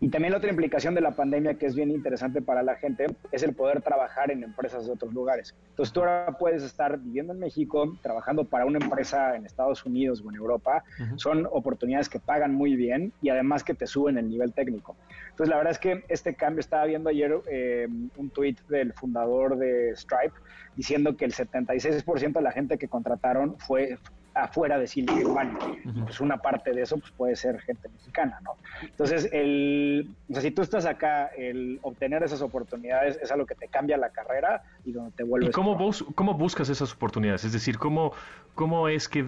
Y 0.00 0.08
también 0.08 0.32
la 0.32 0.38
otra 0.38 0.50
implicación 0.50 0.94
de 0.94 1.02
la 1.02 1.12
pandemia 1.12 1.54
que 1.54 1.66
es 1.66 1.74
bien 1.74 1.90
interesante 1.90 2.42
para 2.42 2.62
la 2.62 2.76
gente 2.76 3.06
es 3.32 3.42
el 3.42 3.54
poder 3.54 3.82
trabajar 3.82 4.30
en 4.30 4.42
empresas 4.42 4.86
de 4.86 4.92
otros 4.92 5.12
lugares. 5.12 5.54
Entonces 5.70 5.92
tú 5.92 6.00
ahora 6.00 6.36
puedes 6.38 6.62
estar 6.62 6.98
viviendo 6.98 7.32
en 7.32 7.38
México, 7.38 7.96
trabajando 8.02 8.44
para 8.44 8.64
una 8.64 8.78
empresa 8.78 9.36
en 9.36 9.46
Estados 9.46 9.84
Unidos 9.84 10.22
o 10.24 10.30
en 10.30 10.36
Europa. 10.36 10.84
Son 11.16 11.46
oportunidades 11.50 12.08
que 12.08 12.18
pagan 12.18 12.54
muy 12.54 12.76
bien 12.76 13.12
y 13.22 13.28
además 13.28 13.62
que 13.62 13.74
te 13.74 13.86
suben 13.86 14.18
el 14.18 14.28
nivel 14.28 14.52
técnico. 14.52 14.96
Entonces 15.30 15.48
la 15.48 15.56
verdad 15.56 15.72
es 15.72 15.78
que 15.78 16.04
este 16.08 16.34
cambio, 16.34 16.60
estaba 16.60 16.84
viendo 16.84 17.08
ayer 17.10 17.34
eh, 17.50 17.88
un 18.16 18.30
tweet 18.30 18.56
del 18.68 18.92
fundador 18.92 19.56
de 19.56 19.94
Stripe, 19.96 20.29
diciendo 20.76 21.16
que 21.16 21.24
el 21.24 21.34
76% 21.34 22.32
de 22.32 22.42
la 22.42 22.52
gente 22.52 22.78
que 22.78 22.88
contrataron 22.88 23.58
fue 23.58 23.98
afuera 24.34 24.78
de 24.78 24.86
Silicon 24.86 25.34
Valley. 25.34 25.56
Pues 26.04 26.20
una 26.20 26.38
parte 26.38 26.72
de 26.72 26.82
eso 26.82 26.98
pues 26.98 27.12
puede 27.12 27.36
ser 27.36 27.60
gente 27.60 27.88
mexicana, 27.88 28.38
¿no? 28.42 28.56
Entonces, 28.82 29.28
el, 29.32 30.08
o 30.28 30.32
sea, 30.32 30.42
si 30.42 30.50
tú 30.50 30.62
estás 30.62 30.86
acá, 30.86 31.26
el 31.36 31.78
obtener 31.82 32.22
esas 32.22 32.40
oportunidades 32.42 33.18
es 33.22 33.30
algo 33.30 33.46
que 33.46 33.54
te 33.54 33.68
cambia 33.68 33.96
la 33.96 34.10
carrera 34.10 34.62
y 34.84 34.92
donde 34.92 35.10
te 35.12 35.24
vuelves... 35.24 35.50
¿Y 35.50 35.52
cómo, 35.52 35.76
cómo 36.14 36.34
buscas 36.34 36.68
esas 36.68 36.92
oportunidades? 36.92 37.44
Es 37.44 37.52
decir, 37.52 37.78
¿cómo, 37.78 38.12
cómo 38.54 38.88
es 38.88 39.08
que 39.08 39.26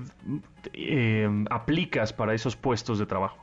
eh, 0.73 1.29
aplicas 1.51 2.13
para 2.13 2.35
esos 2.35 2.57
puestos 2.57 2.99
de 2.99 3.07
trabajo? 3.07 3.39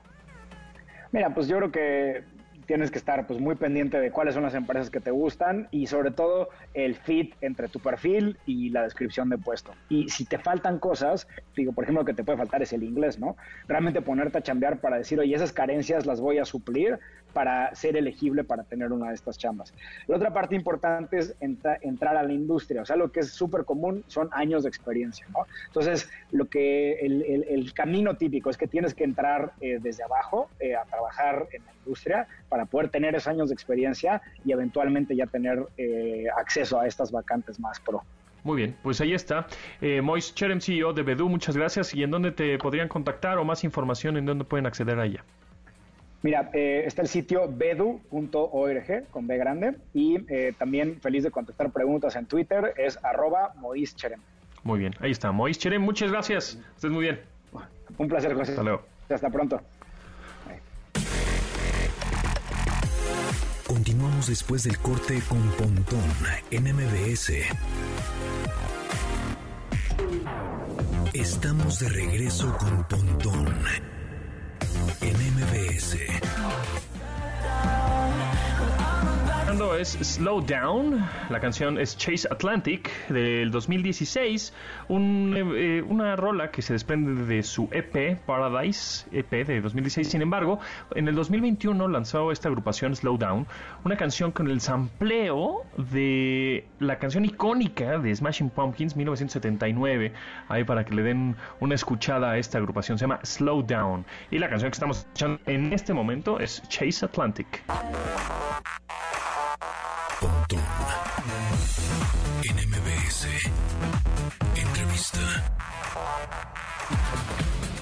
Mira, 1.11 1.33
pues 1.33 1.47
yo 1.47 1.57
creo 1.57 1.71
que 1.71 2.23
tienes 2.69 2.91
que 2.91 2.99
estar 2.99 3.25
pues 3.25 3.39
muy 3.39 3.55
pendiente 3.55 3.99
de 3.99 4.11
cuáles 4.11 4.35
son 4.35 4.43
las 4.43 4.53
empresas 4.53 4.91
que 4.91 4.99
te 4.99 5.09
gustan 5.09 5.67
y 5.71 5.87
sobre 5.87 6.11
todo 6.11 6.49
el 6.75 6.93
fit 6.93 7.33
entre 7.41 7.67
tu 7.67 7.79
perfil 7.79 8.37
y 8.45 8.69
la 8.69 8.83
descripción 8.83 9.27
de 9.27 9.39
puesto. 9.39 9.73
Y 9.89 10.09
si 10.09 10.23
te 10.23 10.37
faltan 10.37 10.77
cosas, 10.77 11.27
digo, 11.55 11.73
por 11.73 11.83
ejemplo, 11.85 12.03
lo 12.03 12.05
que 12.05 12.13
te 12.13 12.23
puede 12.23 12.37
faltar 12.37 12.61
es 12.61 12.71
el 12.71 12.83
inglés, 12.83 13.17
¿no? 13.17 13.37
Realmente 13.67 14.03
ponerte 14.03 14.37
a 14.37 14.43
chambear 14.43 14.81
para 14.81 14.97
decir, 14.97 15.19
oye, 15.19 15.33
esas 15.33 15.51
carencias 15.51 16.05
las 16.05 16.21
voy 16.21 16.37
a 16.37 16.45
suplir 16.45 16.99
para 17.33 17.73
ser 17.75 17.97
elegible 17.97 18.43
para 18.43 18.63
tener 18.63 18.91
una 18.91 19.09
de 19.09 19.15
estas 19.15 19.37
chambas. 19.37 19.73
La 20.07 20.17
otra 20.17 20.33
parte 20.33 20.55
importante 20.55 21.17
es 21.17 21.35
entrar 21.39 22.17
a 22.17 22.23
la 22.23 22.33
industria, 22.33 22.81
o 22.81 22.85
sea, 22.85 22.95
lo 22.95 23.11
que 23.11 23.21
es 23.21 23.31
súper 23.31 23.65
común 23.65 24.03
son 24.07 24.29
años 24.31 24.63
de 24.63 24.69
experiencia, 24.69 25.25
¿no? 25.33 25.45
Entonces, 25.67 26.09
lo 26.31 26.45
que 26.45 26.99
el, 26.99 27.73
camino 27.73 28.15
típico 28.15 28.49
es 28.49 28.57
que 28.57 28.67
tienes 28.67 28.93
que 28.93 29.03
entrar 29.03 29.53
eh, 29.61 29.79
desde 29.81 30.03
abajo 30.03 30.49
eh, 30.59 30.75
a 30.75 30.83
trabajar 30.83 31.47
en 31.51 31.63
la 31.63 31.73
industria 31.85 32.27
para 32.49 32.65
poder 32.65 32.89
tener 32.89 33.15
esos 33.15 33.27
años 33.27 33.49
de 33.49 33.53
experiencia 33.53 34.21
y 34.43 34.51
eventualmente 34.51 35.15
ya 35.15 35.27
tener 35.27 35.65
eh, 35.77 36.25
acceso 36.37 36.79
a 36.79 36.87
estas 36.87 37.11
vacantes 37.11 37.59
más 37.59 37.79
pro. 37.79 38.03
Muy 38.43 38.57
bien, 38.57 38.75
pues 38.83 39.01
ahí 39.01 39.13
está. 39.13 39.47
Eh, 39.81 40.01
Mois 40.01 40.33
Cherem, 40.33 40.61
CEO 40.61 40.93
de 40.93 41.03
Bedu, 41.03 41.27
muchas 41.29 41.57
gracias. 41.57 41.93
¿Y 41.93 42.03
en 42.03 42.11
dónde 42.11 42.31
te 42.31 42.57
podrían 42.57 42.87
contactar 42.87 43.37
o 43.37 43.45
más 43.45 43.63
información 43.63 44.17
en 44.17 44.25
dónde 44.25 44.45
pueden 44.45 44.65
acceder 44.65 44.99
a 44.99 45.05
ella? 45.05 45.23
Mira, 46.21 46.49
eh, 46.53 46.83
está 46.85 47.01
el 47.01 47.07
sitio 47.07 47.49
bedu.org 47.49 49.07
con 49.09 49.27
B 49.27 49.37
grande 49.37 49.75
y 49.93 50.17
eh, 50.27 50.53
también 50.57 50.99
feliz 50.99 51.23
de 51.23 51.31
contestar 51.31 51.71
preguntas 51.71 52.15
en 52.15 52.25
Twitter, 52.25 52.73
es 52.77 52.99
arroba 53.03 53.53
Cherem. 53.95 54.19
Muy 54.63 54.79
bien, 54.79 54.93
ahí 54.99 55.11
está, 55.11 55.31
Mois 55.31 55.57
Cherem, 55.57 55.81
muchas 55.81 56.11
gracias, 56.11 56.59
estés 56.75 56.91
muy 56.91 57.03
bien. 57.03 57.21
Un 57.97 58.07
placer, 58.07 58.33
José. 58.33 58.51
Hasta 58.51 58.63
luego. 58.63 58.83
Hasta 59.09 59.29
pronto. 59.29 59.61
Continuamos 63.67 64.27
después 64.27 64.63
del 64.63 64.77
corte 64.79 65.21
con 65.27 65.41
Pontón 65.51 66.03
en 66.51 66.63
MBS. 66.63 67.33
Estamos 71.13 71.79
de 71.79 71.89
regreso 71.89 72.55
con 72.57 72.83
Pontón 72.87 73.47
en 73.47 73.98
MBS 75.79 76.88
es 79.79 79.93
Slow 79.93 80.41
Down, 80.41 81.03
la 81.29 81.39
canción 81.39 81.79
es 81.79 81.97
Chase 81.97 82.27
Atlantic 82.29 82.91
del 83.07 83.49
2016, 83.49 84.53
eh, 84.89 85.83
una 85.87 86.15
rola 86.15 86.51
que 86.51 86.61
se 86.61 86.73
desprende 86.73 87.25
de 87.25 87.41
su 87.41 87.67
EP 87.71 88.19
Paradise, 88.27 89.07
EP 89.11 89.47
de 89.47 89.59
2016. 89.59 90.07
Sin 90.07 90.21
embargo, 90.21 90.59
en 90.93 91.07
el 91.07 91.15
2021 91.15 91.87
lanzó 91.87 92.31
esta 92.31 92.47
agrupación 92.47 92.95
Slow 92.95 93.17
Down, 93.17 93.47
una 93.85 93.97
canción 93.97 94.31
con 94.31 94.51
el 94.51 94.61
sampleo 94.61 95.63
de 95.77 96.67
la 96.77 96.99
canción 96.99 97.25
icónica 97.25 97.97
de 97.97 98.15
Smashing 98.15 98.51
Pumpkins 98.51 98.95
1979, 98.95 100.13
ahí 100.47 100.63
para 100.63 100.85
que 100.85 100.93
le 100.93 101.01
den 101.01 101.35
una 101.59 101.73
escuchada 101.73 102.31
a 102.31 102.37
esta 102.37 102.59
agrupación, 102.59 102.99
se 102.99 103.05
llama 103.05 103.19
Slow 103.23 103.63
Down. 103.63 104.05
Y 104.29 104.37
la 104.37 104.47
canción 104.47 104.69
que 104.69 104.75
estamos 104.75 104.99
escuchando 104.99 105.39
en 105.47 105.73
este 105.73 105.91
momento 105.93 106.39
es 106.39 106.61
Chase 106.69 107.03
Atlantic. 107.03 107.63
En 112.43 112.55
MBS 112.69 113.27
Entrevista. 114.55 115.19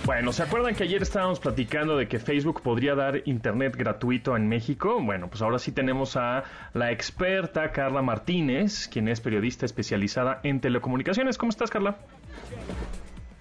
Bueno, 0.06 0.34
¿se 0.34 0.44
acuerdan 0.44 0.74
que 0.74 0.84
ayer 0.84 1.02
estábamos 1.02 1.40
platicando 1.40 1.98
de 1.98 2.08
que 2.08 2.18
Facebook 2.18 2.62
podría 2.62 2.96
dar 2.96 3.22
internet 3.26 3.76
gratuito 3.76 4.36
en 4.36 4.48
México? 4.48 5.00
Bueno, 5.02 5.28
pues 5.28 5.42
ahora 5.42 5.60
sí 5.60 5.72
tenemos 5.72 6.16
a 6.16 6.44
la 6.74 6.92
experta 6.92 7.72
Carla 7.72 8.02
Martínez, 8.02 8.88
quien 8.88 9.08
es 9.08 9.22
periodista 9.22 9.66
especializada 9.66 10.40
en 10.44 10.60
telecomunicaciones. 10.60 11.38
¿Cómo 11.38 11.50
estás, 11.52 11.70
Carla? 11.70 11.98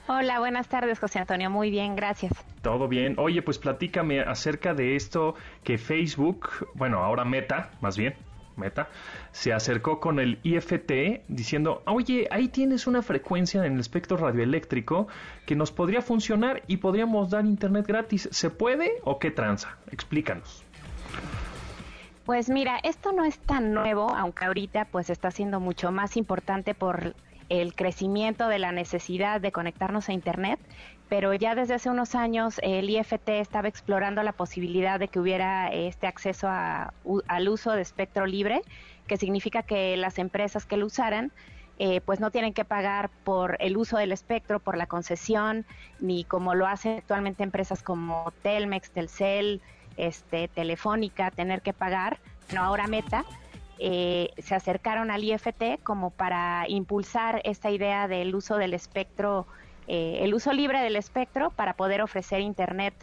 Hola, 0.08 0.38
buenas 0.38 0.68
tardes, 0.68 0.98
José 1.00 1.18
Antonio. 1.20 1.50
Muy 1.50 1.70
bien, 1.70 1.96
gracias. 1.96 2.32
Todo 2.62 2.86
bien. 2.86 3.14
Oye, 3.18 3.42
pues 3.42 3.58
platícame 3.58 4.20
acerca 4.20 4.74
de 4.74 4.94
esto 4.94 5.34
que 5.64 5.78
Facebook, 5.78 6.68
bueno, 6.74 6.98
ahora 6.98 7.24
Meta, 7.24 7.70
más 7.80 7.96
bien, 7.96 8.14
Meta, 8.56 8.88
se 9.32 9.52
acercó 9.52 10.00
con 10.00 10.18
el 10.18 10.38
IFT 10.42 11.22
diciendo, 11.28 11.82
oye, 11.86 12.26
ahí 12.30 12.48
tienes 12.48 12.86
una 12.86 13.02
frecuencia 13.02 13.64
en 13.64 13.74
el 13.74 13.80
espectro 13.80 14.16
radioeléctrico 14.16 15.08
que 15.44 15.56
nos 15.56 15.72
podría 15.72 16.02
funcionar 16.02 16.62
y 16.66 16.78
podríamos 16.78 17.30
dar 17.30 17.44
internet 17.44 17.86
gratis. 17.86 18.28
¿Se 18.32 18.50
puede 18.50 18.92
o 19.04 19.18
qué 19.18 19.30
tranza? 19.30 19.76
Explícanos. 19.90 20.64
Pues 22.24 22.48
mira, 22.48 22.78
esto 22.82 23.12
no 23.12 23.24
es 23.24 23.38
tan 23.38 23.72
nuevo, 23.72 24.10
aunque 24.10 24.46
ahorita 24.46 24.86
pues 24.86 25.10
está 25.10 25.30
siendo 25.30 25.60
mucho 25.60 25.92
más 25.92 26.16
importante 26.16 26.74
por 26.74 27.14
el 27.48 27.74
crecimiento 27.74 28.48
de 28.48 28.58
la 28.58 28.72
necesidad 28.72 29.40
de 29.40 29.52
conectarnos 29.52 30.08
a 30.08 30.12
Internet, 30.12 30.58
pero 31.08 31.32
ya 31.34 31.54
desde 31.54 31.74
hace 31.74 31.90
unos 31.90 32.14
años 32.14 32.60
el 32.62 32.90
IFT 32.90 33.28
estaba 33.28 33.68
explorando 33.68 34.22
la 34.22 34.32
posibilidad 34.32 34.98
de 34.98 35.08
que 35.08 35.20
hubiera 35.20 35.68
este 35.68 36.06
acceso 36.06 36.48
al 36.48 37.48
uso 37.48 37.72
de 37.72 37.82
espectro 37.82 38.26
libre, 38.26 38.62
que 39.06 39.16
significa 39.16 39.62
que 39.62 39.96
las 39.96 40.18
empresas 40.18 40.66
que 40.66 40.76
lo 40.76 40.86
usaran 40.86 41.32
eh, 41.78 42.00
pues 42.00 42.20
no 42.20 42.30
tienen 42.30 42.54
que 42.54 42.64
pagar 42.64 43.10
por 43.22 43.58
el 43.60 43.76
uso 43.76 43.98
del 43.98 44.10
espectro, 44.10 44.60
por 44.60 44.78
la 44.78 44.86
concesión, 44.86 45.66
ni 46.00 46.24
como 46.24 46.54
lo 46.54 46.66
hacen 46.66 46.98
actualmente 46.98 47.42
empresas 47.42 47.82
como 47.82 48.32
Telmex, 48.42 48.90
Telcel, 48.90 49.60
este, 49.98 50.48
Telefónica, 50.48 51.30
tener 51.30 51.60
que 51.60 51.74
pagar, 51.74 52.18
no 52.54 52.62
ahora 52.62 52.86
Meta, 52.86 53.26
eh, 53.78 54.30
se 54.38 54.54
acercaron 54.54 55.10
al 55.10 55.22
IFT 55.22 55.82
como 55.82 56.10
para 56.10 56.64
impulsar 56.66 57.42
esta 57.44 57.70
idea 57.70 58.08
del 58.08 58.34
uso 58.34 58.56
del 58.56 58.72
espectro, 58.72 59.46
eh, 59.88 60.18
el 60.22 60.34
uso 60.34 60.52
libre 60.52 60.80
del 60.80 60.96
espectro 60.96 61.50
para 61.50 61.74
poder 61.74 62.02
ofrecer 62.02 62.40
Internet 62.40 62.94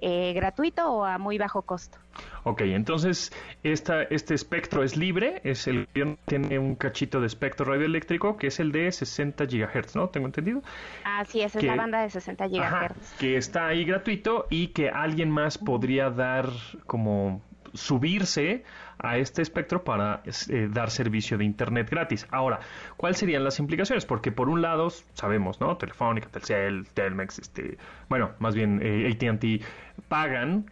eh, 0.00 0.32
gratuito 0.32 0.88
o 0.92 1.04
a 1.04 1.18
muy 1.18 1.38
bajo 1.38 1.62
costo. 1.62 1.98
Ok, 2.44 2.60
entonces 2.60 3.32
esta, 3.64 4.02
este 4.04 4.34
espectro 4.34 4.84
es 4.84 4.96
libre, 4.96 5.40
es 5.42 5.66
el 5.66 5.88
tiene 6.24 6.58
un 6.58 6.76
cachito 6.76 7.20
de 7.20 7.26
espectro 7.26 7.66
radioeléctrico 7.66 8.36
que 8.36 8.46
es 8.46 8.60
el 8.60 8.70
de 8.70 8.92
60 8.92 9.46
GHz, 9.46 9.96
¿no? 9.96 10.08
Tengo 10.08 10.26
entendido. 10.26 10.62
Así 11.04 11.40
es, 11.40 11.56
es 11.56 11.64
la 11.64 11.74
banda 11.74 12.00
de 12.02 12.10
60 12.10 12.46
GHz. 12.46 13.14
que 13.18 13.36
está 13.36 13.66
ahí 13.66 13.84
gratuito 13.84 14.46
y 14.50 14.68
que 14.68 14.88
alguien 14.88 15.30
más 15.30 15.58
podría 15.58 16.10
dar 16.10 16.48
como 16.86 17.42
subirse 17.74 18.64
a 18.98 19.18
este 19.18 19.42
espectro 19.42 19.84
para 19.84 20.22
eh, 20.24 20.68
dar 20.70 20.90
servicio 20.90 21.38
de 21.38 21.44
Internet 21.44 21.88
gratis. 21.90 22.26
Ahora, 22.30 22.60
¿cuáles 22.96 23.18
serían 23.18 23.44
las 23.44 23.58
implicaciones? 23.58 24.04
Porque 24.06 24.32
por 24.32 24.48
un 24.48 24.62
lado, 24.62 24.90
sabemos, 25.14 25.60
¿no? 25.60 25.76
Telefónica, 25.76 26.28
Telcel, 26.28 26.86
Telmex, 26.94 27.38
este, 27.38 27.78
bueno, 28.08 28.32
más 28.38 28.54
bien 28.54 28.80
eh, 28.82 29.10
ATT 29.12 29.64
pagan 30.08 30.70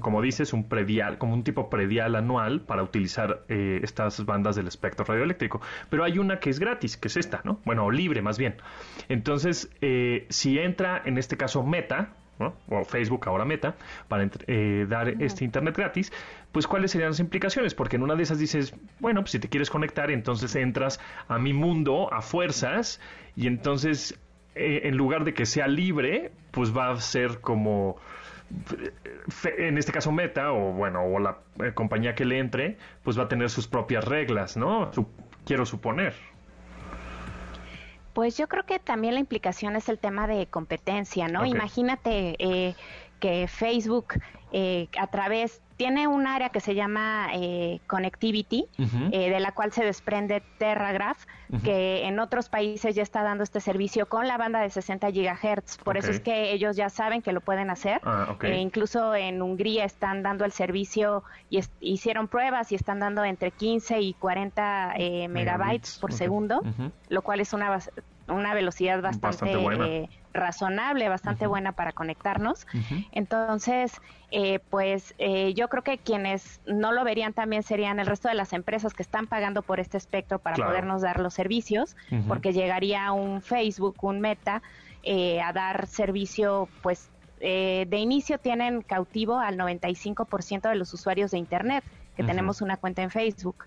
como 0.00 0.20
dices, 0.20 0.52
un 0.52 0.68
predial, 0.68 1.16
como 1.16 1.32
un 1.32 1.42
tipo 1.42 1.70
predial 1.70 2.14
anual 2.14 2.60
para 2.60 2.82
utilizar 2.82 3.44
eh, 3.48 3.80
estas 3.82 4.22
bandas 4.26 4.54
del 4.54 4.66
espectro 4.68 5.06
radioeléctrico. 5.06 5.62
Pero 5.88 6.04
hay 6.04 6.18
una 6.18 6.40
que 6.40 6.50
es 6.50 6.58
gratis, 6.58 6.98
que 6.98 7.08
es 7.08 7.16
esta, 7.16 7.40
¿no? 7.42 7.58
Bueno, 7.64 7.90
libre 7.90 8.20
más 8.20 8.36
bien. 8.36 8.56
Entonces, 9.08 9.70
si 10.28 10.58
entra 10.58 11.00
en 11.06 11.16
este 11.16 11.38
caso 11.38 11.62
Meta, 11.62 12.10
o 12.38 12.84
Facebook 12.84 13.28
ahora 13.28 13.44
Meta, 13.44 13.76
para 14.08 14.28
eh, 14.46 14.86
dar 14.88 15.08
este 15.22 15.44
Internet 15.44 15.76
gratis, 15.76 16.12
pues 16.52 16.66
cuáles 16.66 16.90
serían 16.90 17.10
las 17.10 17.20
implicaciones, 17.20 17.74
porque 17.74 17.96
en 17.96 18.02
una 18.02 18.14
de 18.14 18.22
esas 18.22 18.38
dices, 18.38 18.74
bueno, 19.00 19.22
pues 19.22 19.32
si 19.32 19.38
te 19.38 19.48
quieres 19.48 19.70
conectar, 19.70 20.10
entonces 20.10 20.54
entras 20.56 21.00
a 21.28 21.38
mi 21.38 21.52
mundo 21.52 22.12
a 22.12 22.22
fuerzas 22.22 23.00
y 23.34 23.46
entonces 23.46 24.18
eh, 24.54 24.82
en 24.84 24.96
lugar 24.96 25.24
de 25.24 25.34
que 25.34 25.46
sea 25.46 25.68
libre, 25.68 26.32
pues 26.50 26.76
va 26.76 26.90
a 26.90 26.96
ser 27.00 27.40
como 27.40 27.96
en 29.58 29.76
este 29.76 29.90
caso 29.90 30.12
Meta 30.12 30.52
o 30.52 30.72
bueno 30.72 31.02
o 31.02 31.18
la 31.18 31.38
eh, 31.64 31.72
compañía 31.74 32.14
que 32.14 32.24
le 32.24 32.38
entre 32.38 32.78
pues 33.02 33.18
va 33.18 33.24
a 33.24 33.28
tener 33.28 33.50
sus 33.50 33.66
propias 33.66 34.04
reglas 34.04 34.56
no 34.56 34.92
quiero 35.44 35.66
suponer 35.66 36.14
pues 38.16 38.38
yo 38.38 38.48
creo 38.48 38.64
que 38.64 38.78
también 38.78 39.12
la 39.12 39.20
implicación 39.20 39.76
es 39.76 39.90
el 39.90 39.98
tema 39.98 40.26
de 40.26 40.46
competencia, 40.46 41.28
¿no? 41.28 41.44
Imagínate 41.44 42.34
eh, 42.38 42.74
que 43.20 43.48
Facebook 43.48 44.14
eh, 44.52 44.88
a 44.98 45.06
través 45.08 45.60
tiene 45.76 46.08
un 46.08 46.26
área 46.26 46.48
que 46.48 46.60
se 46.60 46.74
llama 46.74 47.28
eh, 47.34 47.80
Connectivity, 47.86 48.66
eh, 49.12 49.30
de 49.30 49.40
la 49.40 49.52
cual 49.52 49.72
se 49.72 49.84
desprende 49.84 50.42
TerraGraph, 50.58 51.24
que 51.62 52.06
en 52.06 52.18
otros 52.18 52.48
países 52.48 52.94
ya 52.94 53.02
está 53.02 53.22
dando 53.22 53.44
este 53.44 53.60
servicio 53.60 54.06
con 54.06 54.26
la 54.26 54.38
banda 54.38 54.60
de 54.60 54.70
60 54.70 55.10
GHz. 55.10 55.78
Por 55.84 55.96
eso 55.96 56.10
es 56.10 56.20
que 56.20 56.52
ellos 56.52 56.76
ya 56.76 56.88
saben 56.88 57.20
que 57.20 57.32
lo 57.32 57.40
pueden 57.40 57.70
hacer. 57.70 58.00
Ah, 58.04 58.36
eh, 58.42 58.58
incluso 58.58 59.14
en 59.14 59.42
Hungría 59.42 59.84
están 59.84 60.22
dando 60.22 60.44
el 60.44 60.52
servicio 60.52 61.22
y 61.50 61.60
hicieron 61.80 62.28
pruebas 62.28 62.72
y 62.72 62.74
están 62.74 62.98
dando 62.98 63.24
entre 63.24 63.50
15 63.50 64.00
y 64.00 64.14
40 64.14 64.94
megabytes 65.28 65.98
por 65.98 66.12
segundo, 66.12 66.62
lo 67.08 67.22
cual 67.22 67.40
es 67.40 67.52
una 67.52 67.78
una 68.28 68.54
velocidad 68.54 69.00
bastante, 69.02 70.08
razonable, 70.32 71.08
bastante 71.08 71.46
buena 71.46 71.72
para 71.72 71.92
conectarnos. 71.92 72.66
Entonces, 73.12 74.00
eh, 74.30 74.58
pues 74.70 75.14
eh, 75.18 75.54
yo 75.54 75.68
creo 75.68 75.82
que 75.82 75.98
quienes 75.98 76.60
no 76.66 76.92
lo 76.92 77.04
verían 77.04 77.32
también 77.32 77.62
serían 77.62 78.00
el 78.00 78.06
resto 78.06 78.28
de 78.28 78.34
las 78.34 78.52
empresas 78.52 78.94
que 78.94 79.02
están 79.02 79.26
pagando 79.26 79.62
por 79.62 79.80
este 79.80 79.96
espectro 79.96 80.38
para 80.38 80.56
podernos 80.56 81.02
dar 81.02 81.20
los 81.20 81.34
servicios, 81.34 81.96
porque 82.28 82.52
llegaría 82.52 83.12
un 83.12 83.42
Facebook, 83.42 83.96
un 84.02 84.20
Meta, 84.20 84.62
eh, 85.02 85.40
a 85.40 85.52
dar 85.52 85.86
servicio, 85.86 86.68
pues 86.82 87.10
de 87.38 87.98
inicio 87.98 88.38
tienen 88.38 88.80
cautivo 88.80 89.38
al 89.38 89.58
95% 89.58 90.70
de 90.70 90.74
los 90.74 90.94
usuarios 90.94 91.30
de 91.30 91.38
Internet 91.38 91.84
que 92.16 92.24
tenemos 92.24 92.62
una 92.62 92.76
cuenta 92.78 93.02
en 93.02 93.10
Facebook. 93.10 93.66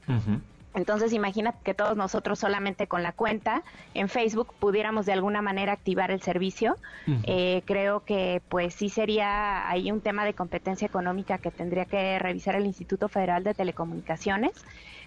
Entonces 0.75 1.13
imagina 1.13 1.53
que 1.63 1.73
todos 1.73 1.97
nosotros 1.97 2.37
solamente 2.37 2.87
con 2.87 3.01
la 3.01 3.11
cuenta 3.11 3.63
en 3.95 4.07
Facebook 4.07 4.53
pudiéramos 4.59 5.05
de 5.05 5.13
alguna 5.13 5.41
manera 5.41 5.73
activar 5.73 6.11
el 6.11 6.21
servicio. 6.21 6.77
Eh, 7.23 7.63
creo 7.65 8.05
que 8.05 8.41
pues 8.49 8.75
sí 8.75 8.89
sería 8.89 9.67
ahí 9.67 9.91
un 9.91 10.01
tema 10.01 10.25
de 10.25 10.35
competencia 10.35 10.85
económica 10.85 11.39
que 11.39 11.49
tendría 11.49 11.85
que 11.85 12.19
revisar 12.19 12.55
el 12.55 12.65
Instituto 12.65 13.09
Federal 13.09 13.43
de 13.43 13.55
Telecomunicaciones. 13.55 14.51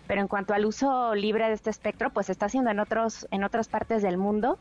Pero 0.09 0.21
en 0.21 0.27
cuanto 0.27 0.53
al 0.53 0.65
uso 0.65 1.15
libre 1.15 1.47
de 1.47 1.55
este 1.55 1.71
espectro, 1.71 2.11
pues 2.11 2.27
se 2.27 2.33
está 2.33 2.47
haciendo 2.47 2.71
en 2.71 2.81
otros 2.81 3.29
en 3.31 3.45
otras 3.45 3.69
partes 3.69 4.03
del 4.03 4.19
mundo 4.19 4.59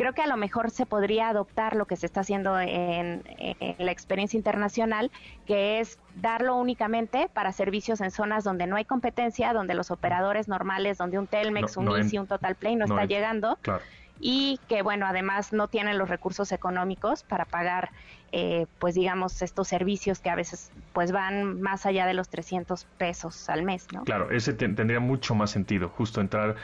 creo 0.00 0.14
que 0.14 0.22
a 0.22 0.26
lo 0.26 0.38
mejor 0.38 0.70
se 0.70 0.86
podría 0.86 1.28
adoptar 1.28 1.76
lo 1.76 1.84
que 1.84 1.94
se 1.94 2.06
está 2.06 2.20
haciendo 2.20 2.58
en, 2.58 3.22
la 3.76 3.92
experiencia 3.92 4.38
internacional, 4.38 5.10
que 5.46 5.78
es 5.78 5.98
darlo 6.14 6.56
únicamente 6.56 7.28
para 7.30 7.52
servicios 7.52 8.00
en 8.00 8.10
zonas 8.10 8.42
donde 8.42 8.66
no 8.66 8.76
hay 8.76 8.86
competencia, 8.86 9.52
donde 9.52 9.74
los 9.74 9.90
operadores 9.90 10.48
normales, 10.48 10.96
donde 10.96 11.18
un 11.18 11.26
Telmex, 11.26 11.76
un 11.76 11.94
Easy, 11.98 12.16
un 12.16 12.26
Total 12.26 12.54
Play 12.54 12.76
no, 12.76 12.86
está 12.86 13.04
llegando. 13.04 13.58
Y 14.18 14.58
que, 14.68 14.80
bueno, 14.80 15.04
además 15.04 15.52
no 15.52 15.68
tienen 15.68 15.98
los 15.98 16.08
recursos 16.08 16.50
económicos 16.52 17.22
para 17.22 17.44
pagar 17.44 17.90
eh, 18.32 18.66
pues 18.78 18.94
digamos, 18.94 19.42
estos 19.42 19.68
servicios 19.68 20.20
que 20.20 20.30
a 20.30 20.36
veces 20.36 20.70
pues 20.92 21.12
van 21.12 21.60
más 21.60 21.86
allá 21.86 22.06
de 22.06 22.14
los 22.14 22.28
300 22.28 22.84
pesos 22.98 23.48
al 23.48 23.62
mes, 23.62 23.86
¿no? 23.92 24.04
Claro, 24.04 24.30
ese 24.30 24.52
tendría 24.52 25.00
mucho 25.00 25.34
más 25.34 25.50
sentido, 25.50 25.88
justo 25.88 26.20
entrar 26.20 26.56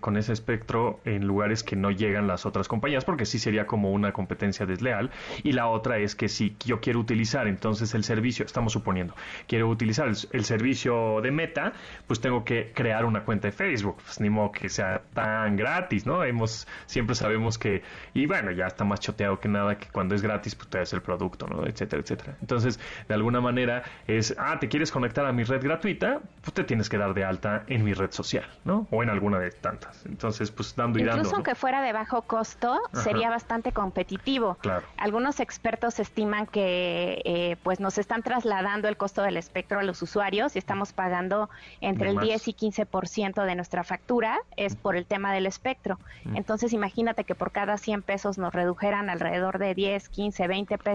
con 0.00 0.16
ese 0.16 0.32
espectro 0.32 1.00
en 1.04 1.26
lugares 1.26 1.62
que 1.62 1.76
no 1.76 1.90
llegan 1.90 2.26
las 2.26 2.46
otras 2.46 2.68
compañías, 2.68 3.04
porque 3.04 3.26
sí 3.26 3.38
sería 3.38 3.66
como 3.66 3.92
una 3.92 4.12
competencia 4.12 4.66
desleal. 4.66 5.10
Y 5.42 5.52
la 5.52 5.68
otra 5.68 5.98
es 5.98 6.14
que 6.14 6.28
si 6.28 6.56
yo 6.64 6.80
quiero 6.80 7.00
utilizar 7.00 7.46
entonces 7.46 7.94
el 7.94 8.04
servicio, 8.04 8.44
estamos 8.44 8.72
suponiendo, 8.72 9.14
quiero 9.46 9.68
utilizar 9.68 10.08
el, 10.08 10.44
servicio 10.44 11.20
de 11.22 11.30
Meta, 11.30 11.72
pues 12.06 12.20
tengo 12.20 12.44
que 12.44 12.72
crear 12.74 13.04
una 13.04 13.24
cuenta 13.24 13.48
de 13.48 13.52
Facebook, 13.52 13.96
pues 14.04 14.20
ni 14.20 14.30
modo 14.30 14.52
que 14.52 14.68
sea 14.68 15.02
tan 15.14 15.56
gratis, 15.56 16.06
¿no? 16.06 16.22
Hemos 16.24 16.66
siempre 16.86 17.14
sabemos 17.14 17.58
que, 17.58 17.82
y 18.12 18.26
bueno, 18.26 18.50
ya 18.50 18.66
está 18.66 18.84
más 18.84 19.00
choteado 19.00 19.40
que 19.40 19.48
nada 19.48 19.78
que 19.78 19.88
cuando 19.88 20.14
es 20.14 20.22
gratis, 20.22 20.54
pues 20.54 20.68
te 20.68 20.78
das 20.78 20.92
el 20.92 21.02
producto, 21.04 21.46
¿no? 21.46 21.66
Etcétera, 21.66 22.02
etcétera. 22.02 22.36
Entonces, 22.40 22.80
de 23.06 23.14
alguna 23.14 23.40
manera 23.40 23.84
es, 24.06 24.34
ah, 24.38 24.58
te 24.58 24.68
quieres 24.68 24.90
conectar 24.90 25.24
a 25.26 25.32
mi 25.32 25.44
red 25.44 25.62
gratuita, 25.62 26.20
pues 26.40 26.52
te 26.54 26.64
tienes 26.64 26.88
que 26.88 26.98
dar 26.98 27.14
de 27.14 27.24
alta 27.24 27.64
en 27.68 27.84
mi 27.84 27.94
red 27.94 28.10
social, 28.10 28.46
¿no? 28.64 28.88
O 28.90 29.02
en 29.02 29.10
alguna 29.10 29.38
de 29.38 29.50
tantas. 29.50 30.04
Entonces, 30.06 30.50
pues 30.50 30.74
dando 30.74 30.98
y 30.98 31.02
Incluso 31.02 31.18
dando. 31.18 31.36
aunque 31.36 31.54
fuera 31.54 31.82
de 31.82 31.92
bajo 31.92 32.22
costo, 32.22 32.80
sería 32.92 33.30
bastante 33.30 33.72
competitivo. 33.72 34.56
Claro. 34.60 34.84
Algunos 34.96 35.40
expertos 35.40 36.00
estiman 36.00 36.46
que 36.46 37.20
eh, 37.24 37.56
pues 37.62 37.80
nos 37.80 37.98
están 37.98 38.22
trasladando 38.22 38.88
el 38.88 38.96
costo 38.96 39.22
del 39.22 39.36
espectro 39.36 39.78
a 39.78 39.82
los 39.82 40.00
usuarios 40.02 40.56
y 40.56 40.58
estamos 40.58 40.92
pagando 40.92 41.50
entre 41.80 42.08
el 42.08 42.16
más. 42.16 42.24
10 42.24 42.48
y 42.48 42.52
15% 42.54 43.44
de 43.44 43.54
nuestra 43.54 43.84
factura 43.84 44.38
es 44.56 44.76
por 44.76 44.96
el 44.96 45.04
tema 45.04 45.32
del 45.32 45.46
espectro. 45.46 45.98
Entonces 46.34 46.72
imagínate 46.72 47.24
que 47.24 47.34
por 47.34 47.52
cada 47.52 47.76
100 47.76 48.02
pesos 48.02 48.38
nos 48.38 48.52
redujeran 48.54 49.10
alrededor 49.10 49.58
de 49.58 49.74
10, 49.74 50.08
15, 50.08 50.48
20 50.48 50.78
pesos. 50.78 50.93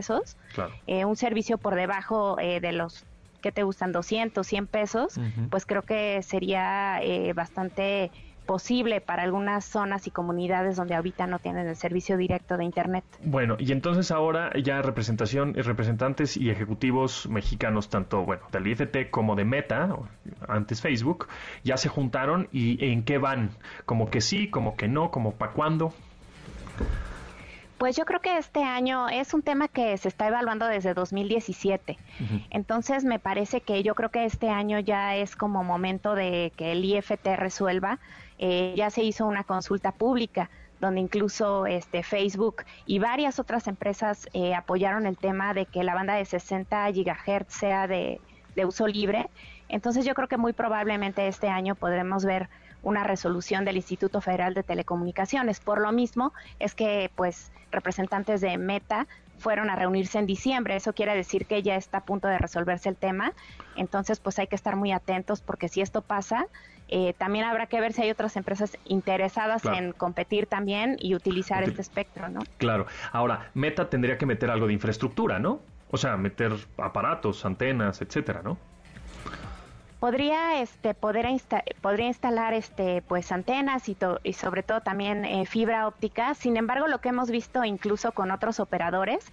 Claro. 0.53 0.73
Eh, 0.87 1.05
un 1.05 1.15
servicio 1.15 1.57
por 1.57 1.75
debajo 1.75 2.37
eh, 2.39 2.59
de 2.59 2.71
los 2.71 3.05
que 3.41 3.51
te 3.51 3.63
gustan 3.63 3.91
200, 3.91 4.45
100 4.45 4.67
pesos, 4.67 5.19
pues 5.49 5.65
creo 5.65 5.83
que 5.83 6.21
sería 6.23 7.01
eh, 7.01 7.31
bastante 7.33 8.11
posible 8.49 8.99
para 8.99 9.21
algunas 9.21 9.63
zonas 9.63 10.07
y 10.07 10.11
comunidades 10.11 10.75
donde 10.75 10.95
ahorita 10.95 11.27
no 11.27 11.37
tienen 11.37 11.67
el 11.67 11.75
servicio 11.75 12.17
directo 12.17 12.57
de 12.57 12.63
internet. 12.63 13.03
Bueno, 13.23 13.55
y 13.59 13.71
entonces 13.71 14.09
ahora 14.09 14.51
ya 14.59 14.81
representación, 14.81 15.53
representantes 15.53 16.35
y 16.35 16.49
ejecutivos 16.49 17.29
mexicanos, 17.29 17.89
tanto 17.89 18.25
bueno, 18.25 18.41
del 18.51 18.65
IFT 18.65 19.11
como 19.11 19.35
de 19.35 19.45
Meta, 19.45 19.95
antes 20.47 20.81
Facebook, 20.81 21.27
ya 21.63 21.77
se 21.77 21.89
juntaron 21.89 22.47
y 22.51 22.83
en 22.83 23.03
qué 23.03 23.19
van, 23.19 23.51
como 23.85 24.09
que 24.09 24.19
sí, 24.19 24.49
como 24.49 24.75
que 24.75 24.87
no, 24.87 25.11
como 25.11 25.35
para 25.35 25.51
cuándo. 25.51 25.93
Pues 27.79 27.95
yo 27.95 28.03
creo 28.03 28.19
que 28.19 28.37
este 28.37 28.61
año 28.61 29.07
es 29.07 29.33
un 29.33 29.41
tema 29.41 29.69
que 29.69 29.97
se 29.97 30.09
está 30.09 30.27
evaluando 30.27 30.67
desde 30.67 30.93
2017. 30.93 31.97
Ujú. 32.19 32.41
Entonces 32.49 33.05
me 33.05 33.19
parece 33.19 33.61
que 33.61 33.81
yo 33.83 33.95
creo 33.95 34.11
que 34.11 34.25
este 34.25 34.49
año 34.49 34.79
ya 34.79 35.15
es 35.15 35.37
como 35.37 35.63
momento 35.63 36.13
de 36.13 36.51
que 36.57 36.73
el 36.73 36.83
IFT 36.83 37.25
resuelva. 37.37 37.99
Eh, 38.37 38.73
ya 38.75 38.89
se 38.89 39.01
hizo 39.03 39.25
una 39.25 39.45
consulta 39.45 39.93
pública 39.93 40.49
donde 40.81 40.99
incluso 40.99 41.65
este 41.67 42.03
Facebook 42.03 42.63
y 42.85 42.99
varias 42.99 43.39
otras 43.39 43.67
empresas 43.67 44.27
eh, 44.33 44.55
apoyaron 44.55 45.05
el 45.05 45.17
tema 45.17 45.53
de 45.53 45.65
que 45.65 45.83
la 45.83 45.93
banda 45.93 46.15
de 46.15 46.25
60 46.25 46.91
gigahertz 46.91 47.53
sea 47.53 47.87
de, 47.87 48.19
de 48.57 48.65
uso 48.65 48.87
libre. 48.87 49.29
Entonces 49.69 50.03
yo 50.03 50.15
creo 50.15 50.27
que 50.27 50.37
muy 50.37 50.51
probablemente 50.51 51.27
este 51.27 51.47
año 51.47 51.75
podremos 51.75 52.25
ver 52.25 52.49
una 52.83 53.03
resolución 53.03 53.65
del 53.65 53.75
Instituto 53.77 54.21
Federal 54.21 54.53
de 54.53 54.63
Telecomunicaciones. 54.63 55.59
Por 55.59 55.81
lo 55.81 55.91
mismo 55.91 56.33
es 56.59 56.75
que 56.75 57.11
pues 57.15 57.51
representantes 57.71 58.41
de 58.41 58.57
Meta 58.57 59.07
fueron 59.37 59.69
a 59.69 59.75
reunirse 59.75 60.19
en 60.19 60.25
diciembre. 60.25 60.75
Eso 60.75 60.93
quiere 60.93 61.15
decir 61.15 61.45
que 61.45 61.61
ya 61.61 61.75
está 61.75 61.99
a 61.99 62.05
punto 62.05 62.27
de 62.27 62.37
resolverse 62.37 62.89
el 62.89 62.97
tema. 62.97 63.31
Entonces, 63.77 64.19
pues 64.19 64.37
hay 64.37 64.47
que 64.47 64.55
estar 64.55 64.75
muy 64.75 64.91
atentos 64.91 65.39
porque 65.41 65.69
si 65.69 65.79
esto 65.81 66.01
pasa, 66.01 66.47
eh, 66.89 67.13
también 67.17 67.45
habrá 67.45 67.67
que 67.67 67.79
ver 67.79 67.93
si 67.93 68.01
hay 68.01 68.11
otras 68.11 68.35
empresas 68.35 68.77
interesadas 68.83 69.61
Claro. 69.61 69.77
en 69.77 69.91
competir 69.93 70.45
también 70.47 70.97
y 70.99 71.15
utilizar 71.15 71.63
Util- 71.63 71.69
este 71.69 71.81
espectro, 71.81 72.27
¿no? 72.27 72.41
Claro. 72.57 72.87
Ahora, 73.13 73.49
Meta 73.53 73.89
tendría 73.89 74.17
que 74.17 74.25
meter 74.25 74.49
algo 74.49 74.67
de 74.67 74.73
infraestructura, 74.73 75.39
¿no? 75.39 75.61
O 75.91 75.97
sea, 75.97 76.17
meter 76.17 76.53
aparatos, 76.77 77.45
antenas, 77.45 78.01
etcétera, 78.01 78.41
¿no? 78.43 78.57
Podría 79.99 80.61
este 80.61 80.93
poder 80.93 81.25
insta- 81.25 81.63
podría 81.81 82.07
instalar 82.07 82.53
este 82.53 83.01
pues 83.01 83.31
antenas 83.31 83.89
y, 83.89 83.95
to- 83.95 84.19
y 84.23 84.33
sobre 84.33 84.63
todo 84.63 84.79
también 84.81 85.25
eh, 85.25 85.45
fibra 85.45 85.87
óptica 85.87 86.33
sin 86.35 86.55
embargo 86.55 86.87
lo 86.87 86.99
que 87.01 87.09
hemos 87.09 87.29
visto 87.29 87.63
incluso 87.65 88.13
con 88.13 88.31
otros 88.31 88.59
operadores 88.59 89.25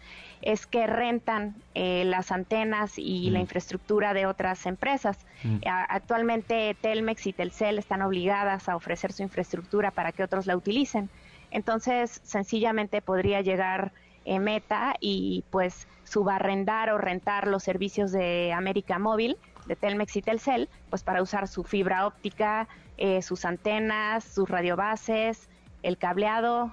es 0.43 0.67
que 0.67 0.87
rentan 0.87 1.55
eh, 1.75 2.05
las 2.07 2.33
antenas 2.33 2.99
y 2.99 3.31
la 3.31 3.39
Mm. 3.39 3.43
infraestructura 3.43 4.13
de 4.15 4.27
otras 4.27 4.67
empresas 4.67 5.19
Mm. 5.45 5.59
Actualmente 5.67 6.75
Telmex 6.81 7.27
y 7.27 7.33
Telcel 7.35 7.79
están 7.79 8.01
obligadas 8.03 8.69
a 8.71 8.75
ofrecer 8.77 9.13
su 9.13 9.23
infraestructura 9.23 9.91
para 9.91 10.11
que 10.13 10.23
otros 10.25 10.47
la 10.47 10.57
utilicen 10.57 11.11
entonces 11.51 12.21
sencillamente 12.25 13.03
podría 13.03 13.41
llegar 13.43 13.93
eh, 14.25 14.41
Meta 14.41 14.95
y 14.99 15.45
pues 15.51 15.87
subarrendar 16.05 16.91
o 16.91 16.99
rentar 16.99 17.47
los 17.47 17.63
servicios 17.63 18.11
de 18.13 18.53
América 18.53 18.99
Móvil, 18.99 19.37
de 19.67 19.77
Telmex 19.77 20.17
y 20.17 20.23
Telcel, 20.23 20.69
pues 20.91 21.03
para 21.03 21.23
usar 21.23 21.49
su 21.49 21.65
fibra 21.65 22.07
óptica, 22.07 22.69
eh, 22.99 23.23
sus 23.23 23.45
antenas, 23.45 24.25
sus 24.25 24.49
radiobases, 24.49 25.49
el 25.83 25.99
cableado, 25.99 26.73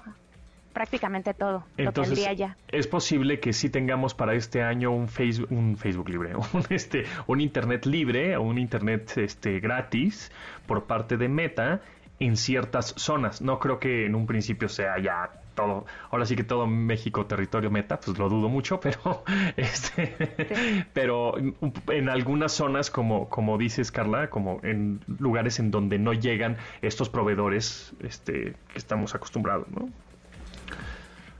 prácticamente 0.73 1.33
todo 1.33 1.63
Entonces, 1.77 2.19
ya. 2.35 2.57
es 2.67 2.87
posible 2.87 3.39
que 3.39 3.53
sí 3.53 3.69
tengamos 3.69 4.15
para 4.15 4.33
este 4.33 4.63
año 4.63 4.91
un 4.91 5.07
Facebook, 5.07 5.51
un 5.51 5.77
Facebook 5.77 6.09
libre, 6.09 6.35
un, 6.53 6.63
este, 6.69 7.05
un 7.27 7.39
Internet 7.39 7.85
libre 7.85 8.35
o 8.35 8.41
un 8.41 8.57
Internet 8.57 9.13
este, 9.17 9.59
gratis 9.59 10.31
por 10.65 10.85
parte 10.85 11.17
de 11.17 11.29
Meta 11.29 11.81
en 12.19 12.37
ciertas 12.37 12.93
zonas. 12.97 13.41
No 13.41 13.59
creo 13.59 13.79
que 13.79 14.05
en 14.05 14.15
un 14.15 14.25
principio 14.25 14.69
sea 14.69 14.99
ya 14.99 15.42
todo, 15.53 15.85
ahora 16.11 16.25
sí 16.25 16.35
que 16.35 16.43
todo 16.43 16.67
México 16.67 17.25
territorio 17.25 17.71
Meta, 17.71 17.99
pues 17.99 18.17
lo 18.17 18.29
dudo 18.29 18.49
mucho, 18.49 18.79
pero 18.79 19.23
este, 19.57 20.85
pero 20.93 21.35
en 21.37 22.09
algunas 22.09 22.51
zonas 22.51 22.89
como 22.89 23.29
como 23.29 23.57
dices 23.57 23.91
Carla, 23.91 24.29
como 24.29 24.59
en 24.63 25.01
lugares 25.19 25.59
en 25.59 25.71
donde 25.71 25.99
no 25.99 26.13
llegan 26.13 26.57
estos 26.81 27.09
proveedores 27.09 27.93
este 28.01 28.55
que 28.71 28.77
estamos 28.77 29.15
acostumbrados, 29.15 29.67
¿no? 29.69 29.89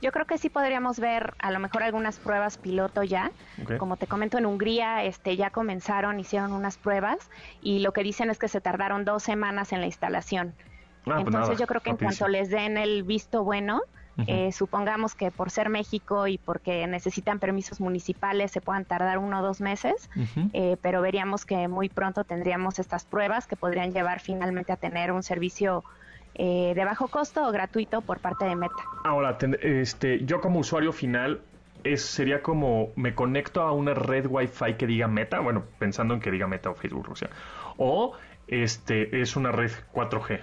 Yo 0.03 0.11
creo 0.11 0.25
que 0.25 0.37
sí 0.37 0.49
podríamos 0.49 0.99
ver 0.99 1.33
a 1.39 1.49
lo 1.49 1.59
mejor 1.59 1.81
algunas 1.81 2.19
pruebas 2.19 2.57
piloto 2.57 3.03
ya. 3.03 3.31
Como 3.79 3.95
te 3.95 4.05
comento, 4.05 4.37
en 4.37 4.45
Hungría 4.45 5.05
este, 5.05 5.37
ya 5.37 5.49
comenzaron, 5.49 6.19
hicieron 6.19 6.51
unas 6.51 6.77
pruebas 6.77 7.29
y 7.61 7.79
lo 7.79 7.93
que 7.93 8.03
dicen 8.03 8.29
es 8.29 8.37
que 8.37 8.49
se 8.49 8.59
tardaron 8.59 9.05
dos 9.05 9.23
semanas 9.23 9.71
en 9.71 9.79
la 9.79 9.85
instalación. 9.85 10.55
Ah, 11.05 11.15
pues 11.15 11.19
Entonces 11.19 11.41
nada, 11.41 11.53
yo 11.57 11.67
creo 11.67 11.79
que 11.79 11.91
en 11.91 11.97
cuanto 11.97 12.27
les 12.27 12.49
den 12.49 12.77
el 12.77 13.03
visto 13.03 13.45
bueno, 13.45 13.81
Eh, 14.27 14.51
supongamos 14.51 15.15
que 15.15 15.31
por 15.31 15.49
ser 15.49 15.69
México 15.69 16.27
y 16.27 16.37
porque 16.37 16.85
necesitan 16.87 17.39
permisos 17.39 17.81
municipales 17.81 18.51
se 18.51 18.61
puedan 18.61 18.85
tardar 18.85 19.17
uno 19.17 19.39
o 19.39 19.41
dos 19.41 19.59
meses, 19.59 20.09
eh, 20.53 20.77
pero 20.81 21.01
veríamos 21.01 21.45
que 21.45 21.67
muy 21.67 21.89
pronto 21.89 22.23
tendríamos 22.23 22.79
estas 22.79 23.05
pruebas 23.05 23.47
que 23.47 23.55
podrían 23.55 23.91
llevar 23.91 24.19
finalmente 24.19 24.71
a 24.71 24.77
tener 24.77 25.11
un 25.11 25.23
servicio 25.23 25.83
eh, 26.35 26.73
de 26.75 26.85
bajo 26.85 27.07
costo 27.07 27.47
o 27.47 27.51
gratuito 27.51 28.01
por 28.01 28.19
parte 28.19 28.45
de 28.45 28.55
Meta. 28.55 28.83
Ahora, 29.03 29.37
este, 29.61 30.25
yo 30.25 30.41
como 30.41 30.59
usuario 30.59 30.91
final, 30.91 31.41
es, 31.83 32.01
sería 32.03 32.41
como 32.41 32.89
me 32.95 33.13
conecto 33.13 33.61
a 33.61 33.71
una 33.71 33.93
red 33.93 34.25
Wi-Fi 34.27 34.75
que 34.75 34.87
diga 34.87 35.07
Meta, 35.07 35.39
bueno, 35.39 35.63
pensando 35.79 36.13
en 36.13 36.19
que 36.19 36.31
diga 36.31 36.47
Meta 36.47 36.69
o 36.69 36.75
Facebook, 36.75 37.09
o 37.09 37.15
sea, 37.15 37.29
o 37.77 38.13
este 38.47 39.21
es 39.21 39.35
una 39.35 39.51
red 39.51 39.71
4G. 39.93 40.39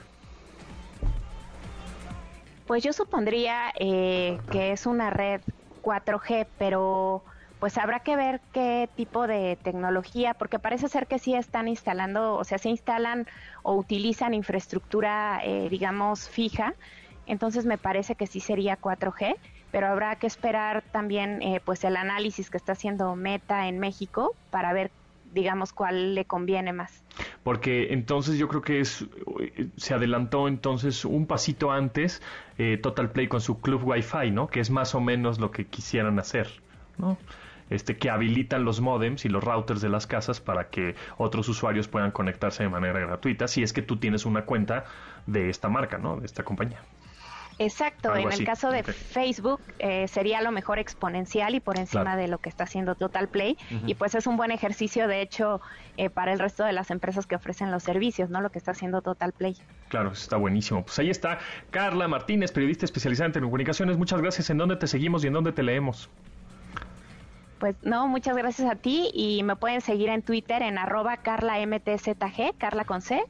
Pues 2.70 2.84
yo 2.84 2.92
supondría 2.92 3.72
eh, 3.80 4.38
que 4.48 4.70
es 4.70 4.86
una 4.86 5.10
red 5.10 5.40
4G, 5.82 6.46
pero 6.56 7.24
pues 7.58 7.76
habrá 7.76 7.98
que 7.98 8.14
ver 8.14 8.42
qué 8.52 8.88
tipo 8.94 9.26
de 9.26 9.58
tecnología, 9.60 10.34
porque 10.34 10.60
parece 10.60 10.88
ser 10.88 11.08
que 11.08 11.18
sí 11.18 11.34
están 11.34 11.66
instalando, 11.66 12.36
o 12.36 12.44
sea, 12.44 12.58
se 12.58 12.68
instalan 12.68 13.26
o 13.64 13.74
utilizan 13.74 14.34
infraestructura, 14.34 15.40
eh, 15.42 15.68
digamos, 15.68 16.28
fija. 16.28 16.76
Entonces 17.26 17.66
me 17.66 17.76
parece 17.76 18.14
que 18.14 18.28
sí 18.28 18.38
sería 18.38 18.76
4G, 18.76 19.34
pero 19.72 19.88
habrá 19.88 20.14
que 20.14 20.28
esperar 20.28 20.84
también 20.92 21.42
eh, 21.42 21.60
pues 21.64 21.82
el 21.82 21.96
análisis 21.96 22.50
que 22.50 22.56
está 22.56 22.74
haciendo 22.74 23.16
Meta 23.16 23.66
en 23.66 23.80
México 23.80 24.36
para 24.48 24.72
ver, 24.72 24.92
digamos, 25.32 25.72
cuál 25.72 26.14
le 26.14 26.24
conviene 26.24 26.72
más. 26.72 27.02
Porque 27.42 27.92
entonces 27.92 28.38
yo 28.38 28.48
creo 28.48 28.62
que 28.62 28.80
es 28.80 29.06
eh, 29.40 29.68
se 29.76 29.94
adelantó 29.94 30.48
entonces 30.48 31.04
un 31.04 31.26
pasito 31.26 31.70
antes 31.70 32.22
eh, 32.58 32.78
Total 32.78 33.10
Play 33.10 33.28
con 33.28 33.40
su 33.40 33.60
club 33.60 33.82
Wi-Fi, 33.84 34.30
¿no? 34.30 34.48
Que 34.48 34.60
es 34.60 34.70
más 34.70 34.94
o 34.94 35.00
menos 35.00 35.38
lo 35.38 35.50
que 35.50 35.66
quisieran 35.66 36.18
hacer, 36.18 36.48
¿no? 36.98 37.18
Este, 37.70 37.96
que 37.96 38.10
habilitan 38.10 38.64
los 38.64 38.80
modems 38.80 39.24
y 39.24 39.28
los 39.28 39.44
routers 39.44 39.80
de 39.80 39.88
las 39.88 40.08
casas 40.08 40.40
para 40.40 40.70
que 40.70 40.96
otros 41.18 41.48
usuarios 41.48 41.86
puedan 41.86 42.10
conectarse 42.10 42.64
de 42.64 42.68
manera 42.68 42.98
gratuita 42.98 43.46
si 43.46 43.62
es 43.62 43.72
que 43.72 43.80
tú 43.80 43.96
tienes 43.96 44.26
una 44.26 44.44
cuenta 44.44 44.84
de 45.26 45.48
esta 45.50 45.68
marca, 45.68 45.96
¿no? 45.96 46.16
De 46.16 46.26
esta 46.26 46.42
compañía. 46.42 46.82
Exacto, 47.61 48.16
en 48.16 48.28
así, 48.28 48.40
el 48.40 48.46
caso 48.46 48.70
de 48.70 48.80
ok. 48.80 48.88
Facebook 48.88 49.61
eh, 49.78 50.08
sería 50.08 50.40
lo 50.42 50.50
mejor 50.50 50.78
exponencial 50.78 51.54
y 51.54 51.61
por 51.61 51.78
encima 51.78 52.02
Claro. 52.02 52.20
de 52.20 52.28
lo 52.28 52.38
que 52.38 52.48
está 52.48 52.64
haciendo 52.64 52.94
Total 52.94 53.28
Play 53.28 53.56
y 53.86 53.94
pues 53.94 54.14
es 54.14 54.26
un 54.26 54.36
buen 54.36 54.50
ejercicio 54.50 55.06
de 55.06 55.20
hecho 55.20 55.61
eh, 55.98 56.08
para 56.11 56.32
el 56.32 56.38
resto 56.38 56.64
de 56.64 56.72
las 56.72 56.90
empresas 56.90 57.26
que 57.26 57.34
ofrecen 57.36 57.70
los 57.70 57.82
servicios, 57.82 58.30
¿no? 58.30 58.40
Lo 58.40 58.50
que 58.50 58.58
está 58.58 58.70
haciendo 58.70 59.02
Total 59.02 59.32
Play. 59.32 59.56
Claro, 59.88 60.12
está 60.12 60.36
buenísimo. 60.38 60.82
Pues 60.84 60.98
ahí 60.98 61.11
está 61.11 61.38
Carla 61.70 62.08
Martínez, 62.08 62.50
periodista 62.50 62.86
especializada 62.86 63.26
en 63.26 63.32
telecomunicaciones. 63.32 63.98
Muchas 63.98 64.20
gracias. 64.22 64.48
¿En 64.50 64.56
dónde 64.58 64.76
te 64.76 64.86
seguimos 64.86 65.22
y 65.24 65.26
en 65.26 65.34
dónde 65.34 65.52
te 65.52 65.62
leemos? 65.62 66.08
Pues 67.58 67.76
no, 67.82 68.08
muchas 68.08 68.34
gracias 68.38 68.70
a 68.70 68.74
ti 68.76 69.11
y 69.12 69.42
me 69.42 69.54
pueden 69.54 69.82
seguir 69.82 70.08
en 70.08 70.22
Twitter 70.22 70.62
en 70.62 70.78
arroba 70.78 71.18
carlamtzg, 71.18 72.56
Carla 72.56 72.84
con 72.86 73.02
C, 73.02 73.22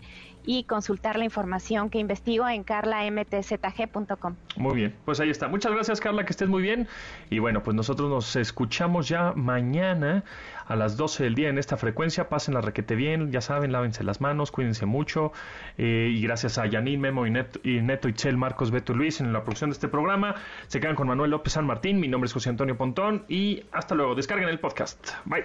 y 0.44 0.64
consultar 0.64 1.18
la 1.18 1.24
información 1.24 1.90
que 1.90 1.98
investigo 1.98 2.48
en 2.48 2.64
carlamtzg.com. 2.64 4.34
Muy 4.56 4.74
bien, 4.74 4.94
pues 5.04 5.20
ahí 5.20 5.30
está. 5.30 5.48
Muchas 5.48 5.72
gracias 5.72 6.00
Carla, 6.00 6.24
que 6.24 6.32
estés 6.32 6.48
muy 6.48 6.62
bien. 6.62 6.88
Y 7.30 7.38
bueno, 7.38 7.62
pues 7.62 7.74
nosotros 7.74 8.10
nos 8.10 8.36
escuchamos 8.36 9.08
ya 9.08 9.32
mañana 9.34 10.24
a 10.66 10.76
las 10.76 10.96
12 10.96 11.24
del 11.24 11.34
día 11.34 11.48
en 11.48 11.58
esta 11.58 11.76
frecuencia. 11.76 12.28
Pasen 12.28 12.54
la 12.54 12.60
requete 12.60 12.94
bien, 12.94 13.32
ya 13.32 13.40
saben, 13.40 13.72
lávense 13.72 14.04
las 14.04 14.20
manos, 14.20 14.50
cuídense 14.50 14.86
mucho. 14.86 15.32
Eh, 15.78 16.10
y 16.12 16.22
gracias 16.22 16.58
a 16.58 16.70
Janine, 16.70 16.98
Memo 16.98 17.26
y 17.26 17.30
Neto, 17.30 17.60
y 17.64 17.80
Neto 17.80 18.08
Itzel, 18.08 18.36
Marcos, 18.36 18.70
Beto 18.70 18.92
y 18.92 18.96
Luis 18.96 19.20
en 19.20 19.32
la 19.32 19.42
producción 19.42 19.70
de 19.70 19.74
este 19.74 19.88
programa. 19.88 20.36
Se 20.68 20.80
quedan 20.80 20.94
con 20.94 21.08
Manuel 21.08 21.30
López 21.30 21.54
San 21.54 21.66
Martín. 21.66 21.98
Mi 21.98 22.08
nombre 22.08 22.26
es 22.26 22.32
José 22.32 22.50
Antonio 22.50 22.76
Pontón 22.76 23.24
y 23.28 23.64
hasta 23.72 23.94
luego. 23.94 24.14
Descarguen 24.14 24.48
el 24.48 24.60
podcast. 24.60 25.08
Bye. 25.24 25.44